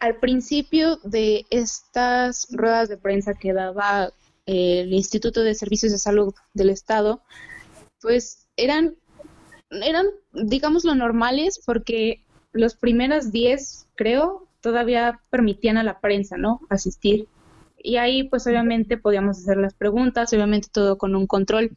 Al 0.00 0.16
principio 0.16 0.96
de 1.04 1.46
estas 1.50 2.48
ruedas 2.50 2.88
de 2.88 2.96
prensa 2.96 3.34
que 3.34 3.52
daba 3.52 4.10
el 4.44 4.92
Instituto 4.92 5.44
de 5.44 5.54
Servicios 5.54 5.92
de 5.92 5.98
Salud 5.98 6.34
del 6.52 6.70
Estado, 6.70 7.20
pues 8.00 8.45
eran, 8.56 8.94
eran, 9.70 10.06
digamos, 10.32 10.84
lo 10.84 10.94
normales 10.94 11.60
porque 11.64 12.24
los 12.52 12.74
primeros 12.74 13.32
10, 13.32 13.88
creo, 13.94 14.46
todavía 14.60 15.20
permitían 15.30 15.78
a 15.78 15.84
la 15.84 16.00
prensa, 16.00 16.36
¿no? 16.36 16.60
Asistir. 16.68 17.28
Y 17.78 17.98
ahí, 17.98 18.24
pues 18.24 18.46
obviamente 18.46 18.96
podíamos 18.96 19.38
hacer 19.38 19.58
las 19.58 19.74
preguntas, 19.74 20.32
obviamente 20.32 20.68
todo 20.72 20.98
con 20.98 21.14
un 21.14 21.26
control. 21.26 21.76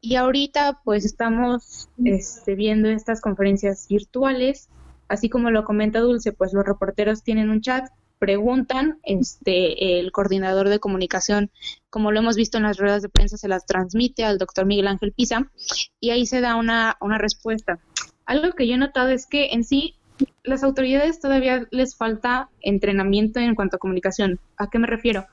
Y 0.00 0.16
ahorita, 0.16 0.80
pues 0.84 1.04
estamos 1.04 1.88
este, 2.04 2.54
viendo 2.54 2.88
estas 2.88 3.20
conferencias 3.20 3.88
virtuales. 3.88 4.68
Así 5.08 5.28
como 5.28 5.50
lo 5.50 5.64
comenta 5.64 6.00
Dulce, 6.00 6.32
pues 6.32 6.52
los 6.52 6.64
reporteros 6.64 7.22
tienen 7.22 7.50
un 7.50 7.62
chat 7.62 7.90
preguntan, 8.24 9.00
este, 9.02 10.00
el 10.00 10.10
coordinador 10.10 10.70
de 10.70 10.78
comunicación, 10.78 11.50
como 11.90 12.10
lo 12.10 12.20
hemos 12.20 12.36
visto 12.36 12.56
en 12.56 12.62
las 12.62 12.78
ruedas 12.78 13.02
de 13.02 13.10
prensa, 13.10 13.36
se 13.36 13.48
las 13.48 13.66
transmite 13.66 14.24
al 14.24 14.38
doctor 14.38 14.64
Miguel 14.64 14.86
Ángel 14.86 15.12
Pisa 15.12 15.50
y 16.00 16.08
ahí 16.08 16.24
se 16.24 16.40
da 16.40 16.56
una, 16.56 16.96
una 17.02 17.18
respuesta. 17.18 17.80
Algo 18.24 18.54
que 18.54 18.66
yo 18.66 18.76
he 18.76 18.78
notado 18.78 19.10
es 19.10 19.26
que 19.26 19.48
en 19.52 19.62
sí 19.62 19.96
las 20.42 20.64
autoridades 20.64 21.20
todavía 21.20 21.68
les 21.70 21.96
falta 21.96 22.48
entrenamiento 22.62 23.40
en 23.40 23.54
cuanto 23.54 23.76
a 23.76 23.78
comunicación. 23.78 24.40
¿A 24.56 24.70
qué 24.70 24.78
me 24.78 24.86
refiero? 24.86 25.26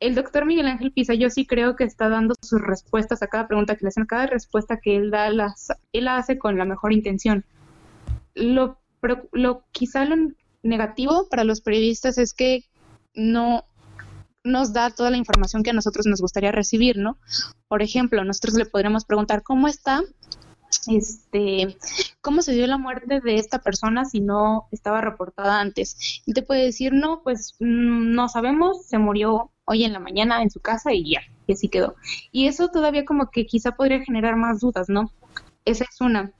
El 0.00 0.16
doctor 0.16 0.44
Miguel 0.44 0.66
Ángel 0.66 0.90
Pisa, 0.90 1.14
yo 1.14 1.30
sí 1.30 1.46
creo 1.46 1.76
que 1.76 1.84
está 1.84 2.08
dando 2.08 2.34
sus 2.42 2.60
respuestas 2.60 3.22
a 3.22 3.28
cada 3.28 3.46
pregunta 3.46 3.76
que 3.76 3.84
le 3.84 3.90
hacen, 3.90 4.06
cada 4.06 4.26
respuesta 4.26 4.80
que 4.82 4.96
él 4.96 5.12
da, 5.12 5.30
las, 5.30 5.68
él 5.92 6.06
la 6.06 6.16
hace 6.16 6.36
con 6.36 6.58
la 6.58 6.64
mejor 6.64 6.92
intención. 6.92 7.44
Lo, 8.34 8.80
lo 9.30 9.62
quizá 9.70 10.04
lo 10.04 10.16
negativo 10.62 11.28
para 11.28 11.44
los 11.44 11.60
periodistas 11.60 12.18
es 12.18 12.34
que 12.34 12.64
no 13.14 13.64
nos 14.44 14.72
da 14.72 14.90
toda 14.90 15.10
la 15.10 15.16
información 15.16 15.62
que 15.62 15.70
a 15.70 15.74
nosotros 15.74 16.06
nos 16.06 16.20
gustaría 16.20 16.52
recibir, 16.52 16.96
¿no? 16.96 17.18
Por 17.68 17.82
ejemplo, 17.82 18.24
nosotros 18.24 18.54
le 18.54 18.66
podríamos 18.66 19.04
preguntar 19.04 19.42
cómo 19.42 19.68
está, 19.68 20.02
este, 20.88 21.76
cómo 22.20 22.42
se 22.42 22.52
dio 22.52 22.66
la 22.66 22.78
muerte 22.78 23.20
de 23.20 23.36
esta 23.36 23.60
persona 23.60 24.04
si 24.04 24.20
no 24.20 24.66
estaba 24.72 25.00
reportada 25.00 25.60
antes. 25.60 26.22
Y 26.26 26.32
te 26.32 26.42
puede 26.42 26.64
decir, 26.64 26.92
no, 26.92 27.22
pues 27.22 27.54
mm, 27.60 28.12
no 28.14 28.28
sabemos, 28.28 28.86
se 28.86 28.98
murió 28.98 29.50
hoy 29.64 29.84
en 29.84 29.92
la 29.92 30.00
mañana 30.00 30.42
en 30.42 30.50
su 30.50 30.60
casa 30.60 30.92
y 30.92 31.12
ya, 31.12 31.20
y 31.46 31.52
así 31.52 31.68
quedó. 31.68 31.94
Y 32.32 32.48
eso 32.48 32.68
todavía 32.68 33.04
como 33.04 33.30
que 33.30 33.46
quizá 33.46 33.72
podría 33.72 34.02
generar 34.04 34.36
más 34.36 34.60
dudas, 34.60 34.88
¿no? 34.88 35.12
Esa 35.64 35.84
es 35.84 36.00
una. 36.00 36.32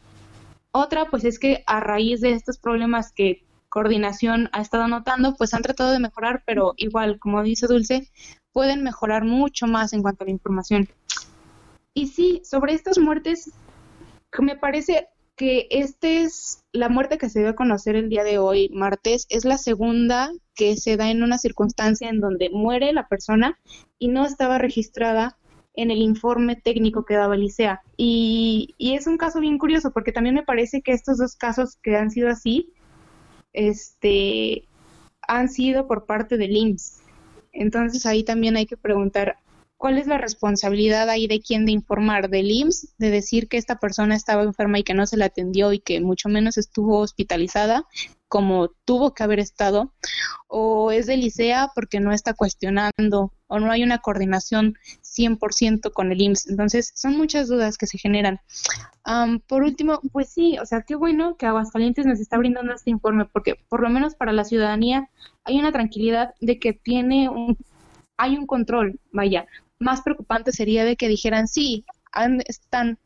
Otra, 0.73 1.07
pues 1.11 1.25
es 1.25 1.39
que 1.39 1.63
a 1.67 1.81
raíz 1.81 2.21
de 2.21 2.33
estos 2.33 2.59
problemas 2.59 3.13
que 3.13 3.45
coordinación 3.73 4.51
ha 4.53 4.61
estado 4.61 4.87
notando, 4.87 5.35
pues 5.35 5.55
han 5.55 5.63
tratado 5.63 5.93
de 5.93 5.99
mejorar, 5.99 6.43
pero 6.45 6.75
igual, 6.77 7.19
como 7.19 7.43
dice 7.43 7.67
Dulce, 7.67 8.07
pueden 8.53 8.83
mejorar 8.83 9.25
mucho 9.25 9.67
más 9.67 9.95
en 9.95 10.03
cuanto 10.03 10.25
a 10.25 10.27
la 10.27 10.33
información. 10.33 10.91
Y 11.95 12.09
sí, 12.09 12.43
sobre 12.45 12.75
estas 12.75 12.99
muertes, 12.99 13.51
me 14.39 14.57
parece 14.57 15.09
que 15.37 15.69
este 15.71 16.21
es 16.21 16.63
la 16.73 16.91
muerte 16.91 17.17
que 17.17 17.31
se 17.31 17.41
dio 17.41 17.49
a 17.49 17.55
conocer 17.55 17.97
el 17.97 18.11
día 18.11 18.25
de 18.25 18.37
hoy, 18.37 18.69
martes, 18.75 19.25
es 19.31 19.47
la 19.47 19.57
segunda 19.57 20.31
que 20.55 20.77
se 20.77 20.99
da 20.99 21.11
en 21.11 21.23
una 21.23 21.39
circunstancia 21.39 22.11
en 22.11 22.21
donde 22.21 22.51
muere 22.51 22.93
la 22.93 23.09
persona 23.09 23.59
y 23.99 24.09
no 24.09 24.27
estaba 24.27 24.59
registrada 24.59 25.39
en 25.73 25.91
el 25.91 26.03
informe 26.03 26.57
técnico 26.57 27.07
que 27.07 27.15
daba 27.15 27.39
Licea. 27.39 27.81
Y, 27.97 28.75
y 28.77 28.97
es 28.97 29.07
un 29.07 29.17
caso 29.17 29.41
bien 29.41 29.57
curioso 29.57 29.93
porque 29.93 30.13
también 30.13 30.35
me 30.35 30.43
parece 30.43 30.83
que 30.83 30.93
estos 30.93 31.17
dos 31.17 31.37
casos 31.37 31.79
que 31.83 31.97
han 31.97 32.11
sido 32.11 32.29
así 32.29 32.75
este, 33.53 34.69
han 35.27 35.49
sido 35.49 35.87
por 35.87 36.07
parte 36.07 36.37
del 36.37 36.57
IMSS. 36.57 37.03
Entonces 37.53 38.07
ahí 38.07 38.25
también 38.25 38.57
hay 38.57 38.67
que 38.67 38.77
preguntar 38.77 39.37
cuál 39.77 39.99
es 39.99 40.07
la 40.07 40.17
responsabilidad 40.17 41.11
ahí 41.11 41.27
de 41.27 41.41
quién 41.41 41.67
de 41.67 41.73
informar, 41.73 42.31
del 42.31 42.51
IMSS, 42.51 42.95
de 42.99 43.11
decir 43.11 43.49
que 43.49 43.57
esta 43.57 43.81
persona 43.81 44.15
estaba 44.15 44.45
enferma 44.45 44.79
y 44.79 44.85
que 44.85 44.95
no 44.95 45.07
se 45.07 45.17
la 45.17 45.25
atendió 45.25 45.73
y 45.73 45.81
que 45.81 46.01
mucho 46.01 46.29
menos 46.29 46.57
estuvo 46.57 47.01
hospitalizada 47.01 47.85
como 48.33 48.69
tuvo 48.87 49.13
que 49.13 49.25
haber 49.25 49.41
estado, 49.41 49.93
o 50.49 50.91
es 50.91 51.07
del 51.07 51.23
ICEA 51.23 51.71
porque 51.75 52.01
no 52.01 52.13
está 52.13 52.33
cuestionando 52.33 53.35
o 53.47 53.61
no 53.61 53.71
hay 53.71 53.83
una 53.83 53.99
coordinación 53.99 54.79
100% 55.17 55.93
con 55.93 56.13
el 56.13 56.21
IMSS. 56.21 56.51
Entonces, 56.51 56.93
son 56.95 57.17
muchas 57.17 57.49
dudas 57.49 57.79
que 57.79 57.87
se 57.87 57.99
generan. 57.99 58.41
por 59.47 59.63
último, 59.63 60.01
pues 60.13 60.31
sí, 60.31 60.59
o 60.59 60.67
sea, 60.67 60.83
qué 60.83 60.95
bueno 60.95 61.37
que 61.37 61.47
Aguascalientes 61.47 62.07
nos 62.07 62.21
está 62.21 62.39
brindando 62.39 62.73
este 62.73 62.91
informe, 62.91 63.27
porque 63.27 63.57
por 63.69 63.83
lo 63.83 63.91
menos 63.91 64.15
para 64.15 64.33
la 64.33 64.45
ciudadanía 64.45 65.09
hay 65.45 65.59
una 65.59 65.73
tranquilidad 65.73 66.35
de 66.41 66.59
que 66.59 66.73
tiene 66.73 67.29
un, 67.29 67.57
hay 68.17 68.37
un 68.37 68.47
control, 68.47 68.99
vaya. 69.11 69.47
Más 69.79 70.03
preocupante 70.03 70.53
sería 70.53 70.85
de 70.85 70.97
que 70.97 71.09
dijeran, 71.09 71.49
sí, 71.49 71.85
están 72.47 72.99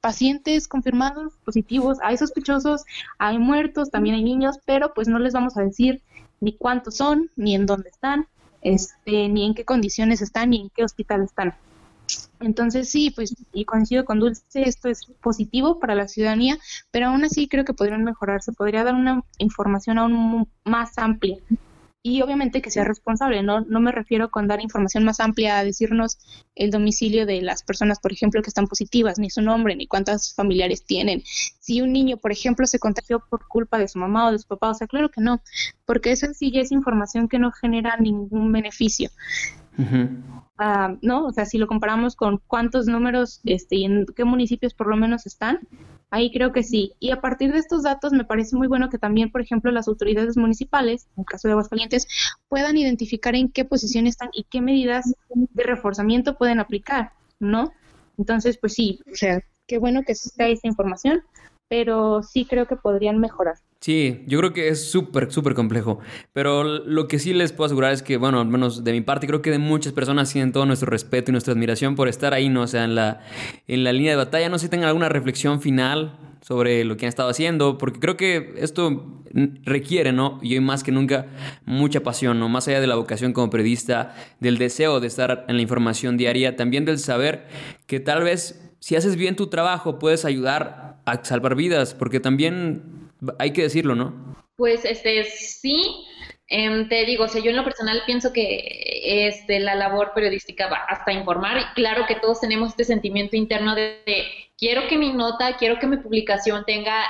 pacientes 0.00 0.68
confirmados 0.68 1.34
positivos, 1.44 1.98
hay 2.02 2.16
sospechosos, 2.16 2.84
hay 3.18 3.38
muertos, 3.38 3.90
también 3.90 4.14
hay 4.14 4.22
niños, 4.22 4.58
pero 4.64 4.94
pues 4.94 5.08
no 5.08 5.18
les 5.18 5.32
vamos 5.32 5.56
a 5.56 5.62
decir 5.62 6.02
ni 6.40 6.56
cuántos 6.56 6.96
son, 6.96 7.30
ni 7.36 7.54
en 7.54 7.66
dónde 7.66 7.88
están, 7.88 8.26
este, 8.62 9.28
ni 9.28 9.46
en 9.46 9.54
qué 9.54 9.64
condiciones 9.64 10.22
están, 10.22 10.50
ni 10.50 10.62
en 10.62 10.70
qué 10.70 10.84
hospital 10.84 11.22
están. 11.22 11.54
Entonces 12.40 12.88
sí, 12.88 13.10
pues 13.10 13.34
y 13.52 13.64
coincido 13.64 14.04
con 14.04 14.18
Dulce, 14.20 14.42
esto 14.54 14.88
es 14.88 15.06
positivo 15.20 15.78
para 15.78 15.94
la 15.94 16.08
ciudadanía, 16.08 16.58
pero 16.90 17.08
aún 17.08 17.24
así 17.24 17.48
creo 17.48 17.64
que 17.64 17.74
podrían 17.74 18.04
mejorarse, 18.04 18.52
podría 18.52 18.84
dar 18.84 18.94
una 18.94 19.22
información 19.38 19.98
aún 19.98 20.48
más 20.64 20.96
amplia 20.96 21.36
y 22.02 22.22
obviamente 22.22 22.62
que 22.62 22.70
sea 22.70 22.84
responsable, 22.84 23.42
¿no? 23.42 23.62
No 23.62 23.80
me 23.80 23.92
refiero 23.92 24.30
con 24.30 24.46
dar 24.46 24.60
información 24.60 25.04
más 25.04 25.20
amplia 25.20 25.58
a 25.58 25.64
decirnos 25.64 26.18
el 26.54 26.70
domicilio 26.70 27.26
de 27.26 27.42
las 27.42 27.62
personas, 27.62 27.98
por 28.00 28.12
ejemplo, 28.12 28.42
que 28.42 28.50
están 28.50 28.66
positivas, 28.66 29.18
ni 29.18 29.30
su 29.30 29.42
nombre, 29.42 29.74
ni 29.76 29.86
cuántas 29.86 30.34
familiares 30.34 30.84
tienen. 30.84 31.22
Si 31.58 31.80
un 31.80 31.92
niño, 31.92 32.16
por 32.16 32.32
ejemplo, 32.32 32.66
se 32.66 32.78
contagió 32.78 33.24
por 33.28 33.46
culpa 33.48 33.78
de 33.78 33.88
su 33.88 33.98
mamá 33.98 34.28
o 34.28 34.32
de 34.32 34.38
su 34.38 34.46
papá, 34.46 34.70
o 34.70 34.74
sea, 34.74 34.86
claro 34.86 35.10
que 35.10 35.20
no, 35.20 35.42
porque 35.84 36.12
eso 36.12 36.26
sí 36.34 36.50
ya 36.52 36.60
es 36.60 36.72
información 36.72 37.28
que 37.28 37.38
no 37.38 37.50
genera 37.52 37.96
ningún 37.96 38.52
beneficio. 38.52 39.10
Ah, 40.58 40.96
¿No? 41.02 41.26
O 41.26 41.32
sea, 41.32 41.44
si 41.44 41.56
lo 41.56 41.68
comparamos 41.68 42.16
con 42.16 42.40
cuántos 42.46 42.86
números 42.86 43.40
este, 43.44 43.76
y 43.76 43.84
en 43.84 44.06
qué 44.16 44.24
municipios 44.24 44.74
por 44.74 44.88
lo 44.88 44.96
menos 44.96 45.24
están, 45.24 45.60
Ahí 46.10 46.30
creo 46.32 46.52
que 46.52 46.62
sí. 46.62 46.94
Y 47.00 47.10
a 47.10 47.20
partir 47.20 47.52
de 47.52 47.58
estos 47.58 47.82
datos 47.82 48.12
me 48.12 48.24
parece 48.24 48.56
muy 48.56 48.66
bueno 48.66 48.88
que 48.88 48.98
también, 48.98 49.30
por 49.30 49.42
ejemplo, 49.42 49.70
las 49.70 49.88
autoridades 49.88 50.36
municipales, 50.36 51.06
en 51.16 51.20
el 51.20 51.26
caso 51.26 51.48
de 51.48 51.52
Aguascalientes, 51.52 52.06
puedan 52.48 52.76
identificar 52.76 53.34
en 53.34 53.50
qué 53.50 53.64
posición 53.64 54.06
están 54.06 54.30
y 54.32 54.44
qué 54.44 54.62
medidas 54.62 55.12
de 55.34 55.62
reforzamiento 55.62 56.38
pueden 56.38 56.60
aplicar, 56.60 57.12
¿no? 57.40 57.72
Entonces, 58.16 58.58
pues 58.58 58.72
sí, 58.72 59.00
o 59.12 59.14
sea, 59.14 59.42
qué 59.66 59.78
bueno 59.78 60.02
que 60.02 60.12
está 60.12 60.46
esta 60.46 60.66
información, 60.66 61.22
pero 61.68 62.22
sí 62.22 62.46
creo 62.46 62.66
que 62.66 62.76
podrían 62.76 63.18
mejorar. 63.18 63.56
Sí, 63.80 64.24
yo 64.26 64.38
creo 64.40 64.52
que 64.52 64.68
es 64.68 64.90
súper, 64.90 65.30
súper 65.30 65.54
complejo. 65.54 66.00
Pero 66.32 66.64
lo 66.64 67.06
que 67.06 67.20
sí 67.20 67.32
les 67.32 67.52
puedo 67.52 67.66
asegurar 67.66 67.92
es 67.92 68.02
que, 68.02 68.16
bueno, 68.16 68.40
al 68.40 68.48
menos 68.48 68.82
de 68.82 68.92
mi 68.92 69.02
parte, 69.02 69.28
creo 69.28 69.40
que 69.40 69.52
de 69.52 69.58
muchas 69.58 69.92
personas 69.92 70.32
tienen 70.32 70.52
todo 70.52 70.66
nuestro 70.66 70.90
respeto 70.90 71.30
y 71.30 71.32
nuestra 71.32 71.52
admiración 71.52 71.94
por 71.94 72.08
estar 72.08 72.34
ahí, 72.34 72.48
¿no? 72.48 72.62
O 72.62 72.66
sea, 72.66 72.84
en 72.84 72.96
la, 72.96 73.20
en 73.68 73.84
la 73.84 73.92
línea 73.92 74.10
de 74.10 74.16
batalla. 74.16 74.48
No 74.48 74.58
sé 74.58 74.66
si 74.66 74.70
tengan 74.70 74.88
alguna 74.88 75.08
reflexión 75.08 75.60
final 75.60 76.18
sobre 76.40 76.84
lo 76.84 76.96
que 76.96 77.06
han 77.06 77.08
estado 77.08 77.28
haciendo, 77.28 77.78
porque 77.78 78.00
creo 78.00 78.16
que 78.16 78.54
esto 78.58 79.22
requiere, 79.64 80.12
¿no? 80.12 80.40
Y 80.42 80.54
hoy 80.54 80.60
más 80.60 80.82
que 80.82 80.92
nunca, 80.92 81.26
mucha 81.64 82.02
pasión, 82.02 82.40
¿no? 82.40 82.48
Más 82.48 82.66
allá 82.68 82.80
de 82.80 82.86
la 82.86 82.96
vocación 82.96 83.32
como 83.32 83.50
periodista, 83.50 84.14
del 84.40 84.58
deseo 84.58 85.00
de 85.00 85.06
estar 85.06 85.44
en 85.48 85.56
la 85.56 85.62
información 85.62 86.16
diaria, 86.16 86.56
también 86.56 86.84
del 86.84 86.98
saber 86.98 87.46
que 87.86 88.00
tal 88.00 88.22
vez 88.22 88.72
si 88.80 88.96
haces 88.96 89.16
bien 89.16 89.36
tu 89.36 89.48
trabajo 89.48 89.98
puedes 89.98 90.24
ayudar 90.24 91.00
a 91.04 91.24
salvar 91.24 91.54
vidas, 91.54 91.94
porque 91.94 92.20
también 92.20 93.07
hay 93.38 93.52
que 93.52 93.62
decirlo, 93.62 93.94
¿no? 93.94 94.36
Pues 94.56 94.84
este 94.84 95.24
sí, 95.24 96.04
em, 96.48 96.88
te 96.88 97.04
digo, 97.04 97.24
o 97.24 97.28
sea, 97.28 97.40
yo 97.40 97.50
en 97.50 97.56
lo 97.56 97.64
personal 97.64 98.02
pienso 98.06 98.32
que 98.32 99.28
este, 99.28 99.60
la 99.60 99.74
labor 99.74 100.12
periodística 100.14 100.68
va 100.68 100.78
hasta 100.88 101.12
informar. 101.12 101.74
Claro 101.74 102.06
que 102.06 102.16
todos 102.16 102.40
tenemos 102.40 102.70
este 102.70 102.84
sentimiento 102.84 103.36
interno 103.36 103.74
de, 103.74 104.02
quiero 104.58 104.88
que 104.88 104.98
mi 104.98 105.12
nota, 105.12 105.56
quiero 105.56 105.78
que 105.78 105.86
mi 105.86 105.98
publicación 105.98 106.64
tenga 106.66 107.04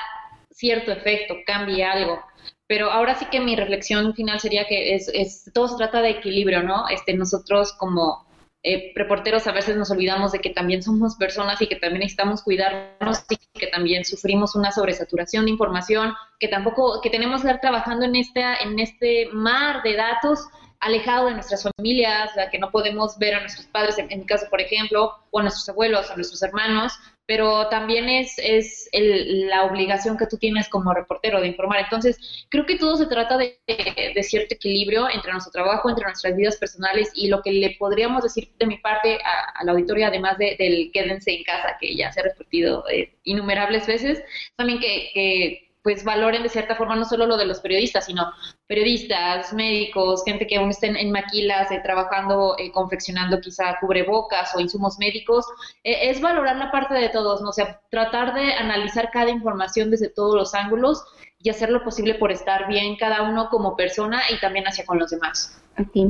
cierto 0.51 0.93
efecto, 0.93 1.37
cambie 1.47 1.85
algo. 1.85 2.23
Pero 2.67 2.91
ahora 2.91 3.15
sí 3.15 3.25
que 3.31 3.41
mi 3.41 3.57
reflexión 3.57 4.15
final 4.15 4.41
sería 4.41 4.67
que 4.67 4.95
es, 4.95 5.09
es 5.09 5.51
todo 5.55 5.69
se 5.69 5.77
trata 5.77 6.03
de 6.03 6.11
equilibrio, 6.11 6.63
¿no? 6.63 6.87
Este, 6.91 7.15
nosotros 7.15 7.73
como 7.73 8.28
eh, 8.65 8.93
reporteros 8.95 9.47
a 9.47 9.53
veces 9.53 9.77
nos 9.77 9.91
olvidamos 9.91 10.33
de 10.33 10.41
que 10.41 10.51
también 10.51 10.83
somos 10.83 11.17
personas 11.17 11.63
y 11.63 11.69
que 11.69 11.77
también 11.77 12.01
necesitamos 12.01 12.43
cuidarnos 12.43 13.25
y 13.29 13.37
que 13.59 13.69
también 13.69 14.05
sufrimos 14.05 14.57
una 14.57 14.73
sobresaturación 14.73 15.45
de 15.45 15.53
información, 15.53 16.15
que 16.41 16.49
tampoco, 16.49 17.01
que 17.01 17.11
tenemos 17.11 17.43
que 17.43 17.49
estar 17.49 17.61
trabajando 17.61 18.05
en, 18.05 18.17
esta, 18.17 18.57
en 18.57 18.79
este 18.81 19.29
mar 19.33 19.83
de 19.83 19.95
datos 19.95 20.41
alejado 20.81 21.27
de 21.27 21.35
nuestras 21.35 21.69
familias, 21.77 22.31
que 22.51 22.59
no 22.59 22.71
podemos 22.71 23.19
ver 23.19 23.35
a 23.35 23.41
nuestros 23.41 23.67
padres, 23.67 23.99
en, 23.99 24.09
mi 24.09 24.27
caso, 24.27 24.47
por 24.51 24.61
ejemplo, 24.61 25.13
o 25.31 25.39
a 25.39 25.43
nuestros 25.43 25.69
abuelos, 25.69 26.11
a 26.11 26.17
nuestros 26.17 26.43
hermanos, 26.43 26.93
pero 27.29 27.69
también 27.69 28.09
es, 28.09 28.39
es 28.39 28.89
la 28.91 29.65
obligación 29.65 30.17
que 30.17 30.27
tú 30.27 30.39
tienes 30.39 30.67
como 30.71 30.95
reportero 30.95 31.43
de 31.43 31.49
informar. 31.49 31.81
Entonces, 31.81 32.47
creo 32.49 32.65
que 32.65 32.79
todo 32.79 32.97
se 32.97 33.05
trata 33.05 33.37
de, 33.37 33.59
de, 33.67 34.23
cierto 34.23 34.55
equilibrio 34.55 35.11
entre 35.11 35.33
nuestro 35.33 35.53
trabajo, 35.53 35.91
entre 35.91 36.07
nuestras 36.07 36.35
vidas 36.35 36.57
personales 36.57 37.11
y 37.15 37.29
lo 37.29 37.43
que 37.43 37.53
le 37.53 37.77
podríamos 37.79 38.23
decir 38.23 38.49
de 38.59 38.67
mi 38.67 38.79
parte 38.79 39.19
a, 39.23 39.63
la 39.63 39.73
auditoría, 39.73 40.09
además 40.09 40.39
de, 40.39 40.57
del 40.59 40.91
quédense 40.91 41.33
en 41.33 41.45
casa, 41.45 41.77
que 41.79 41.95
ya 41.95 42.11
se 42.11 42.21
ha 42.21 42.23
repetido 42.23 42.89
eh, 42.89 43.13
innumerables 43.25 43.87
veces, 43.87 44.23
también 44.57 44.81
que, 44.81 45.11
que 45.13 45.68
pues 45.83 46.05
valoren 46.05 46.43
de 46.43 46.49
cierta 46.49 46.77
forma 46.77 46.97
no 46.97 47.05
solo 47.05 47.27
lo 47.27 47.37
de 47.37 47.47
los 47.47 47.61
periodistas, 47.61 48.07
sino 48.07 48.33
periodistas, 48.67 49.53
médicos, 49.53 50.23
gente 50.25 50.47
que 50.47 50.57
aún 50.57 50.71
estén 50.71 50.97
en 50.97 51.13
maquilas 51.13 51.71
eh, 51.71 51.81
trabajando, 51.83 52.57
eh, 52.59 52.71
confeccionando 52.73 53.41
quizá 53.41 53.79
cubrebocas 53.81 54.55
o 54.55 54.61
insumos 54.61 54.99
médicos, 54.99 55.47
eh, 55.85 56.11
es 56.11 56.21
valorar 56.21 56.57
la 56.57 56.71
parte 56.71 56.95
de 56.95 57.09
todos, 57.09 57.41
¿no? 57.43 57.51
o 57.51 57.53
sea, 57.53 57.81
tratar 57.91 58.35
de 58.35 58.53
analizar 58.55 59.11
cada 59.13 59.31
información 59.31 59.91
desde 59.91 60.09
todos 60.09 60.35
los 60.35 60.55
ángulos 60.55 61.05
y 61.41 61.51
hacer 61.51 61.71
lo 61.71 61.85
posible 61.85 62.15
por 62.15 62.33
estar 62.33 62.67
bien 62.67 62.97
cada 62.97 63.23
uno 63.23 63.49
como 63.49 63.77
persona 63.77 64.23
y 64.31 64.41
también 64.41 64.67
hacia 64.67 64.85
con 64.85 64.99
los 64.99 65.11
demás. 65.11 65.63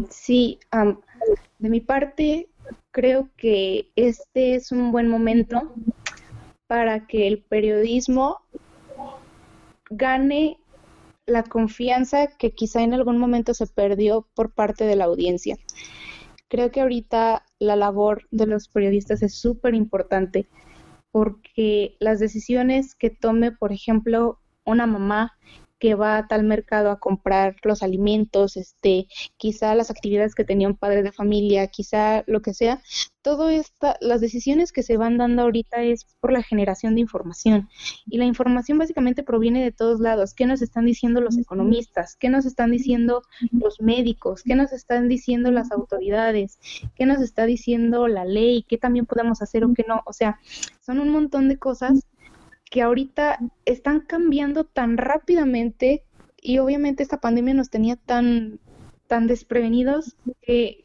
Sí, 0.08 0.58
de 1.58 1.68
mi 1.68 1.80
parte, 1.80 2.48
creo 2.90 3.28
que 3.36 3.90
este 3.96 4.54
es 4.54 4.72
un 4.72 4.90
buen 4.90 5.08
momento 5.08 5.74
para 6.66 7.06
que 7.06 7.26
el 7.26 7.42
periodismo 7.42 8.40
gane 9.90 10.58
la 11.26 11.42
confianza 11.42 12.26
que 12.26 12.52
quizá 12.52 12.82
en 12.82 12.94
algún 12.94 13.18
momento 13.18 13.54
se 13.54 13.66
perdió 13.66 14.26
por 14.34 14.52
parte 14.52 14.84
de 14.84 14.96
la 14.96 15.04
audiencia. 15.04 15.56
Creo 16.48 16.70
que 16.70 16.80
ahorita 16.80 17.44
la 17.58 17.76
labor 17.76 18.26
de 18.30 18.46
los 18.46 18.68
periodistas 18.68 19.22
es 19.22 19.34
súper 19.38 19.74
importante 19.74 20.48
porque 21.10 21.96
las 22.00 22.20
decisiones 22.20 22.94
que 22.94 23.10
tome, 23.10 23.52
por 23.52 23.72
ejemplo, 23.72 24.40
una 24.64 24.86
mamá 24.86 25.36
que 25.78 25.94
va 25.94 26.18
a 26.18 26.26
tal 26.26 26.44
mercado 26.44 26.90
a 26.90 26.98
comprar 26.98 27.56
los 27.62 27.82
alimentos, 27.82 28.56
este, 28.56 29.06
quizá 29.36 29.74
las 29.74 29.90
actividades 29.90 30.34
que 30.34 30.44
tenía 30.44 30.68
un 30.68 30.76
padre 30.76 31.02
de 31.02 31.12
familia, 31.12 31.68
quizá 31.68 32.24
lo 32.26 32.42
que 32.42 32.54
sea, 32.54 32.82
todo 33.22 33.50
esta, 33.50 33.96
las 34.00 34.20
decisiones 34.20 34.72
que 34.72 34.82
se 34.82 34.96
van 34.96 35.18
dando 35.18 35.42
ahorita 35.42 35.82
es 35.82 36.06
por 36.20 36.32
la 36.32 36.42
generación 36.42 36.94
de 36.94 37.02
información. 37.02 37.68
Y 38.06 38.16
la 38.16 38.24
información 38.24 38.78
básicamente 38.78 39.22
proviene 39.22 39.62
de 39.62 39.72
todos 39.72 40.00
lados. 40.00 40.34
¿Qué 40.34 40.46
nos 40.46 40.62
están 40.62 40.86
diciendo 40.86 41.20
los 41.20 41.36
economistas? 41.36 42.16
¿Qué 42.16 42.30
nos 42.30 42.46
están 42.46 42.70
diciendo 42.70 43.22
los 43.52 43.80
médicos? 43.80 44.42
¿Qué 44.44 44.54
nos 44.54 44.72
están 44.72 45.08
diciendo 45.08 45.50
las 45.50 45.70
autoridades? 45.72 46.58
¿Qué 46.94 47.04
nos 47.04 47.20
está 47.20 47.44
diciendo 47.44 48.08
la 48.08 48.24
ley? 48.24 48.64
¿Qué 48.66 48.78
también 48.78 49.04
podemos 49.04 49.42
hacer 49.42 49.64
o 49.64 49.74
qué 49.74 49.84
no? 49.86 50.02
O 50.06 50.12
sea, 50.12 50.40
son 50.80 50.98
un 50.98 51.10
montón 51.10 51.48
de 51.48 51.58
cosas 51.58 52.06
que 52.70 52.82
ahorita 52.82 53.38
están 53.64 54.00
cambiando 54.00 54.64
tan 54.64 54.96
rápidamente 54.96 56.04
y 56.40 56.58
obviamente 56.58 57.02
esta 57.02 57.20
pandemia 57.20 57.54
nos 57.54 57.70
tenía 57.70 57.96
tan, 57.96 58.60
tan 59.06 59.26
desprevenidos 59.26 60.16
que, 60.42 60.84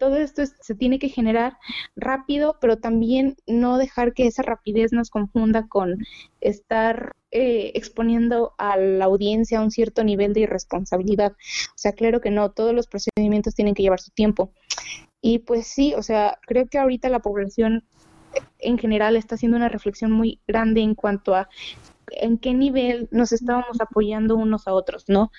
todo 0.00 0.16
esto 0.16 0.42
se 0.44 0.74
tiene 0.74 0.98
que 0.98 1.08
generar 1.08 1.56
rápido, 1.94 2.56
pero 2.60 2.78
también 2.78 3.36
no 3.46 3.78
dejar 3.78 4.12
que 4.12 4.26
esa 4.26 4.42
rapidez 4.42 4.92
nos 4.92 5.08
confunda 5.08 5.68
con 5.68 5.98
estar 6.40 7.12
eh, 7.30 7.70
exponiendo 7.76 8.54
a 8.58 8.76
la 8.76 9.04
audiencia 9.04 9.60
a 9.60 9.62
un 9.62 9.70
cierto 9.70 10.02
nivel 10.02 10.34
de 10.34 10.40
irresponsabilidad. 10.40 11.32
O 11.32 11.76
sea, 11.78 11.92
claro 11.92 12.20
que 12.20 12.32
no, 12.32 12.50
todos 12.50 12.74
los 12.74 12.88
procedimientos 12.88 13.54
tienen 13.54 13.74
que 13.74 13.84
llevar 13.84 14.00
su 14.00 14.10
tiempo. 14.10 14.50
Y 15.20 15.38
pues 15.38 15.68
sí, 15.68 15.94
o 15.94 16.02
sea, 16.02 16.40
creo 16.44 16.66
que 16.66 16.78
ahorita 16.78 17.08
la 17.08 17.20
población 17.20 17.84
en 18.58 18.78
general 18.78 19.16
está 19.16 19.34
haciendo 19.34 19.56
una 19.56 19.68
reflexión 19.68 20.10
muy 20.10 20.40
grande 20.46 20.80
en 20.80 20.94
cuanto 20.94 21.34
a 21.34 21.48
en 22.08 22.38
qué 22.38 22.52
nivel 22.52 23.08
nos 23.10 23.32
estábamos 23.32 23.80
apoyando 23.80 24.36
unos 24.36 24.68
a 24.68 24.74
otros, 24.74 25.04
¿no? 25.08 25.30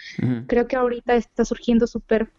Creo 0.48 0.68
que 0.68 0.76
ahorita 0.76 1.16
está 1.16 1.46
surgiendo 1.46 1.88
súper 1.88 2.32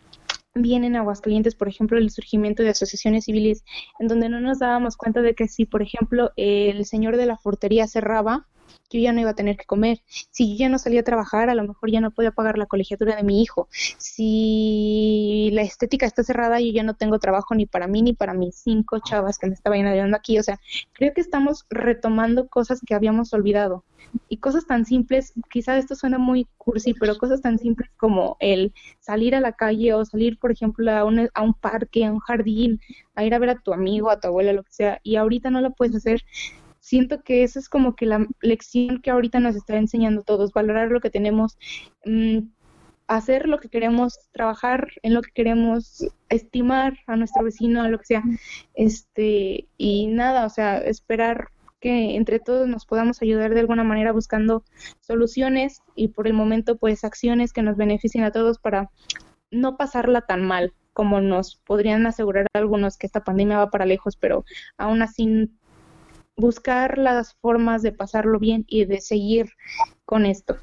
bien 0.55 0.85
en 0.85 0.97
Aguascalientes, 0.97 1.55
por 1.55 1.69
ejemplo, 1.69 1.99
el 1.99 2.11
surgimiento 2.11 2.63
de 2.63 2.71
asociaciones 2.71 3.25
civiles, 3.25 3.65
en 3.99 4.09
donde 4.09 4.29
no 4.29 4.41
nos 4.41 4.61
dábamos 4.61 4.97
cuenta 4.97 5.21
de 5.21 5.35
que 5.35 5.49
si, 5.49 5.67
por 5.67 5.83
ejemplo, 5.83 6.33
el 6.37 6.85
señor 6.85 7.17
de 7.17 7.27
la 7.27 7.37
fortería 7.37 7.87
cerraba, 7.89 8.47
yo 8.91 9.01
ya 9.01 9.13
no 9.13 9.21
iba 9.21 9.31
a 9.31 9.35
tener 9.35 9.57
que 9.57 9.65
comer. 9.65 10.03
Si 10.31 10.53
yo 10.53 10.57
ya 10.57 10.69
no 10.69 10.79
salía 10.79 11.01
a 11.01 11.05
trabajar, 11.05 11.51
a 11.51 11.55
lo 11.55 11.65
mejor 11.65 11.91
ya 11.91 12.01
no 12.01 12.11
podía 12.11 12.31
pagar 12.31 12.59
la 12.59 12.67
colegiatura 12.67 13.17
de 13.17 13.23
mi 13.23 13.43
hijo. 13.43 13.69
Si 13.99 15.51
la 15.53 15.63
estética 15.63 16.07
está 16.07 16.23
cerrada, 16.23 16.61
yo 16.61 16.73
ya 16.73 16.83
no 16.83 16.95
tengo 16.95 17.19
trabajo 17.19 17.55
ni 17.55 17.67
para 17.67 17.87
mí 17.87 18.03
ni 18.03 18.13
para 18.13 18.35
mis 18.35 18.57
cinco 18.57 18.99
chavas 19.01 19.39
que 19.39 19.47
me 19.47 19.55
estaban 19.55 19.87
ayudando 19.87 20.17
aquí. 20.17 20.39
O 20.39 20.43
sea, 20.43 20.61
creo 20.93 21.13
que 21.13 21.21
estamos 21.21 21.67
retomando 21.71 22.49
cosas 22.49 22.81
que 22.87 22.95
habíamos 22.95 23.33
olvidado. 23.33 23.85
Y 24.29 24.37
cosas 24.37 24.67
tan 24.67 24.85
simples, 24.85 25.33
quizá 25.51 25.77
esto 25.77 25.97
suena 25.97 26.19
muy 26.19 26.47
cursi, 26.57 26.95
pero 26.95 27.19
cosas 27.19 27.43
tan 27.43 27.59
simples 27.59 27.91
como 27.97 28.37
el 28.39 28.73
salir 29.01 29.35
a 29.35 29.41
la 29.41 29.53
calle 29.53 29.93
o 29.93 30.05
salir, 30.05 30.39
por 30.39 30.53
ejemplo, 30.53 30.89
a 30.93 31.05
un, 31.05 31.29
a 31.35 31.43
un 31.43 31.55
parque, 31.55 32.05
a 32.05 32.13
un 32.13 32.21
jardín, 32.21 32.81
a 33.17 33.25
ir 33.25 33.35
a 33.35 33.41
ver 33.41 33.51
a 33.51 33.59
tu 33.59 33.73
amigo, 33.73 34.11
a 34.11 34.21
tu 34.21 34.29
abuela, 34.29 34.53
lo 34.53 34.63
que 34.63 34.73
sea, 34.73 35.01
y 35.03 35.17
ahorita 35.17 35.51
no 35.51 35.61
lo 35.61 35.73
puedes 35.73 35.97
hacer 35.97 36.23
siento 36.85 37.23
que 37.23 37.45
esa 37.45 37.59
es 37.59 37.71
como 37.71 37.97
que 37.97 38.05
la 38.05 38.27
lección 38.43 39.01
que 39.01 39.11
ahorita 39.11 39.41
nos 39.41 39.57
está 39.57 39.79
enseñando 39.79 40.23
todos, 40.23 40.53
valorar 40.53 40.91
lo 40.91 41.01
que 41.01 41.09
tenemos, 41.09 41.57
mm, 42.05 42.41
hacer 43.07 43.49
lo 43.49 43.59
que 43.59 43.71
queremos, 43.71 44.19
trabajar 44.33 44.89
en 45.03 45.15
lo 45.15 45.23
que 45.23 45.31
queremos, 45.33 46.07
estimar 46.29 46.99
a 47.07 47.17
nuestro 47.17 47.43
vecino, 47.43 47.89
lo 47.89 47.99
que 47.99 48.05
sea, 48.05 48.23
este, 48.75 49.67
y 49.79 50.09
nada, 50.09 50.45
o 50.45 50.51
sea, 50.51 50.77
esperar 50.77 51.49
que 51.81 52.17
entre 52.17 52.39
todos 52.39 52.69
nos 52.69 52.85
podamos 52.85 53.23
ayudar 53.23 53.55
de 53.55 53.61
alguna 53.61 53.85
manera 53.85 54.13
buscando 54.13 54.63
soluciones 55.01 55.81
y 55.95 56.09
por 56.09 56.27
el 56.27 56.35
momento 56.35 56.77
pues 56.77 57.03
acciones 57.05 57.55
que 57.55 57.63
nos 57.63 57.79
beneficien 57.79 58.25
a 58.25 58.31
todos 58.31 58.59
para 58.59 58.91
no 59.51 59.79
pasarla 59.79 60.23
tan 60.23 60.45
mal 60.47 60.75
como 60.93 61.21
nos 61.21 61.57
podrían 61.57 62.07
asegurar 62.07 62.47
algunos 62.55 62.99
que 62.99 63.07
esta 63.07 63.25
pandemia 63.25 63.59
va 63.59 63.71
para 63.71 63.87
lejos, 63.87 64.17
pero 64.17 64.45
aún 64.79 65.03
así 65.03 65.51
buscar 66.37 66.99
las 66.99 67.35
formas 67.35 67.83
de 67.83 67.93
pasarlo 67.93 68.39
bien 68.39 68.65
y 68.69 68.85
de 68.85 69.01
seguir 69.01 69.51
con 70.05 70.27
esto. 70.27 70.57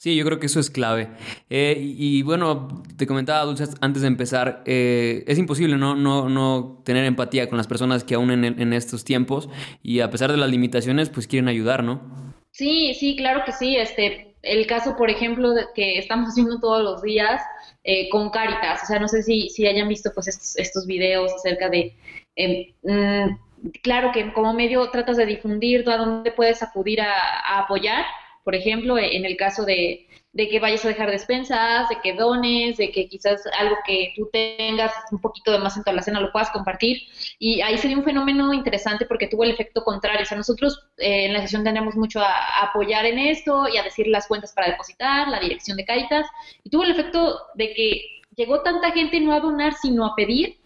Sí, 0.00 0.16
yo 0.16 0.24
creo 0.24 0.40
que 0.40 0.46
eso 0.46 0.60
es 0.60 0.70
clave. 0.70 1.10
Eh, 1.50 1.76
y, 1.78 2.22
bueno, 2.22 2.82
te 2.96 3.06
comentaba, 3.06 3.44
Dulce, 3.44 3.64
antes 3.82 4.00
de 4.00 4.08
empezar, 4.08 4.62
eh, 4.64 5.24
es 5.26 5.36
imposible 5.38 5.76
¿no? 5.76 5.94
No, 5.94 6.30
no 6.30 6.80
tener 6.86 7.04
empatía 7.04 7.50
con 7.50 7.58
las 7.58 7.66
personas 7.66 8.02
que 8.02 8.14
aún 8.14 8.30
en, 8.30 8.72
estos 8.72 9.04
tiempos 9.04 9.50
y 9.82 10.00
a 10.00 10.08
pesar 10.08 10.30
de 10.30 10.38
las 10.38 10.48
limitaciones, 10.48 11.10
pues 11.10 11.26
quieren 11.26 11.48
ayudar, 11.48 11.84
¿no? 11.84 12.00
Sí, 12.50 12.94
sí, 12.94 13.14
claro 13.14 13.42
que 13.44 13.52
sí. 13.52 13.76
Este, 13.76 14.34
el 14.40 14.66
caso, 14.66 14.96
por 14.96 15.10
ejemplo, 15.10 15.52
que 15.74 15.98
estamos 15.98 16.30
haciendo 16.30 16.60
todos 16.60 16.82
los 16.82 17.02
días 17.02 17.42
eh, 17.84 18.08
con 18.08 18.30
Caritas. 18.30 18.84
O 18.84 18.86
sea, 18.86 19.00
no 19.00 19.08
sé 19.08 19.22
si, 19.22 19.50
si 19.50 19.66
hayan 19.66 19.88
visto 19.88 20.12
pues 20.14 20.28
estos, 20.28 20.56
estos 20.56 20.86
videos 20.86 21.30
acerca 21.34 21.68
de... 21.68 21.94
Em, 22.36 22.72
mm, 22.84 23.38
claro 23.82 24.12
que 24.12 24.32
como 24.32 24.52
medio 24.52 24.90
tratas 24.90 25.16
de 25.16 25.26
difundir 25.26 25.88
a 25.88 25.96
dónde 25.96 26.32
puedes 26.32 26.62
acudir 26.62 27.00
a, 27.00 27.58
apoyar, 27.58 28.04
por 28.44 28.54
ejemplo, 28.54 28.98
en 28.98 29.24
el 29.24 29.36
caso 29.36 29.64
de, 29.64 30.06
que 30.34 30.60
vayas 30.60 30.84
a 30.84 30.88
dejar 30.88 31.10
despensas, 31.10 31.88
de 31.88 31.96
que 32.02 32.14
dones, 32.14 32.78
de 32.78 32.90
que 32.90 33.06
quizás 33.08 33.42
algo 33.58 33.76
que 33.86 34.14
tú 34.16 34.28
tengas 34.32 34.92
un 35.12 35.20
poquito 35.20 35.52
de 35.52 35.58
más 35.58 35.76
en 35.76 35.84
toda 35.84 35.96
la 35.96 36.02
cena 36.02 36.20
lo 36.20 36.32
puedas 36.32 36.50
compartir. 36.50 37.02
Y 37.38 37.60
ahí 37.60 37.76
sería 37.76 37.98
un 37.98 38.04
fenómeno 38.04 38.52
interesante 38.54 39.04
porque 39.04 39.26
tuvo 39.28 39.44
el 39.44 39.50
efecto 39.50 39.84
contrario. 39.84 40.22
O 40.22 40.24
sea, 40.24 40.38
nosotros 40.38 40.80
eh, 40.96 41.26
en 41.26 41.34
la 41.34 41.42
sesión 41.42 41.64
tenemos 41.64 41.96
mucho 41.96 42.20
a, 42.20 42.62
apoyar 42.62 43.04
en 43.04 43.18
esto 43.18 43.68
y 43.68 43.76
a 43.76 43.82
decir 43.82 44.06
las 44.06 44.26
cuentas 44.26 44.52
para 44.54 44.70
depositar, 44.70 45.28
la 45.28 45.40
dirección 45.40 45.76
de 45.76 45.84
Caritas. 45.84 46.26
Y 46.64 46.70
tuvo 46.70 46.84
el 46.84 46.92
efecto 46.92 47.38
de 47.56 47.74
que 47.74 48.02
llegó 48.36 48.62
tanta 48.62 48.90
gente 48.92 49.20
no 49.20 49.34
a 49.34 49.40
donar, 49.40 49.74
sino 49.74 50.06
a 50.06 50.14
pedir 50.16 50.59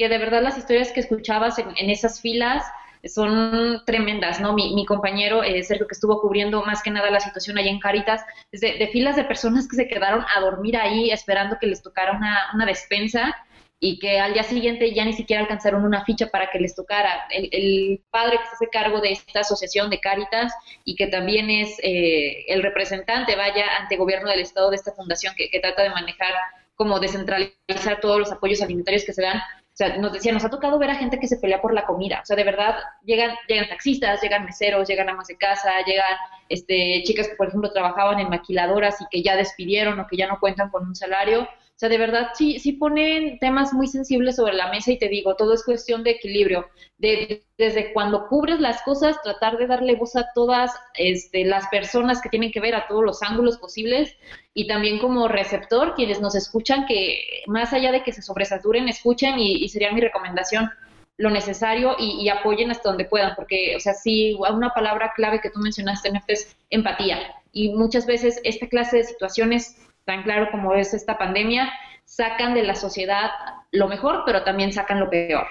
que 0.00 0.08
de 0.08 0.16
verdad 0.16 0.42
las 0.42 0.56
historias 0.56 0.92
que 0.92 1.00
escuchabas 1.00 1.58
en, 1.58 1.90
esas 1.90 2.22
filas 2.22 2.64
son 3.04 3.82
tremendas, 3.84 4.40
¿no? 4.40 4.54
Mi, 4.54 4.86
compañero 4.86 5.42
eh, 5.42 5.62
Sergio, 5.62 5.86
que 5.86 5.92
estuvo 5.92 6.22
cubriendo 6.22 6.62
más 6.62 6.82
que 6.82 6.90
nada 6.90 7.10
la 7.10 7.20
situación 7.20 7.58
allá 7.58 7.68
en 7.68 7.80
Caritas, 7.80 8.24
de, 8.50 8.88
filas 8.90 9.14
de 9.16 9.24
personas 9.24 9.68
que 9.68 9.76
se 9.76 9.88
quedaron 9.88 10.24
a 10.34 10.40
dormir 10.40 10.78
ahí 10.78 11.10
esperando 11.10 11.58
que 11.60 11.66
les 11.66 11.82
tocara 11.82 12.16
una, 12.16 12.64
despensa 12.64 13.36
y 13.78 13.98
que 13.98 14.18
al 14.18 14.32
día 14.32 14.42
siguiente 14.42 14.94
ya 14.94 15.04
ni 15.04 15.12
siquiera 15.12 15.42
alcanzaron 15.42 15.84
una 15.84 16.02
ficha 16.06 16.28
para 16.28 16.50
que 16.50 16.60
les 16.60 16.74
tocara. 16.74 17.26
El, 17.30 18.00
padre 18.10 18.38
que 18.38 18.44
se 18.44 18.54
hace 18.54 18.68
cargo 18.72 19.02
de 19.02 19.12
esta 19.12 19.40
asociación 19.40 19.90
de 19.90 20.00
Caritas 20.00 20.50
y 20.86 20.96
que 20.96 21.08
también 21.08 21.50
es 21.50 21.78
eh, 21.82 22.46
el 22.48 22.62
representante, 22.62 23.36
vaya, 23.36 23.66
ante 23.78 23.98
gobierno 23.98 24.30
del 24.30 24.40
Estado 24.40 24.70
de 24.70 24.76
esta 24.76 24.92
fundación 24.92 25.34
que, 25.36 25.50
que 25.50 25.60
trata 25.60 25.82
de 25.82 25.90
manejar 25.90 26.32
como 26.80 26.98
descentralizar 26.98 28.00
todos 28.00 28.18
los 28.18 28.32
apoyos 28.32 28.62
alimentarios 28.62 29.04
que 29.04 29.12
se 29.12 29.20
dan, 29.20 29.38
sea, 29.80 29.96
nos 29.96 30.12
decía, 30.12 30.32
nos 30.32 30.44
ha 30.44 30.50
tocado 30.50 30.78
ver 30.78 30.90
a 30.90 30.94
gente 30.94 31.18
que 31.18 31.26
se 31.26 31.38
pelea 31.38 31.62
por 31.62 31.72
la 31.72 31.86
comida. 31.86 32.20
O 32.22 32.26
sea, 32.26 32.36
de 32.36 32.44
verdad, 32.44 32.76
llegan, 33.04 33.34
llegan 33.48 33.68
taxistas, 33.68 34.20
llegan 34.20 34.44
meseros, 34.44 34.88
llegan 34.88 35.08
amas 35.08 35.28
de 35.28 35.36
casa, 35.36 35.70
llegan 35.86 36.16
este, 36.48 37.02
chicas 37.04 37.28
que, 37.28 37.36
por 37.36 37.48
ejemplo, 37.48 37.72
trabajaban 37.72 38.18
en 38.18 38.28
maquiladoras 38.28 39.00
y 39.00 39.04
que 39.10 39.22
ya 39.22 39.36
despidieron 39.36 39.98
o 39.98 40.06
que 40.06 40.16
ya 40.16 40.26
no 40.26 40.38
cuentan 40.38 40.70
con 40.70 40.86
un 40.86 40.94
salario. 40.94 41.48
Sea, 41.80 41.88
de 41.88 41.96
verdad, 41.96 42.32
sí, 42.34 42.58
sí 42.58 42.72
ponen 42.72 43.38
temas 43.38 43.72
muy 43.72 43.86
sensibles 43.86 44.36
sobre 44.36 44.52
la 44.52 44.70
mesa 44.70 44.92
y 44.92 44.98
te 44.98 45.08
digo, 45.08 45.34
todo 45.36 45.54
es 45.54 45.64
cuestión 45.64 46.04
de 46.04 46.10
equilibrio. 46.10 46.66
De, 46.98 47.42
desde 47.56 47.94
cuando 47.94 48.28
cubres 48.28 48.60
las 48.60 48.82
cosas, 48.82 49.16
tratar 49.22 49.56
de 49.56 49.66
darle 49.66 49.94
voz 49.96 50.14
a 50.14 50.26
todas 50.34 50.70
este, 50.92 51.46
las 51.46 51.66
personas 51.68 52.20
que 52.20 52.28
tienen 52.28 52.52
que 52.52 52.60
ver 52.60 52.74
a 52.74 52.86
todos 52.86 53.02
los 53.02 53.22
ángulos 53.22 53.56
posibles 53.56 54.14
y 54.52 54.66
también 54.66 54.98
como 54.98 55.26
receptor, 55.26 55.94
quienes 55.94 56.20
nos 56.20 56.34
escuchan, 56.34 56.84
que 56.84 57.22
más 57.46 57.72
allá 57.72 57.92
de 57.92 58.02
que 58.02 58.12
se 58.12 58.20
sobresaturen, 58.20 58.86
escuchen 58.90 59.38
y, 59.38 59.66
sería 59.70 59.90
mi 59.90 60.02
recomendación 60.02 60.68
lo 61.16 61.30
necesario 61.30 61.96
y, 61.98 62.28
apoyen 62.28 62.70
hasta 62.70 62.90
donde 62.90 63.06
puedan, 63.06 63.34
porque, 63.36 63.74
o 63.74 63.80
sea, 63.80 63.94
sí, 63.94 64.36
una 64.52 64.74
palabra 64.74 65.14
clave 65.16 65.40
que 65.40 65.48
tú 65.48 65.60
mencionaste, 65.60 66.12
Nefte, 66.12 66.34
es 66.34 66.54
empatía. 66.68 67.20
Y 67.52 67.70
muchas 67.70 68.04
veces 68.04 68.38
esta 68.44 68.68
clase 68.68 68.98
de 68.98 69.04
situaciones, 69.04 69.78
tan 70.04 70.22
claro 70.22 70.48
como 70.50 70.74
es 70.74 70.94
esta 70.94 71.18
pandemia, 71.18 71.72
sacan 72.04 72.54
de 72.54 72.64
la 72.64 72.74
sociedad 72.74 73.30
lo 73.72 73.88
mejor, 73.88 74.22
pero 74.26 74.42
también 74.42 74.72
sacan 74.72 75.00
lo 75.00 75.10
peor. 75.10 75.46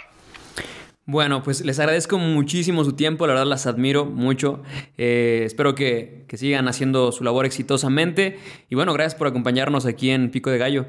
Bueno, 1.06 1.42
pues 1.42 1.66
les 1.66 1.80
agradezco 1.80 2.20
muchísimo 2.20 2.84
su 2.84 2.96
tiempo, 2.96 3.26
la 3.26 3.34
verdad 3.34 3.48
las 3.48 3.66
admiro 3.66 4.06
mucho. 4.06 4.62
Eh, 4.96 5.42
espero 5.44 5.74
que, 5.74 6.26
sigan 6.36 6.68
haciendo 6.68 7.12
su 7.12 7.24
labor 7.24 7.48
exitosamente. 7.48 8.38
Y 8.70 8.76
bueno, 8.76 8.94
gracias 8.94 9.16
por 9.16 9.26
acompañarnos 9.26 9.88
aquí 9.88 10.12
en 10.12 10.30
Pico 10.30 10.52
de 10.52 10.60
Gallo. 10.60 10.86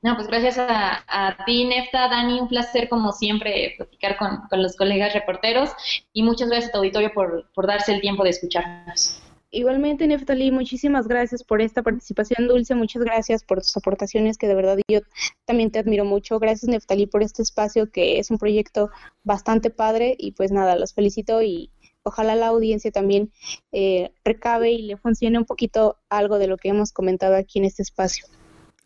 No, 0.00 0.16
pues 0.16 0.26
gracias 0.26 0.56
a, 0.58 1.36
ti, 1.44 1.66
Nefta, 1.66 2.08
Dani, 2.08 2.40
un 2.40 2.48
placer 2.48 2.88
como 2.88 3.12
siempre 3.12 3.74
platicar 3.76 4.16
con, 4.16 4.40
los 4.52 4.74
colegas 4.74 5.12
reporteros 5.12 5.70
y 6.14 6.22
muchas 6.22 6.48
gracias 6.48 6.70
a 6.70 6.72
tu 6.72 6.78
auditorio 6.78 7.12
por, 7.12 7.52
por 7.54 7.66
darse 7.66 7.92
el 7.94 8.00
tiempo 8.00 8.24
de 8.24 8.30
escucharnos. 8.30 9.21
Igualmente, 9.54 10.06
Neftali, 10.06 10.50
muchísimas 10.50 11.06
gracias 11.06 11.44
por 11.44 11.60
esta 11.60 11.82
participación, 11.82 12.48
Dulce. 12.48 12.74
Muchas 12.74 13.02
gracias 13.02 13.44
por 13.44 13.58
tus 13.58 13.76
aportaciones, 13.76 14.38
que 14.38 14.48
de 14.48 14.54
verdad 14.54 14.78
yo 14.88 15.00
también 15.44 15.70
te 15.70 15.78
admiro 15.78 16.06
mucho. 16.06 16.38
Gracias, 16.38 16.70
Neftali, 16.70 17.06
por 17.06 17.22
este 17.22 17.42
espacio, 17.42 17.90
que 17.90 18.18
es 18.18 18.30
un 18.30 18.38
proyecto 18.38 18.88
bastante 19.24 19.68
padre. 19.68 20.16
Y 20.18 20.32
pues 20.32 20.52
nada, 20.52 20.74
los 20.76 20.94
felicito 20.94 21.42
y 21.42 21.70
ojalá 22.02 22.34
la 22.34 22.46
audiencia 22.46 22.90
también 22.90 23.30
eh, 23.72 24.14
recabe 24.24 24.72
y 24.72 24.86
le 24.86 24.96
funcione 24.96 25.36
un 25.36 25.44
poquito 25.44 25.98
algo 26.08 26.38
de 26.38 26.46
lo 26.46 26.56
que 26.56 26.70
hemos 26.70 26.90
comentado 26.90 27.36
aquí 27.36 27.58
en 27.58 27.66
este 27.66 27.82
espacio. 27.82 28.24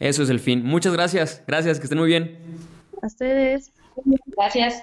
Eso 0.01 0.25
es 0.25 0.31
el 0.31 0.41
fin. 0.41 0.65
Muchas 0.65 0.93
gracias. 0.93 1.45
Gracias, 1.47 1.79
que 1.79 1.85
estén 1.85 1.99
muy 1.99 2.09
bien. 2.09 2.41
A 3.03 3.07
ustedes. 3.07 3.73
Gracias. 4.37 4.83